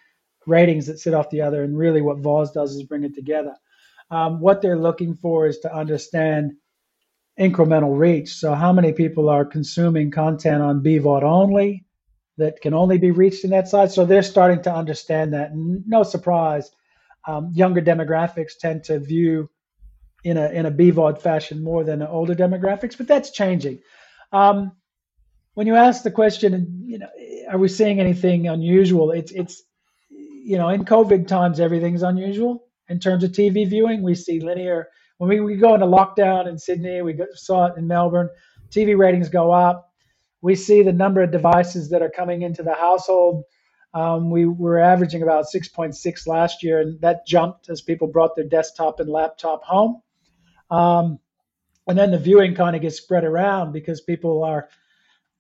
ratings 0.46 0.87
that 0.87 0.98
sit 0.98 1.14
off 1.14 1.30
the 1.30 1.42
other. 1.42 1.62
And 1.62 1.76
really, 1.76 2.02
what 2.02 2.22
VOZ 2.22 2.52
does 2.52 2.74
is 2.74 2.85
bring 2.85 3.04
it 3.04 3.14
together. 3.14 3.54
Um, 4.11 4.40
what 4.40 4.61
they're 4.61 4.78
looking 4.78 5.14
for 5.14 5.46
is 5.46 5.58
to 5.61 5.74
understand 5.74 6.52
incremental 7.38 7.98
reach. 7.98 8.35
So, 8.35 8.54
how 8.54 8.72
many 8.72 8.92
people 8.92 9.28
are 9.28 9.44
consuming 9.44 10.11
content 10.11 10.62
on 10.62 10.82
BVOD 10.82 11.22
only 11.22 11.85
that 12.38 12.61
can 12.61 12.74
only 12.74 12.98
be 12.98 13.11
reached 13.11 13.44
in 13.44 13.50
that 13.50 13.68
side? 13.68 13.90
So, 13.90 14.04
they're 14.04 14.22
starting 14.22 14.62
to 14.64 14.74
understand 14.74 15.32
that. 15.32 15.50
No 15.54 16.02
surprise, 16.02 16.70
um, 17.26 17.50
younger 17.54 17.80
demographics 17.80 18.58
tend 18.58 18.85
to 18.85 18.98
view 18.98 19.48
in 20.24 20.37
a 20.37 20.48
in 20.50 20.66
a 20.66 20.70
BVOD 20.70 21.20
fashion 21.20 21.62
more 21.62 21.85
than 21.85 22.02
older 22.02 22.35
demographics, 22.35 22.96
but 22.96 23.08
that's 23.08 23.30
changing. 23.30 23.80
Um, 24.32 24.72
when 25.54 25.66
you 25.66 25.74
ask 25.74 26.02
the 26.02 26.11
question, 26.11 26.85
you 26.87 26.98
know, 26.98 27.08
are 27.50 27.59
we 27.59 27.68
seeing 27.68 28.00
anything 28.00 28.48
unusual? 28.48 29.11
It's 29.11 29.33
it's 29.33 29.62
you 30.44 30.59
know, 30.59 30.68
in 30.68 30.85
COVID 30.85 31.28
times, 31.28 31.61
everything's 31.61 32.02
unusual 32.02 32.64
in 32.88 32.98
terms 32.98 33.22
of 33.22 33.31
TV 33.31 33.68
viewing. 33.68 34.02
We 34.02 34.14
see 34.14 34.40
linear. 34.40 34.88
When 35.18 35.28
we, 35.28 35.40
we 35.40 35.57
go 35.57 35.74
into 35.74 35.87
lockdown 35.87 36.48
in 36.48 36.59
Sydney, 36.59 37.00
we 37.02 37.18
saw 37.35 37.66
it 37.66 37.76
in 37.76 37.87
Melbourne, 37.87 38.28
TV 38.70 38.98
ratings 38.98 39.28
go 39.28 39.52
up. 39.52 39.92
We 40.40 40.57
see 40.57 40.83
the 40.83 40.92
number 40.92 41.22
of 41.22 41.31
devices 41.31 41.90
that 41.90 42.02
are 42.02 42.11
coming 42.11 42.42
into 42.42 42.64
the 42.64 42.74
household. 42.74 43.44
Um, 43.94 44.31
we 44.31 44.46
were 44.46 44.81
averaging 44.81 45.22
about 45.22 45.44
6.6 45.55 46.26
last 46.26 46.62
year, 46.64 46.81
and 46.81 47.00
that 47.02 47.26
jumped 47.26 47.68
as 47.68 47.83
people 47.83 48.09
brought 48.09 48.35
their 48.35 48.48
desktop 48.48 48.98
and 48.98 49.09
laptop 49.09 49.62
home. 49.62 50.02
Um, 50.70 51.20
and 51.87 51.96
then 51.96 52.11
the 52.11 52.18
viewing 52.18 52.55
kind 52.55 52.74
of 52.74 52.83
gets 52.83 52.96
spread 52.96 53.24
around 53.24 53.72
because 53.72 54.00
people 54.00 54.42
are 54.42 54.68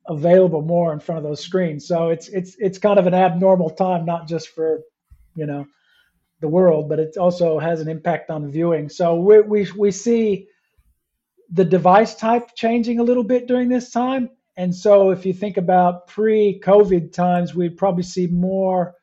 available 0.06 0.62
more 0.62 0.92
in 0.92 1.00
front 1.00 1.18
of 1.18 1.24
those 1.24 1.42
screens. 1.42 1.86
So 1.86 2.08
it's 2.10 2.28
it's 2.28 2.56
it's 2.58 2.78
kind 2.78 2.98
of 2.98 3.06
an 3.06 3.14
abnormal 3.14 3.70
time, 3.70 4.04
not 4.04 4.28
just 4.28 4.48
for 4.48 4.80
you 5.34 5.46
know 5.46 5.66
the 6.40 6.48
world, 6.48 6.88
but 6.88 6.98
it 6.98 7.16
also 7.16 7.58
has 7.58 7.80
an 7.80 7.88
impact 7.88 8.30
on 8.30 8.50
viewing. 8.50 8.88
So 8.88 9.16
we 9.16 9.40
we 9.40 9.68
we 9.76 9.90
see 9.90 10.48
the 11.50 11.64
device 11.64 12.14
type 12.14 12.54
changing 12.56 12.98
a 12.98 13.02
little 13.02 13.24
bit 13.24 13.46
during 13.46 13.68
this 13.68 13.90
time. 13.90 14.30
And 14.56 14.74
so 14.74 15.10
if 15.10 15.24
you 15.24 15.32
think 15.32 15.56
about 15.56 16.06
pre-COVID 16.06 17.12
times, 17.12 17.54
we'd 17.54 17.76
probably 17.76 18.02
see 18.02 18.26
more 18.26 18.94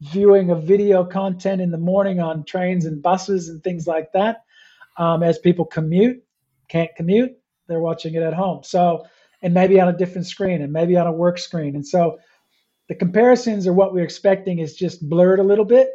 viewing 0.00 0.50
of 0.50 0.64
video 0.64 1.04
content 1.04 1.60
in 1.60 1.70
the 1.70 1.78
morning 1.78 2.20
on 2.20 2.44
trains 2.44 2.86
and 2.86 3.02
buses 3.02 3.48
and 3.48 3.62
things 3.62 3.86
like 3.86 4.12
that. 4.12 4.44
Um, 4.96 5.22
as 5.22 5.38
people 5.38 5.64
commute, 5.64 6.22
can't 6.68 6.90
commute, 6.96 7.32
they're 7.66 7.80
watching 7.80 8.14
it 8.14 8.22
at 8.22 8.34
home. 8.34 8.62
So 8.62 9.06
and 9.42 9.54
maybe 9.54 9.80
on 9.80 9.88
a 9.88 9.96
different 9.96 10.26
screen 10.26 10.62
and 10.62 10.72
maybe 10.72 10.96
on 10.96 11.06
a 11.06 11.12
work 11.12 11.38
screen. 11.38 11.74
And 11.74 11.86
so 11.86 12.18
the 12.88 12.94
comparisons 12.94 13.66
or 13.66 13.72
what 13.72 13.92
we're 13.92 14.04
expecting 14.04 14.58
is 14.58 14.74
just 14.74 15.08
blurred 15.08 15.38
a 15.38 15.44
little 15.44 15.64
bit. 15.64 15.90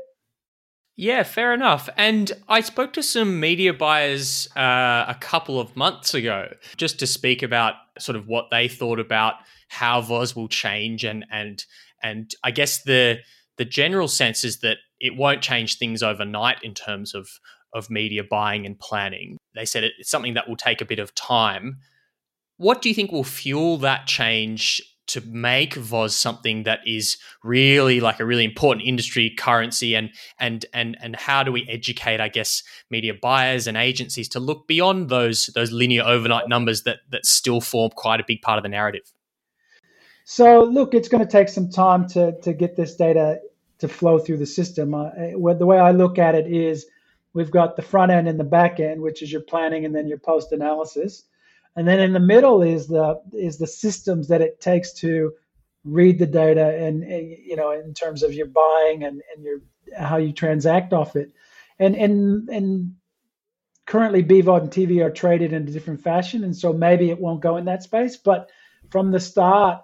Yeah, 0.97 1.23
fair 1.23 1.53
enough. 1.53 1.89
And 1.97 2.31
I 2.47 2.61
spoke 2.61 2.93
to 2.93 3.03
some 3.03 3.39
media 3.39 3.73
buyers 3.73 4.47
uh, 4.55 5.05
a 5.07 5.17
couple 5.19 5.59
of 5.59 5.75
months 5.75 6.13
ago 6.13 6.53
just 6.77 6.99
to 6.99 7.07
speak 7.07 7.43
about 7.43 7.73
sort 7.99 8.15
of 8.15 8.27
what 8.27 8.45
they 8.49 8.69
thought 8.69 8.99
about 8.99 9.35
how 9.67 10.01
VOZ 10.01 10.35
will 10.35 10.47
change 10.47 11.03
and 11.03 11.25
and 11.29 11.65
and 12.01 12.31
I 12.43 12.51
guess 12.51 12.83
the 12.83 13.17
the 13.57 13.65
general 13.65 14.07
sense 14.07 14.43
is 14.43 14.59
that 14.59 14.77
it 14.99 15.17
won't 15.17 15.41
change 15.41 15.77
things 15.77 16.01
overnight 16.01 16.63
in 16.63 16.73
terms 16.73 17.13
of 17.13 17.27
of 17.73 17.89
media 17.89 18.23
buying 18.23 18.65
and 18.65 18.79
planning. 18.79 19.37
They 19.53 19.65
said 19.65 19.83
it's 19.83 20.09
something 20.09 20.35
that 20.35 20.47
will 20.47 20.55
take 20.55 20.79
a 20.79 20.85
bit 20.85 20.99
of 20.99 21.13
time. 21.13 21.79
What 22.57 22.81
do 22.81 22.89
you 22.89 22.95
think 22.95 23.11
will 23.11 23.23
fuel 23.23 23.77
that 23.79 24.07
change 24.07 24.81
to 25.07 25.21
make 25.21 25.75
Voz 25.75 26.15
something 26.15 26.63
that 26.63 26.79
is 26.85 27.17
really 27.43 27.99
like 27.99 28.19
a 28.19 28.25
really 28.25 28.45
important 28.45 28.87
industry 28.87 29.33
currency? 29.37 29.95
And 29.95 30.11
and 30.39 30.65
and 30.73 30.97
and 31.01 31.15
how 31.15 31.43
do 31.43 31.51
we 31.51 31.67
educate 31.69 32.21
I 32.21 32.29
guess 32.29 32.63
media 32.89 33.13
buyers 33.13 33.67
and 33.67 33.75
agencies 33.75 34.29
to 34.29 34.39
look 34.39 34.67
beyond 34.67 35.09
those 35.09 35.47
those 35.47 35.71
linear 35.71 36.03
overnight 36.03 36.47
numbers 36.47 36.83
that 36.83 36.99
that 37.09 37.25
still 37.25 37.59
form 37.59 37.91
quite 37.95 38.19
a 38.19 38.25
big 38.25 38.41
part 38.41 38.57
of 38.57 38.63
the 38.63 38.69
narrative? 38.69 39.11
So 40.23 40.63
look 40.63 40.93
it's 40.93 41.09
going 41.09 41.25
to 41.25 41.31
take 41.31 41.49
some 41.49 41.69
time 41.69 42.07
to 42.09 42.39
to 42.41 42.53
get 42.53 42.77
this 42.77 42.95
data 42.95 43.39
to 43.79 43.89
flow 43.89 44.17
through 44.17 44.37
the 44.37 44.45
system. 44.45 44.93
Uh, 44.93 45.09
the 45.53 45.65
way 45.65 45.77
I 45.77 45.91
look 45.91 46.17
at 46.17 46.35
it 46.35 46.47
is 46.47 46.85
we've 47.33 47.51
got 47.51 47.75
the 47.75 47.81
front 47.81 48.13
end 48.13 48.29
and 48.29 48.39
the 48.39 48.45
back 48.45 48.79
end 48.79 49.01
which 49.01 49.21
is 49.21 49.29
your 49.29 49.41
planning 49.41 49.83
and 49.83 49.93
then 49.93 50.07
your 50.07 50.17
post 50.19 50.53
analysis 50.53 51.23
and 51.76 51.88
then 51.88 51.99
in 51.99 52.13
the 52.13 52.19
middle 52.19 52.61
is 52.61 52.88
the 52.88 53.21
is 53.34 53.57
the 53.57 53.67
systems 53.67 54.28
that 54.30 54.41
it 54.41 54.61
takes 54.61 54.93
to 54.93 55.34
read 55.84 56.17
the 56.17 56.26
data 56.26 56.76
and, 56.76 57.03
you 57.03 57.55
know 57.55 57.71
in 57.71 57.93
terms 57.93 58.23
of 58.23 58.34
your 58.34 58.47
buying 58.47 59.03
and, 59.03 59.21
and 59.36 59.43
your 59.43 59.59
how 59.97 60.17
you 60.17 60.34
transact 60.34 60.93
off 60.93 61.15
it. 61.15 61.32
And 61.80 61.95
and 61.95 62.49
and 62.49 62.95
currently 63.86 64.23
BVOD 64.23 64.61
and 64.61 64.71
TV 64.71 65.03
are 65.05 65.11
traded 65.11 65.53
in 65.53 65.67
a 65.67 65.71
different 65.71 66.01
fashion 66.01 66.43
and 66.43 66.55
so 66.55 66.73
maybe 66.73 67.09
it 67.09 67.19
won't 67.19 67.41
go 67.41 67.57
in 67.57 67.65
that 67.65 67.84
space. 67.84 68.17
But 68.17 68.49
from 68.89 69.11
the 69.11 69.19
start 69.19 69.84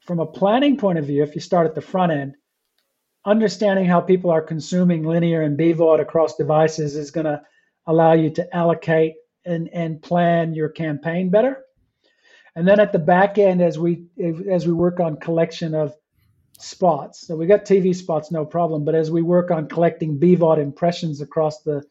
from 0.00 0.20
a 0.20 0.26
planning 0.26 0.76
point 0.76 0.98
of 0.98 1.06
view 1.06 1.22
if 1.22 1.34
you 1.34 1.40
start 1.40 1.66
at 1.66 1.74
the 1.74 1.80
front 1.80 2.12
end 2.12 2.36
understanding 3.24 3.86
how 3.86 4.00
people 4.00 4.30
are 4.30 4.42
consuming 4.42 5.04
linear 5.04 5.42
and 5.42 5.58
BVOD 5.58 6.00
across 6.00 6.36
devices 6.36 6.96
is 6.96 7.12
going 7.12 7.26
to 7.26 7.40
allow 7.86 8.12
you 8.12 8.30
to 8.30 8.56
allocate 8.56 9.14
and 9.44 9.68
and 9.72 10.02
plan 10.02 10.54
your 10.54 10.68
campaign 10.68 11.30
better. 11.30 11.64
And 12.54 12.68
then 12.68 12.80
at 12.80 12.92
the 12.92 12.98
back 12.98 13.38
end, 13.38 13.62
as 13.62 13.78
we 13.78 14.04
as 14.50 14.66
we 14.66 14.72
work 14.72 15.00
on 15.00 15.16
collection 15.16 15.74
of 15.74 15.94
spots, 16.58 17.26
so 17.26 17.36
we 17.36 17.46
got 17.46 17.64
TV 17.64 17.94
spots, 17.94 18.30
no 18.30 18.44
problem. 18.44 18.84
But 18.84 18.94
as 18.94 19.10
we 19.10 19.22
work 19.22 19.50
on 19.50 19.68
collecting 19.68 20.18
BVOD 20.18 20.58
impressions 20.58 21.20
across 21.20 21.62
the 21.62 21.82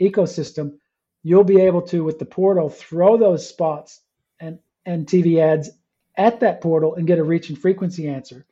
ecosystem, 0.00 0.78
you'll 1.22 1.44
be 1.44 1.60
able 1.60 1.82
to 1.82 2.02
with 2.02 2.18
the 2.18 2.24
portal 2.24 2.68
throw 2.70 3.16
those 3.16 3.46
spots 3.46 4.00
and 4.40 4.58
and 4.86 5.06
TV 5.06 5.40
ads 5.40 5.70
at 6.16 6.40
that 6.40 6.60
portal 6.60 6.94
and 6.94 7.06
get 7.06 7.18
a 7.18 7.24
reach 7.24 7.50
and 7.50 7.58
frequency 7.58 8.08
answer. 8.08 8.46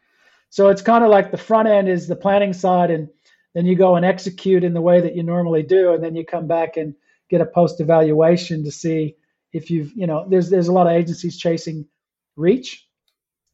So 0.51 0.69
it's 0.69 0.83
kind 0.83 1.03
of 1.03 1.11
like 1.11 1.31
the 1.31 1.37
front 1.37 1.69
end 1.69 1.89
is 1.89 2.07
the 2.07 2.15
planning 2.15 2.53
side, 2.53 2.91
and 2.91 3.09
then 3.55 3.67
you 3.67 3.75
go 3.75 3.97
and 3.97 4.05
execute 4.05 4.65
in 4.65 4.75
the 4.75 4.81
way 4.81 5.01
that 5.01 5.17
you 5.17 5.23
normally 5.23 5.63
do, 5.63 5.95
and 5.95 6.05
then 6.05 6.15
you 6.15 6.27
come 6.27 6.47
back 6.47 6.77
and 6.77 6.95
get 7.31 7.41
a 7.41 7.47
post 7.47 7.81
evaluation 7.81 8.65
to 8.65 8.71
see 8.71 9.17
if 9.53 9.71
you've 9.71 9.93
you 9.95 10.07
know 10.07 10.27
there's 10.29 10.51
there's 10.51 10.69
a 10.69 10.73
lot 10.73 10.87
of 10.87 10.93
agencies 10.93 11.39
chasing 11.39 11.87
reach 12.37 12.87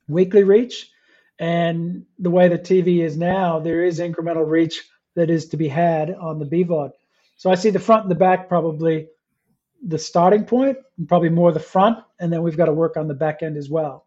weekly 0.08 0.44
reach. 0.44 0.90
And 1.38 2.04
the 2.18 2.30
way 2.30 2.48
the 2.48 2.58
tv 2.58 3.02
is 3.02 3.16
now 3.16 3.60
there 3.60 3.82
is 3.82 3.98
incremental 3.98 4.46
reach 4.46 4.82
that 5.16 5.30
is 5.30 5.48
to 5.48 5.56
be 5.56 5.68
had 5.68 6.10
on 6.10 6.38
the 6.38 6.44
bvod 6.44 6.90
so 7.38 7.50
i 7.50 7.54
see 7.54 7.70
the 7.70 7.78
front 7.78 8.02
and 8.02 8.10
the 8.10 8.14
back 8.14 8.46
probably 8.46 9.08
the 9.82 9.98
starting 9.98 10.44
point 10.44 10.78
and 10.98 11.08
probably 11.08 11.30
more 11.30 11.52
the 11.52 11.60
front 11.60 11.98
and 12.18 12.32
then 12.32 12.42
we've 12.42 12.56
got 12.56 12.66
to 12.66 12.72
work 12.72 12.96
on 12.96 13.08
the 13.08 13.14
back 13.14 13.42
end 13.42 13.56
as 13.56 13.68
well. 13.68 14.06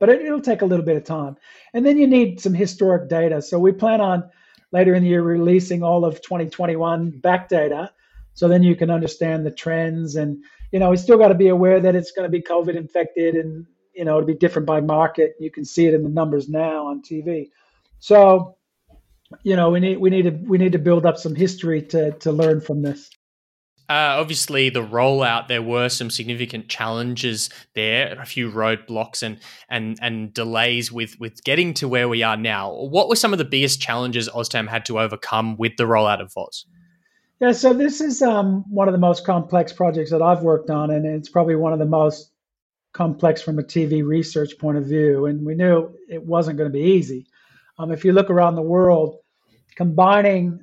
But 0.00 0.08
it, 0.08 0.30
will 0.30 0.40
take 0.40 0.62
a 0.62 0.66
little 0.66 0.84
bit 0.84 0.96
of 0.96 1.04
time. 1.04 1.36
And 1.72 1.86
then 1.86 1.98
you 1.98 2.06
need 2.06 2.40
some 2.40 2.52
historic 2.52 3.08
data. 3.08 3.40
So 3.40 3.58
we 3.58 3.72
plan 3.72 4.00
on 4.00 4.28
later 4.72 4.94
in 4.94 5.04
the 5.04 5.08
year 5.08 5.22
releasing 5.22 5.82
all 5.82 6.04
of 6.04 6.20
2021 6.20 7.10
back 7.10 7.48
data 7.48 7.92
so 8.34 8.48
then 8.48 8.62
you 8.62 8.76
can 8.76 8.90
understand 8.90 9.46
the 9.46 9.50
trends 9.50 10.16
and 10.16 10.42
you 10.72 10.78
know 10.78 10.90
we 10.90 10.96
still 10.96 11.16
got 11.16 11.28
to 11.28 11.34
be 11.34 11.48
aware 11.48 11.80
that 11.80 11.94
it's 11.94 12.12
going 12.12 12.30
to 12.30 12.30
be 12.30 12.42
covid 12.42 12.76
infected 12.76 13.34
and 13.34 13.66
you 13.94 14.04
know 14.04 14.16
it'll 14.16 14.26
be 14.26 14.34
different 14.34 14.66
by 14.66 14.80
market 14.80 15.34
you 15.40 15.50
can 15.50 15.64
see 15.64 15.86
it 15.86 15.94
in 15.94 16.02
the 16.02 16.08
numbers 16.08 16.48
now 16.48 16.86
on 16.86 17.02
tv 17.02 17.48
so 17.98 18.56
you 19.42 19.56
know 19.56 19.70
we 19.70 19.80
need 19.80 19.96
we 19.98 20.10
need 20.10 20.22
to 20.22 20.30
we 20.30 20.58
need 20.58 20.72
to 20.72 20.78
build 20.78 21.06
up 21.06 21.16
some 21.16 21.34
history 21.34 21.80
to 21.80 22.12
to 22.12 22.30
learn 22.30 22.60
from 22.60 22.82
this 22.82 23.10
uh, 23.86 24.16
obviously, 24.18 24.70
the 24.70 24.82
rollout 24.82 25.48
there 25.48 25.60
were 25.60 25.90
some 25.90 26.08
significant 26.08 26.68
challenges 26.68 27.50
there, 27.74 28.18
a 28.18 28.24
few 28.24 28.50
roadblocks 28.50 29.22
and 29.22 29.38
and 29.68 29.98
and 30.00 30.32
delays 30.32 30.90
with 30.90 31.20
with 31.20 31.44
getting 31.44 31.74
to 31.74 31.86
where 31.86 32.08
we 32.08 32.22
are 32.22 32.36
now. 32.36 32.72
What 32.72 33.10
were 33.10 33.16
some 33.16 33.34
of 33.34 33.38
the 33.38 33.44
biggest 33.44 33.82
challenges 33.82 34.26
OzTam 34.30 34.68
had 34.68 34.86
to 34.86 34.98
overcome 34.98 35.58
with 35.58 35.76
the 35.76 35.84
rollout 35.84 36.22
of 36.22 36.32
Voz? 36.32 36.64
Yeah, 37.44 37.52
so 37.52 37.74
this 37.74 38.00
is 38.00 38.22
um, 38.22 38.64
one 38.70 38.88
of 38.88 38.92
the 38.92 38.98
most 38.98 39.26
complex 39.26 39.70
projects 39.70 40.10
that 40.12 40.22
I've 40.22 40.40
worked 40.40 40.70
on, 40.70 40.90
and 40.90 41.04
it's 41.04 41.28
probably 41.28 41.56
one 41.56 41.74
of 41.74 41.78
the 41.78 41.84
most 41.84 42.30
complex 42.94 43.42
from 43.42 43.58
a 43.58 43.62
TV 43.62 44.02
research 44.02 44.56
point 44.58 44.78
of 44.78 44.86
view. 44.86 45.26
And 45.26 45.44
we 45.44 45.54
knew 45.54 45.94
it 46.08 46.24
wasn't 46.24 46.56
going 46.56 46.70
to 46.70 46.72
be 46.72 46.92
easy. 46.92 47.26
Um, 47.78 47.92
if 47.92 48.02
you 48.02 48.14
look 48.14 48.30
around 48.30 48.54
the 48.54 48.62
world, 48.62 49.18
combining 49.76 50.58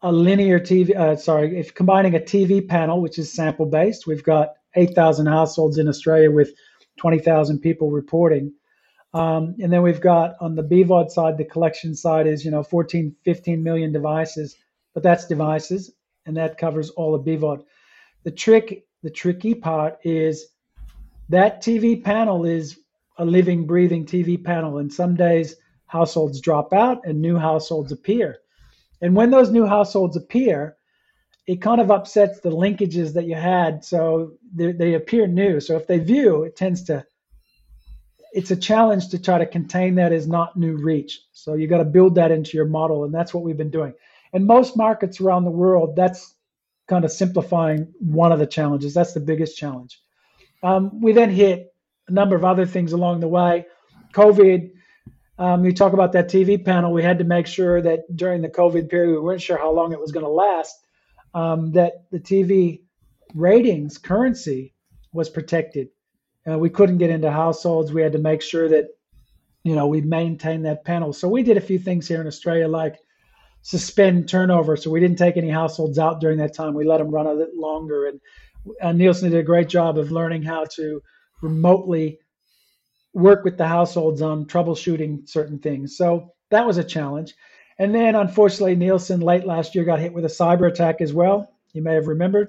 a 0.00 0.10
linear 0.10 0.58
TV, 0.58 0.96
uh, 0.96 1.16
sorry, 1.16 1.60
if 1.60 1.74
combining 1.74 2.14
a 2.14 2.18
TV 2.18 2.66
panel, 2.66 3.02
which 3.02 3.18
is 3.18 3.30
sample 3.30 3.66
based, 3.66 4.06
we've 4.06 4.24
got 4.24 4.54
8,000 4.76 5.26
households 5.26 5.76
in 5.76 5.86
Australia 5.86 6.30
with 6.30 6.54
20,000 6.96 7.58
people 7.58 7.90
reporting. 7.90 8.54
Um, 9.12 9.54
and 9.60 9.70
then 9.70 9.82
we've 9.82 10.00
got 10.00 10.36
on 10.40 10.54
the 10.54 10.64
BVOD 10.64 11.10
side, 11.10 11.36
the 11.36 11.44
collection 11.44 11.94
side 11.94 12.26
is, 12.26 12.42
you 12.42 12.50
know, 12.50 12.62
14, 12.62 13.14
15 13.22 13.62
million 13.62 13.92
devices 13.92 14.56
but 14.94 15.02
that's 15.02 15.26
devices, 15.26 15.92
and 16.24 16.36
that 16.36 16.56
covers 16.56 16.90
all 16.90 17.14
of 17.14 17.24
BVOD. 17.24 17.64
The 18.22 18.30
trick, 18.30 18.86
the 19.02 19.10
tricky 19.10 19.54
part 19.54 19.98
is 20.04 20.46
that 21.28 21.62
TV 21.62 22.02
panel 22.02 22.46
is 22.46 22.78
a 23.18 23.24
living, 23.24 23.66
breathing 23.66 24.06
TV 24.06 24.42
panel, 24.42 24.78
and 24.78 24.92
some 24.92 25.14
days 25.14 25.56
households 25.86 26.40
drop 26.40 26.72
out 26.72 27.06
and 27.06 27.20
new 27.20 27.36
households 27.36 27.92
appear. 27.92 28.38
And 29.00 29.14
when 29.14 29.30
those 29.30 29.50
new 29.50 29.66
households 29.66 30.16
appear, 30.16 30.76
it 31.46 31.60
kind 31.60 31.80
of 31.80 31.90
upsets 31.90 32.40
the 32.40 32.50
linkages 32.50 33.14
that 33.14 33.26
you 33.26 33.34
had. 33.34 33.84
So 33.84 34.32
they, 34.54 34.72
they, 34.72 34.94
appear 34.94 35.26
new. 35.26 35.60
So 35.60 35.76
if 35.76 35.86
they 35.86 35.98
view, 35.98 36.44
it 36.44 36.56
tends 36.56 36.84
to, 36.84 37.04
it's 38.32 38.50
a 38.50 38.56
challenge 38.56 39.10
to 39.10 39.20
try 39.20 39.38
to 39.38 39.46
contain 39.46 39.96
that 39.96 40.12
as 40.12 40.26
not 40.26 40.56
new 40.56 40.76
reach. 40.76 41.20
So 41.32 41.54
you 41.54 41.68
got 41.68 41.78
to 41.78 41.84
build 41.84 42.14
that 42.14 42.30
into 42.30 42.56
your 42.56 42.66
model. 42.66 43.04
And 43.04 43.12
that's 43.12 43.34
what 43.34 43.44
we've 43.44 43.56
been 43.56 43.70
doing. 43.70 43.92
In 44.34 44.46
most 44.46 44.76
markets 44.76 45.20
around 45.20 45.44
the 45.44 45.50
world, 45.50 45.96
that's 45.96 46.34
kind 46.88 47.04
of 47.04 47.12
simplifying 47.12 47.94
one 48.00 48.32
of 48.32 48.38
the 48.38 48.46
challenges. 48.46 48.92
That's 48.92 49.14
the 49.14 49.20
biggest 49.20 49.56
challenge. 49.56 50.00
Um, 50.62 51.00
we 51.00 51.12
then 51.12 51.30
hit 51.30 51.72
a 52.08 52.12
number 52.12 52.36
of 52.36 52.44
other 52.44 52.66
things 52.66 52.92
along 52.92 53.20
the 53.20 53.28
way. 53.28 53.66
COVID, 54.12 54.72
um, 55.38 55.64
you 55.64 55.72
talk 55.72 55.92
about 55.92 56.12
that 56.12 56.28
TV 56.28 56.62
panel. 56.62 56.92
We 56.92 57.02
had 57.02 57.18
to 57.18 57.24
make 57.24 57.46
sure 57.46 57.80
that 57.82 58.00
during 58.14 58.42
the 58.42 58.48
COVID 58.48 58.88
period, 58.88 59.12
we 59.12 59.20
weren't 59.20 59.40
sure 59.40 59.56
how 59.56 59.72
long 59.72 59.92
it 59.92 60.00
was 60.00 60.12
going 60.12 60.26
to 60.26 60.30
last, 60.30 60.74
um, 61.32 61.72
that 61.72 62.10
the 62.10 62.20
TV 62.20 62.80
ratings 63.34 63.98
currency 63.98 64.74
was 65.12 65.28
protected. 65.30 65.88
Uh, 66.48 66.58
we 66.58 66.70
couldn't 66.70 66.98
get 66.98 67.10
into 67.10 67.30
households. 67.30 67.92
We 67.92 68.02
had 68.02 68.12
to 68.12 68.18
make 68.18 68.42
sure 68.42 68.68
that, 68.68 68.88
you 69.62 69.74
know, 69.74 69.86
we 69.86 70.00
maintained 70.00 70.66
that 70.66 70.84
panel. 70.84 71.12
So 71.12 71.28
we 71.28 71.42
did 71.42 71.56
a 71.56 71.60
few 71.62 71.78
things 71.78 72.06
here 72.06 72.20
in 72.20 72.26
Australia, 72.26 72.68
like 72.68 72.96
suspend 73.64 74.28
turnover. 74.28 74.76
So 74.76 74.90
we 74.90 75.00
didn't 75.00 75.16
take 75.16 75.38
any 75.38 75.48
households 75.48 75.98
out 75.98 76.20
during 76.20 76.38
that 76.38 76.54
time. 76.54 76.74
We 76.74 76.84
let 76.84 76.98
them 76.98 77.10
run 77.10 77.26
a 77.26 77.32
little 77.32 77.58
longer. 77.58 78.06
And 78.06 78.20
uh, 78.80 78.92
Nielsen 78.92 79.30
did 79.30 79.40
a 79.40 79.42
great 79.42 79.70
job 79.70 79.98
of 79.98 80.12
learning 80.12 80.42
how 80.42 80.66
to 80.76 81.02
remotely 81.42 82.18
work 83.14 83.42
with 83.42 83.56
the 83.56 83.66
households 83.66 84.20
on 84.20 84.44
troubleshooting 84.44 85.26
certain 85.26 85.58
things. 85.58 85.96
So 85.96 86.34
that 86.50 86.66
was 86.66 86.76
a 86.76 86.84
challenge. 86.84 87.34
And 87.78 87.94
then, 87.94 88.14
unfortunately, 88.14 88.76
Nielsen 88.76 89.20
late 89.20 89.46
last 89.46 89.74
year 89.74 89.84
got 89.84 89.98
hit 89.98 90.12
with 90.12 90.26
a 90.26 90.28
cyber 90.28 90.70
attack 90.70 91.00
as 91.00 91.14
well. 91.14 91.50
You 91.72 91.82
may 91.82 91.94
have 91.94 92.06
remembered. 92.06 92.48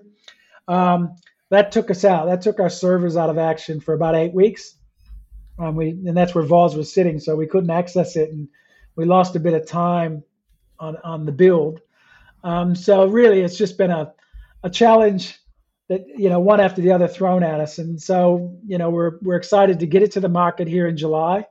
Um, 0.67 1.15
that 1.49 1.71
took 1.71 1.89
us 1.89 2.03
out. 2.03 2.25
That 2.25 2.41
took 2.41 2.59
our 2.59 2.69
servers 2.69 3.15
out 3.15 3.29
of 3.29 3.37
action 3.37 3.79
for 3.79 3.93
about 3.93 4.15
eight 4.15 4.33
weeks. 4.33 4.75
Um, 5.57 5.75
we 5.75 5.91
and 5.91 6.17
that's 6.17 6.35
where 6.35 6.43
VOZ 6.43 6.75
was 6.75 6.93
sitting, 6.93 7.19
so 7.19 7.37
we 7.37 7.47
couldn't 7.47 7.69
access 7.69 8.17
it, 8.17 8.29
and 8.31 8.49
we 8.97 9.05
lost 9.05 9.37
a 9.37 9.39
bit 9.39 9.53
of 9.53 9.65
time 9.65 10.23
on 10.79 10.97
on 11.03 11.25
the 11.25 11.31
build. 11.31 11.81
Um, 12.43 12.75
so 12.75 13.07
really, 13.07 13.41
it's 13.41 13.57
just 13.57 13.77
been 13.77 13.91
a 13.91 14.13
a 14.63 14.69
challenge 14.69 15.39
that 15.89 16.05
you 16.07 16.29
know 16.29 16.39
one 16.39 16.59
after 16.59 16.81
the 16.81 16.91
other 16.91 17.07
thrown 17.07 17.43
at 17.43 17.59
us, 17.59 17.77
and 17.77 18.01
so 18.01 18.57
you 18.65 18.77
know 18.77 18.89
we're 18.89 19.17
we're 19.21 19.35
excited 19.35 19.79
to 19.79 19.87
get 19.87 20.03
it 20.03 20.11
to 20.11 20.19
the 20.19 20.29
market 20.29 20.67
here 20.67 20.87
in 20.87 20.97
July, 20.97 21.45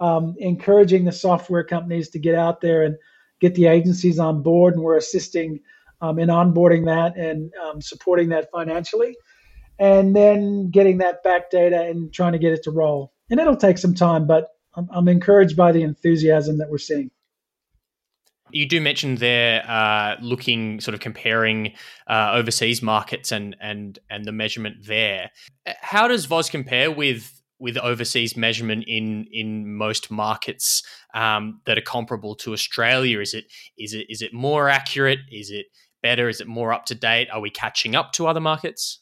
um, 0.00 0.34
encouraging 0.38 1.04
the 1.04 1.12
software 1.12 1.64
companies 1.64 2.10
to 2.10 2.18
get 2.18 2.34
out 2.34 2.60
there 2.60 2.82
and 2.82 2.96
get 3.40 3.54
the 3.54 3.66
agencies 3.66 4.18
on 4.18 4.42
board, 4.42 4.74
and 4.74 4.82
we're 4.82 4.96
assisting 4.96 5.60
um, 6.00 6.18
in 6.18 6.28
onboarding 6.28 6.86
that 6.86 7.16
and 7.16 7.52
um, 7.62 7.80
supporting 7.80 8.28
that 8.30 8.50
financially, 8.50 9.16
and 9.78 10.14
then 10.14 10.70
getting 10.70 10.98
that 10.98 11.22
back 11.22 11.50
data 11.50 11.82
and 11.82 12.12
trying 12.12 12.32
to 12.32 12.38
get 12.38 12.52
it 12.52 12.62
to 12.62 12.70
roll. 12.70 13.12
And 13.30 13.38
it'll 13.38 13.56
take 13.56 13.78
some 13.78 13.94
time, 13.94 14.26
but 14.26 14.48
I'm, 14.74 14.88
I'm 14.92 15.08
encouraged 15.08 15.56
by 15.56 15.72
the 15.72 15.82
enthusiasm 15.82 16.58
that 16.58 16.70
we're 16.70 16.78
seeing. 16.78 17.10
You 18.52 18.66
do 18.66 18.80
mention 18.80 19.16
there 19.16 19.64
uh, 19.68 20.16
looking 20.20 20.80
sort 20.80 20.94
of 20.94 21.00
comparing 21.00 21.74
uh, 22.06 22.32
overseas 22.34 22.82
markets 22.82 23.32
and 23.32 23.56
and 23.60 23.98
and 24.08 24.24
the 24.24 24.32
measurement 24.32 24.86
there. 24.86 25.30
How 25.80 26.08
does 26.08 26.24
Voz 26.26 26.50
compare 26.50 26.90
with 26.90 27.40
with 27.58 27.76
overseas 27.76 28.36
measurement 28.36 28.84
in 28.86 29.26
in 29.30 29.76
most 29.76 30.10
markets 30.10 30.82
um, 31.14 31.60
that 31.66 31.78
are 31.78 31.82
comparable 31.82 32.34
to 32.36 32.52
Australia? 32.52 33.20
Is 33.20 33.34
it 33.34 33.44
is 33.78 33.94
it 33.94 34.06
is 34.08 34.22
it 34.22 34.32
more 34.32 34.68
accurate? 34.68 35.20
Is 35.30 35.50
it 35.50 35.66
better? 36.02 36.28
Is 36.28 36.40
it 36.40 36.48
more 36.48 36.72
up 36.72 36.86
to 36.86 36.94
date? 36.94 37.28
Are 37.30 37.40
we 37.40 37.50
catching 37.50 37.94
up 37.94 38.12
to 38.12 38.26
other 38.26 38.40
markets? 38.40 39.00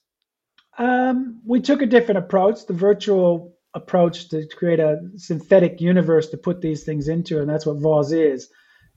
Um, 0.77 1.41
we 1.45 1.61
took 1.61 1.83
a 1.83 1.87
different 1.87 2.19
approach, 2.19 2.67
the 2.67 2.75
virtual 2.75 3.57
approach 3.75 4.29
to 4.29 4.47
create 4.57 4.81
a 4.81 5.01
synthetic 5.17 5.81
universe 5.81 6.29
to 6.31 6.37
put 6.37 6.61
these 6.61 6.85
things 6.85 7.09
into, 7.09 7.41
and 7.41 7.49
that's 7.49 7.67
what 7.67 7.81
Voz 7.81 8.13
is 8.13 8.49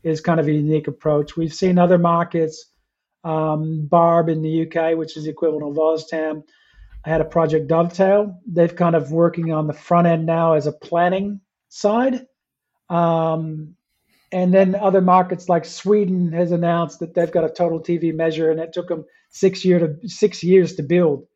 is 0.04 0.22
kind 0.22 0.40
of 0.40 0.48
a 0.48 0.52
unique 0.52 0.88
approach. 0.88 1.38
We've 1.38 1.54
seen 1.54 1.78
other 1.78 1.98
markets, 1.98 2.66
um, 3.24 3.86
Barb 3.86 4.30
in 4.30 4.42
the 4.42 4.68
UK, 4.68 4.98
which 4.98 5.16
is 5.18 5.26
the 5.26 5.30
equivalent 5.30 5.72
of 5.72 5.78
OzTam. 5.78 6.44
I 7.06 7.10
had 7.10 7.22
a 7.22 7.26
project 7.26 7.68
Dovetail. 7.68 8.40
They've 8.46 8.76
kind 8.76 8.96
of 8.96 9.12
working 9.12 9.52
on 9.52 9.68
the 9.68 9.74
front 9.74 10.08
end 10.08 10.26
now 10.26 10.54
as 10.54 10.68
a 10.68 10.72
planning 10.72 11.42
side. 11.70 12.26
Um, 12.90 13.76
and 14.32 14.54
then 14.54 14.76
other 14.76 15.02
markets 15.02 15.50
like 15.50 15.66
Sweden 15.66 16.32
has 16.32 16.52
announced 16.52 17.00
that 17.00 17.14
they've 17.14 17.32
got 17.32 17.44
a 17.44 17.50
total 17.50 17.80
TV 17.80 18.14
measure, 18.14 18.50
and 18.50 18.60
it 18.60 18.74
took 18.74 18.88
them 18.88 19.06
six 19.30 19.66
year 19.66 19.80
to 19.80 20.08
six 20.08 20.44
years 20.44 20.76
to 20.76 20.84
build. 20.84 21.28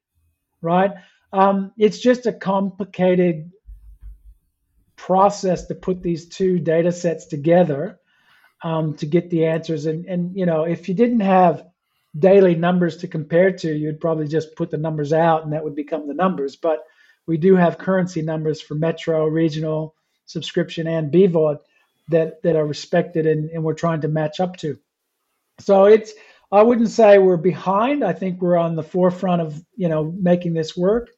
Right? 0.62 0.92
Um, 1.34 1.72
it's 1.78 2.00
just 2.00 2.26
a 2.26 2.34
complicated 2.34 3.52
process 4.96 5.68
to 5.68 5.76
put 5.76 6.02
these 6.02 6.28
two 6.28 6.60
data 6.60 6.92
sets 6.92 7.26
together 7.28 8.00
um, 8.64 8.96
to 8.96 9.06
get 9.06 9.30
the 9.30 9.46
answers. 9.46 9.86
And 9.86 10.06
and 10.06 10.36
you 10.36 10.46
know, 10.46 10.64
if 10.64 10.88
you 10.88 10.96
didn't 10.96 11.22
have 11.22 11.66
daily 12.18 12.56
numbers 12.56 12.98
to 12.98 13.08
compare 13.08 13.52
to, 13.52 13.74
you'd 13.74 14.00
probably 14.00 14.28
just 14.28 14.56
put 14.56 14.72
the 14.72 14.78
numbers 14.78 15.14
out, 15.14 15.44
and 15.44 15.54
that 15.54 15.64
would 15.64 15.76
become 15.76 16.08
the 16.08 16.14
numbers. 16.14 16.56
But 16.56 16.84
we 17.28 17.38
do 17.38 17.56
have 17.56 17.78
currency 17.78 18.22
numbers 18.22 18.62
for 18.62 18.76
metro, 18.76 19.26
regional, 19.26 19.96
subscription, 20.26 20.88
and 20.88 21.12
BVOD 21.12 21.60
that 22.10 22.42
that 22.44 22.56
are 22.56 22.66
respected, 22.66 23.26
and, 23.26 23.50
and 23.50 23.64
we're 23.64 23.74
trying 23.74 24.02
to 24.02 24.08
match 24.08 24.40
up 24.40 24.58
to. 24.58 24.78
So 25.60 25.86
it's 25.86 26.14
I 26.52 26.62
wouldn't 26.62 26.90
say 26.90 27.18
we're 27.18 27.38
behind. 27.38 28.04
I 28.04 28.14
think 28.14 28.42
we're 28.42 28.58
on 28.58 28.76
the 28.76 28.84
forefront 28.84 29.42
of 29.42 29.64
you 29.76 29.90
know 29.90 30.14
making 30.20 30.54
this 30.54 30.78
work. 30.78 31.10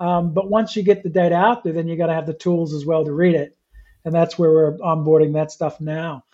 Um, 0.00 0.32
but 0.32 0.48
once 0.48 0.76
you 0.76 0.84
get 0.84 1.02
the 1.02 1.08
data 1.08 1.34
out 1.34 1.64
there, 1.64 1.72
then 1.72 1.88
you 1.88 1.96
got 1.96 2.06
to 2.06 2.14
have 2.14 2.26
the 2.26 2.34
tools 2.34 2.72
as 2.72 2.86
well 2.86 3.04
to 3.04 3.12
read 3.12 3.34
it, 3.34 3.56
and 4.04 4.14
that's 4.14 4.38
where 4.38 4.50
we're 4.50 4.78
onboarding 4.78 5.34
that 5.34 5.50
stuff 5.50 5.80
now. 5.80 6.24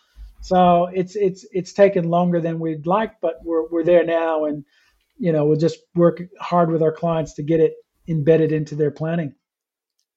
So 0.45 0.90
it's 0.92 1.16
it's 1.16 1.47
it's 1.53 1.72
taken 1.72 2.11
longer 2.11 2.38
than 2.38 2.61
we'd 2.61 2.86
like, 2.86 3.18
but 3.22 3.36
we're 3.45 3.66
we're 3.70 3.82
there 3.82 4.05
now, 4.05 4.45
and 4.45 4.62
you 5.16 5.32
know 5.32 5.47
we'll 5.47 5.57
just 5.57 5.78
work 5.95 6.20
hard 6.38 6.70
with 6.70 6.82
our 6.82 6.92
clients 6.92 7.32
to 7.34 7.42
get 7.42 7.61
it 7.61 7.72
embedded 8.09 8.53
into 8.53 8.74
their 8.74 8.90
planning. 8.90 9.34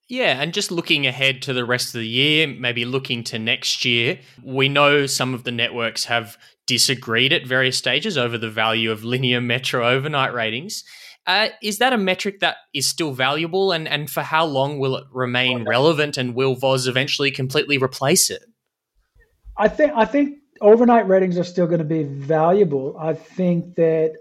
Yeah, 0.10 0.42
and 0.42 0.54
just 0.54 0.70
looking 0.70 1.08
ahead 1.08 1.42
to 1.44 1.54
the 1.54 1.64
rest 1.64 1.96
of 1.96 2.02
the 2.02 2.08
year, 2.08 2.46
maybe 2.46 2.84
looking 2.84 3.24
to 3.26 3.40
next 3.40 3.86
year, 3.86 4.20
we 4.44 4.68
know 4.68 5.06
some 5.06 5.34
of 5.34 5.46
the 5.46 5.52
networks 5.52 6.04
have 6.06 6.38
disagreed 6.66 7.32
at 7.32 7.48
various 7.48 7.78
stages 7.78 8.18
over 8.18 8.38
the 8.38 8.50
value 8.50 8.92
of 8.92 9.06
linear 9.06 9.40
metro 9.40 9.88
overnight 9.88 10.34
ratings. 10.34 10.84
Uh, 11.26 11.50
is 11.64 11.78
that 11.78 11.94
a 11.94 11.98
metric 11.98 12.42
that 12.42 12.58
is 12.74 12.86
still 12.86 13.14
valuable, 13.14 13.72
and, 13.72 13.88
and 13.88 14.10
for 14.10 14.24
how 14.24 14.44
long 14.44 14.78
will 14.78 14.98
it 14.98 15.06
remain 15.14 15.64
relevant, 15.64 16.18
and 16.18 16.36
will 16.36 16.56
Voz 16.56 16.86
eventually 16.86 17.32
completely 17.32 17.78
replace 17.78 18.30
it? 18.30 18.44
I 19.58 19.68
think 19.68 19.94
I 19.96 20.06
think 20.06 20.40
overnight 20.62 21.08
ratings 21.08 21.38
are 21.38 21.44
still 21.44 21.68
going 21.68 21.80
to 21.80 21.86
be 21.86 22.04
valuable. 22.04 22.96
I 23.00 23.14
think 23.14 23.76
that, 23.76 24.14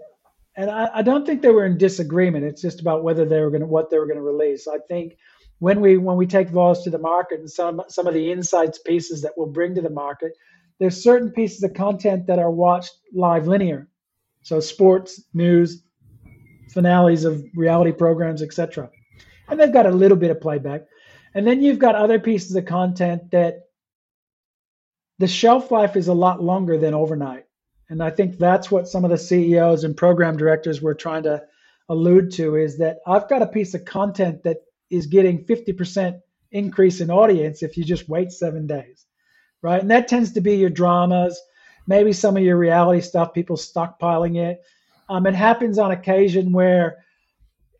and 0.55 0.69
I, 0.69 0.89
I 0.95 1.01
don't 1.01 1.25
think 1.25 1.41
they 1.41 1.49
were 1.49 1.65
in 1.65 1.77
disagreement. 1.77 2.45
It's 2.45 2.61
just 2.61 2.81
about 2.81 3.03
whether 3.03 3.25
they 3.25 3.39
were 3.41 3.49
going 3.49 3.61
to 3.61 3.67
what 3.67 3.89
they 3.89 3.97
were 3.99 4.05
going 4.05 4.17
to 4.17 4.23
release. 4.23 4.67
I 4.67 4.79
think 4.87 5.17
when 5.59 5.81
we 5.81 5.97
when 5.97 6.17
we 6.17 6.27
take 6.27 6.49
Voz 6.49 6.83
to 6.83 6.89
the 6.89 6.99
market 6.99 7.39
and 7.39 7.49
some 7.49 7.81
some 7.87 8.07
of 8.07 8.13
the 8.13 8.31
insights 8.31 8.79
pieces 8.79 9.21
that 9.21 9.33
we'll 9.37 9.47
bring 9.47 9.75
to 9.75 9.81
the 9.81 9.89
market, 9.89 10.33
there's 10.79 11.01
certain 11.01 11.31
pieces 11.31 11.63
of 11.63 11.73
content 11.73 12.27
that 12.27 12.39
are 12.39 12.51
watched 12.51 12.93
live 13.13 13.47
linear, 13.47 13.87
so 14.41 14.59
sports, 14.59 15.23
news, 15.33 15.83
finales 16.69 17.25
of 17.25 17.43
reality 17.55 17.91
programs, 17.91 18.41
etc. 18.41 18.89
And 19.49 19.59
they've 19.59 19.71
got 19.73 19.85
a 19.85 19.91
little 19.91 20.17
bit 20.17 20.31
of 20.31 20.41
playback. 20.41 20.83
And 21.33 21.45
then 21.45 21.61
you've 21.61 21.79
got 21.79 21.95
other 21.95 22.19
pieces 22.19 22.55
of 22.55 22.65
content 22.65 23.31
that 23.31 23.66
the 25.19 25.27
shelf 25.27 25.71
life 25.71 25.95
is 25.95 26.07
a 26.07 26.13
lot 26.13 26.41
longer 26.41 26.77
than 26.77 26.93
overnight. 26.93 27.45
And 27.89 28.03
I 28.03 28.09
think 28.09 28.37
that's 28.37 28.69
what 28.69 28.87
some 28.87 29.05
of 29.05 29.11
the 29.11 29.17
CEOs 29.17 29.83
and 29.83 29.95
program 29.95 30.37
directors 30.37 30.81
were 30.81 30.93
trying 30.93 31.23
to 31.23 31.43
allude 31.89 32.31
to 32.33 32.55
is 32.55 32.77
that 32.79 32.99
I've 33.07 33.29
got 33.29 33.41
a 33.41 33.47
piece 33.47 33.73
of 33.73 33.85
content 33.85 34.43
that 34.43 34.57
is 34.89 35.07
getting 35.07 35.45
50% 35.45 36.19
increase 36.51 37.01
in 37.01 37.09
audience 37.09 37.63
if 37.63 37.77
you 37.77 37.83
just 37.83 38.09
wait 38.09 38.31
seven 38.31 38.67
days, 38.67 39.05
right? 39.61 39.81
And 39.81 39.91
that 39.91 40.07
tends 40.07 40.33
to 40.33 40.41
be 40.41 40.57
your 40.57 40.69
dramas, 40.69 41.39
maybe 41.87 42.13
some 42.13 42.35
of 42.37 42.43
your 42.43 42.57
reality 42.57 43.01
stuff, 43.01 43.33
people 43.33 43.57
stockpiling 43.57 44.37
it. 44.37 44.61
Um, 45.09 45.25
it 45.25 45.35
happens 45.35 45.79
on 45.79 45.91
occasion 45.91 46.51
where 46.51 46.97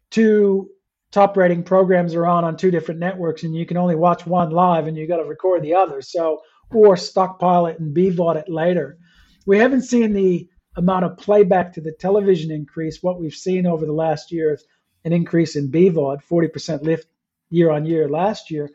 two 0.09 0.69
top 1.11 1.35
rating 1.35 1.63
programs 1.63 2.15
are 2.15 2.25
on 2.25 2.43
on 2.43 2.57
two 2.57 2.71
different 2.71 2.99
networks 2.99 3.43
and 3.43 3.55
you 3.55 3.65
can 3.65 3.77
only 3.77 3.95
watch 3.95 4.25
one 4.25 4.51
live 4.51 4.87
and 4.87 4.97
you 4.97 5.07
got 5.07 5.17
to 5.17 5.23
record 5.23 5.63
the 5.63 5.73
other. 5.73 6.01
So 6.01 6.41
or 6.73 6.97
stockpile 6.97 7.67
it 7.67 7.79
and 7.79 7.95
BVOD 7.95 8.35
it 8.37 8.49
later. 8.49 8.97
We 9.45 9.57
haven't 9.57 9.83
seen 9.83 10.13
the 10.13 10.47
amount 10.75 11.05
of 11.05 11.17
playback 11.17 11.73
to 11.73 11.81
the 11.81 11.91
television 11.91 12.51
increase. 12.51 13.01
What 13.01 13.19
we've 13.19 13.33
seen 13.33 13.65
over 13.65 13.85
the 13.85 13.93
last 13.93 14.31
year 14.31 14.53
is 14.53 14.65
an 15.05 15.13
increase 15.13 15.55
in 15.55 15.71
BVOD, 15.71 16.19
40% 16.23 16.83
lift 16.83 17.07
year 17.49 17.71
on 17.71 17.85
year 17.85 18.09
last 18.09 18.51
year. 18.51 18.69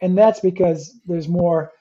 And 0.00 0.16
that's 0.16 0.40
because 0.40 0.98
there's 1.06 1.28
more 1.28 1.72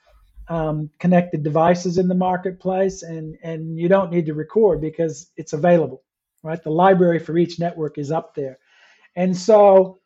um, 0.48 0.90
connected 1.00 1.44
devices 1.44 1.98
in 1.98 2.08
the 2.08 2.16
marketplace 2.16 3.04
and, 3.04 3.38
and 3.44 3.78
you 3.78 3.88
don't 3.88 4.12
need 4.12 4.26
to 4.26 4.34
record 4.34 4.82
because 4.82 5.32
it's 5.38 5.54
available, 5.54 6.04
right? 6.42 6.62
The 6.62 6.70
library 6.70 7.20
for 7.20 7.38
each 7.38 7.60
network 7.60 7.98
is 7.98 8.12
up 8.12 8.36
there. 8.36 8.60
And 9.16 9.36
so, 9.36 10.00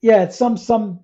yeah, 0.00 0.28
some, 0.28 0.56
some 0.56 1.00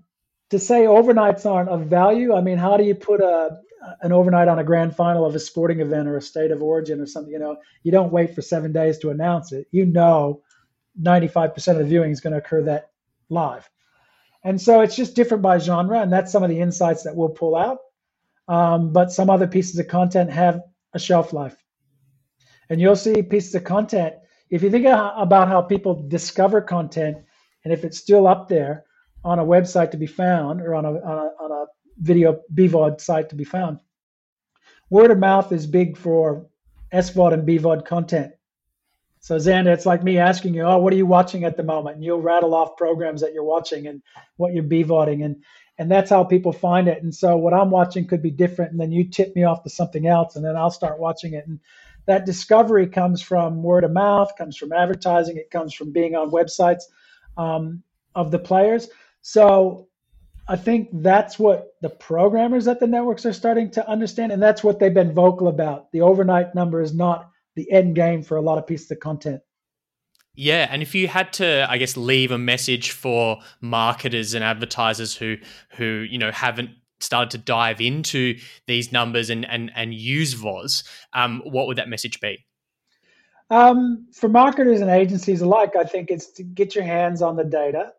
to 0.53 0.59
say 0.59 0.82
overnights 0.82 1.50
aren't 1.50 1.70
of 1.70 1.86
value. 1.86 2.34
I 2.34 2.42
mean, 2.42 2.59
how 2.59 2.76
do 2.76 2.84
you 2.84 2.94
put 2.94 3.22
a 3.22 3.59
an 4.03 4.12
overnight 4.12 4.48
on 4.48 4.59
a 4.59 4.64
grand 4.64 4.94
final 4.94 5.24
of 5.24 5.34
a 5.34 5.40
sporting 5.40 5.80
event 5.80 6.07
or 6.07 6.18
a 6.18 6.22
state 6.22 6.50
of 6.50 6.62
origin 6.62 7.00
or 7.00 7.07
something? 7.07 7.32
You 7.32 7.38
know, 7.38 7.57
you 7.84 7.90
don't 7.90 8.12
wait 8.12 8.34
for 8.34 8.42
seven 8.42 8.70
days 8.70 8.98
to 8.98 9.09
announce 9.09 9.53
it. 9.53 9.66
You 9.70 9.86
know, 9.86 10.42
95% 11.00 11.68
of 11.68 11.78
the 11.78 11.84
viewing 11.84 12.11
is 12.11 12.20
going 12.20 12.34
to 12.34 12.38
occur 12.38 12.62
that 12.64 12.90
live. 13.30 13.68
And 14.44 14.61
so 14.61 14.82
it's 14.82 14.94
just 14.94 15.16
different 15.16 15.42
by 15.42 15.57
genre, 15.57 16.03
and 16.03 16.12
that's 16.12 16.30
some 16.30 16.42
of 16.42 16.50
the 16.50 16.61
insights 16.61 17.05
that 17.05 17.16
we'll 17.16 17.30
pull 17.30 17.57
out. 17.57 17.78
Um, 18.46 18.92
but 18.92 19.11
some 19.11 19.30
other 19.30 19.46
pieces 19.46 19.78
of 19.78 19.88
content 19.88 20.30
have 20.30 20.61
a 20.92 20.98
shelf 20.98 21.32
life. 21.32 21.57
And 22.68 22.78
you'll 22.78 22.94
see 22.94 23.22
pieces 23.22 23.55
of 23.55 23.64
content. 23.64 24.16
If 24.50 24.62
you 24.62 24.70
think 24.70 24.84
about 24.84 25.48
how 25.48 25.62
people 25.62 26.07
discover 26.09 26.61
content, 26.61 27.16
and 27.64 27.72
if 27.72 27.84
it's 27.84 27.96
still 27.96 28.26
up 28.26 28.48
there, 28.48 28.84
on 29.25 29.39
a 29.39 29.45
website 29.45 29.91
to 29.93 29.97
be 29.97 30.07
found 30.07 30.61
or 30.61 30.75
on 30.75 30.85
a, 30.85 30.93
on 30.93 31.18
a, 31.18 31.45
on 31.45 31.51
a 31.53 31.66
video 32.01 32.41
BVOD 32.55 33.01
site 33.01 33.29
to 33.31 33.37
be 33.37 33.45
found. 33.45 33.79
Word 34.91 35.11
of 35.11 35.18
mouth 35.18 35.53
is 35.53 35.66
big 35.66 35.97
for 35.97 36.47
SVOD 36.93 37.33
and 37.35 37.49
BVOD 37.49 37.87
content. 37.87 38.33
So 39.20 39.37
Xander, 39.37 39.73
it's 39.73 39.87
like 39.87 40.03
me 40.03 40.18
asking 40.18 40.55
you, 40.55 40.62
oh, 40.62 40.79
what 40.79 40.93
are 40.93 40.97
you 40.97 41.07
watching 41.07 41.45
at 41.45 41.57
the 41.57 41.62
moment? 41.62 41.97
And 41.97 42.05
you'll 42.05 42.20
rattle 42.20 42.55
off 42.55 42.77
programs 42.77 43.20
that 43.20 43.33
you're 43.33 43.45
watching 43.45 43.87
and 43.87 44.03
what 44.37 44.53
you're 44.53 44.64
BVODing. 44.64 45.25
And 45.25 45.45
and 45.79 45.91
that's 45.91 46.11
how 46.11 46.23
people 46.25 46.53
find 46.53 46.87
it. 46.89 47.03
And 47.03 47.14
so 47.14 47.37
what 47.37 47.55
I'm 47.55 47.70
watching 47.70 48.07
could 48.07 48.23
be 48.23 48.31
different. 48.31 48.73
And 48.73 48.81
then 48.81 48.93
you 48.93 49.09
tip 49.09 49.35
me 49.35 49.45
off 49.45 49.62
to 49.62 49.70
something 49.70 50.07
else 50.07 50.37
and 50.37 50.45
then 50.45 50.57
I'll 50.57 50.70
start 50.70 50.99
watching 50.99 51.33
it. 51.33 51.47
And 51.47 51.61
that 52.07 52.27
discovery 52.27 52.87
comes 52.87 53.23
from 53.23 53.62
word 53.62 53.85
of 53.85 53.93
mouth, 53.93 54.33
comes 54.37 54.57
from 54.57 54.73
advertising, 54.73 55.37
it 55.37 55.51
comes 55.51 55.73
from 55.73 55.93
being 55.93 56.14
on 56.14 56.31
websites 56.31 56.83
um, 57.37 57.83
of 58.14 58.31
the 58.31 58.39
players. 58.39 58.89
So 59.23 59.89
I 60.49 60.57
think 60.57 60.89
that's 60.93 61.39
what 61.39 61.75
the 61.81 61.89
programmers 61.89 62.66
at 62.68 62.81
the 62.81 62.87
networks 62.87 63.25
are 63.25 63.33
starting 63.33 63.70
to 63.73 63.89
understand, 63.89 64.33
and 64.33 64.43
that's 64.43 64.62
what 64.62 64.79
they've 64.79 64.93
been 64.93 65.14
vocal 65.14 65.49
about. 65.49 65.91
The 65.93 66.01
overnight 66.01 66.55
number 66.55 66.83
is 66.83 66.93
not 66.93 67.31
the 67.55 67.70
end 67.70 67.95
game 67.95 68.23
for 68.23 68.37
a 68.37 68.41
lot 68.41 68.59
of 68.59 68.66
pieces 68.66 68.91
of 68.91 69.01
content. 69.01 69.41
Yeah, 70.35 70.66
and 70.70 70.83
if 70.83 70.95
you 70.95 71.09
had 71.09 71.33
to, 71.35 71.66
I 71.70 71.79
guess, 71.79 71.97
leave 71.97 72.31
a 72.31 72.39
message 72.39 72.91
for 72.91 73.39
marketers 73.61 74.35
and 74.35 74.43
advertisers 74.43 75.14
who 75.14 75.37
who 75.77 76.07
you 76.11 76.18
know 76.18 76.33
haven't 76.33 76.70
started 77.01 77.31
to 77.33 77.39
dive 77.39 77.81
into 77.81 78.39
these 78.66 78.93
numbers 78.93 79.31
and 79.31 79.45
and 79.45 79.70
and 79.77 79.95
use 79.95 80.35
VOZ, 80.35 80.83
um, 81.12 81.43
what 81.45 81.66
would 81.66 81.79
that 81.79 81.89
message 81.89 82.18
be? 82.20 82.45
Um, 83.51 84.07
for 84.12 84.29
marketers 84.29 84.81
and 84.81 84.91
agencies 84.91 85.43
alike, 85.43 85.77
I 85.77 85.85
think 85.85 86.11
it's 86.11 86.33
to 86.33 86.43
get 86.43 86.75
your 86.75 86.85
hands 86.85 87.20
on 87.20 87.37
the 87.37 87.45
data 87.45 87.93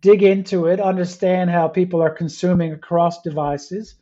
dig 0.00 0.22
into 0.22 0.66
it, 0.66 0.80
understand 0.80 1.50
how 1.50 1.68
people 1.68 2.02
are 2.02 2.10
consuming 2.10 2.72
across 2.72 3.22
devices, 3.22 3.96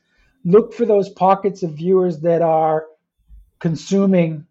look 0.44 0.74
for 0.74 0.84
those 0.84 1.08
pockets 1.08 1.62
of 1.62 1.72
viewers 1.72 2.20
that 2.20 2.42
are 2.42 2.86
consuming 3.58 4.46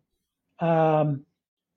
um, 0.60 1.26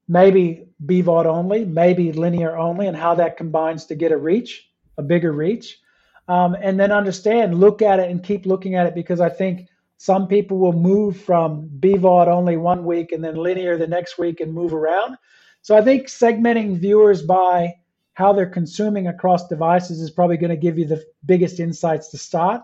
maybe 0.08 0.68
BVOD 0.84 1.26
only, 1.26 1.64
maybe 1.64 2.12
linear 2.12 2.56
only, 2.56 2.86
and 2.86 2.96
how 2.96 3.14
that 3.16 3.36
combines 3.36 3.86
to 3.86 3.94
get 3.94 4.12
a 4.12 4.16
reach, 4.16 4.70
a 4.98 5.02
bigger 5.02 5.32
reach. 5.32 5.80
Um, 6.28 6.56
and 6.60 6.78
then 6.78 6.92
understand, 6.92 7.60
look 7.60 7.82
at 7.82 8.00
it 8.00 8.10
and 8.10 8.22
keep 8.22 8.46
looking 8.46 8.74
at 8.74 8.86
it 8.86 8.94
because 8.94 9.20
I 9.20 9.28
think 9.28 9.68
some 9.96 10.26
people 10.26 10.58
will 10.58 10.72
move 10.72 11.20
from 11.20 11.68
BVOD 11.80 12.28
only 12.28 12.56
one 12.56 12.84
week 12.84 13.12
and 13.12 13.22
then 13.22 13.36
linear 13.36 13.78
the 13.78 13.86
next 13.86 14.18
week 14.18 14.40
and 14.40 14.52
move 14.52 14.74
around. 14.74 15.16
So 15.62 15.76
I 15.76 15.82
think 15.82 16.06
segmenting 16.06 16.78
viewers 16.78 17.22
by 17.22 17.74
how 18.16 18.32
they're 18.32 18.46
consuming 18.46 19.06
across 19.06 19.46
devices 19.46 20.00
is 20.00 20.10
probably 20.10 20.38
going 20.38 20.50
to 20.50 20.56
give 20.56 20.78
you 20.78 20.86
the 20.86 21.04
biggest 21.26 21.60
insights 21.60 22.08
to 22.08 22.16
start. 22.16 22.62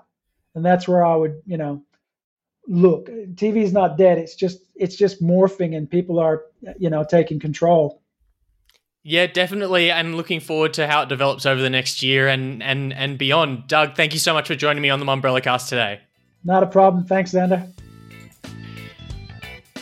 And 0.55 0.65
that's 0.65 0.89
where 0.89 1.05
I 1.05 1.15
would, 1.15 1.43
you 1.45 1.59
know, 1.59 1.85
look. 2.67 3.07
TV 3.35 3.59
is 3.59 3.73
not 3.73 3.99
dead. 3.99 4.17
It's 4.17 4.35
just 4.35 4.61
it's 4.75 4.97
just 4.97 5.23
morphing 5.23 5.77
and 5.77 5.89
people 5.89 6.19
are, 6.19 6.45
you 6.79 6.89
know, 6.89 7.05
taking 7.05 7.39
control. 7.39 8.01
Yeah, 9.03 9.27
definitely. 9.27 9.93
I'm 9.93 10.17
looking 10.17 10.41
forward 10.41 10.73
to 10.75 10.87
how 10.87 11.03
it 11.03 11.11
develops 11.11 11.45
over 11.45 11.61
the 11.61 11.71
next 11.71 12.03
year 12.03 12.29
and 12.29 12.63
and 12.63 12.95
and 12.95 13.19
beyond. 13.19 13.69
Doug, 13.69 13.95
thank 13.95 14.15
you 14.15 14.19
so 14.19 14.33
much 14.33 14.49
for 14.49 14.55
joining 14.55 14.81
me 14.81 14.89
on 14.89 15.01
the 15.01 15.07
Mumbrella 15.07 15.43
Cast 15.43 15.69
today. 15.69 16.01
Not 16.45 16.63
a 16.63 16.67
problem. 16.67 17.05
Thanks, 17.05 17.33
Xander. 17.33 17.71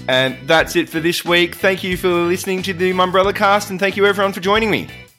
And 0.08 0.36
that's 0.48 0.74
it 0.74 0.88
for 0.88 0.98
this 0.98 1.24
week. 1.24 1.54
Thank 1.54 1.84
you 1.84 1.96
for 1.96 2.08
listening 2.08 2.64
to 2.64 2.72
the 2.72 2.92
Mumbrella 2.92 3.32
Cast, 3.32 3.70
and 3.70 3.78
thank 3.78 3.96
you 3.96 4.04
everyone 4.04 4.32
for 4.32 4.40
joining 4.40 4.68
me. 4.68 4.88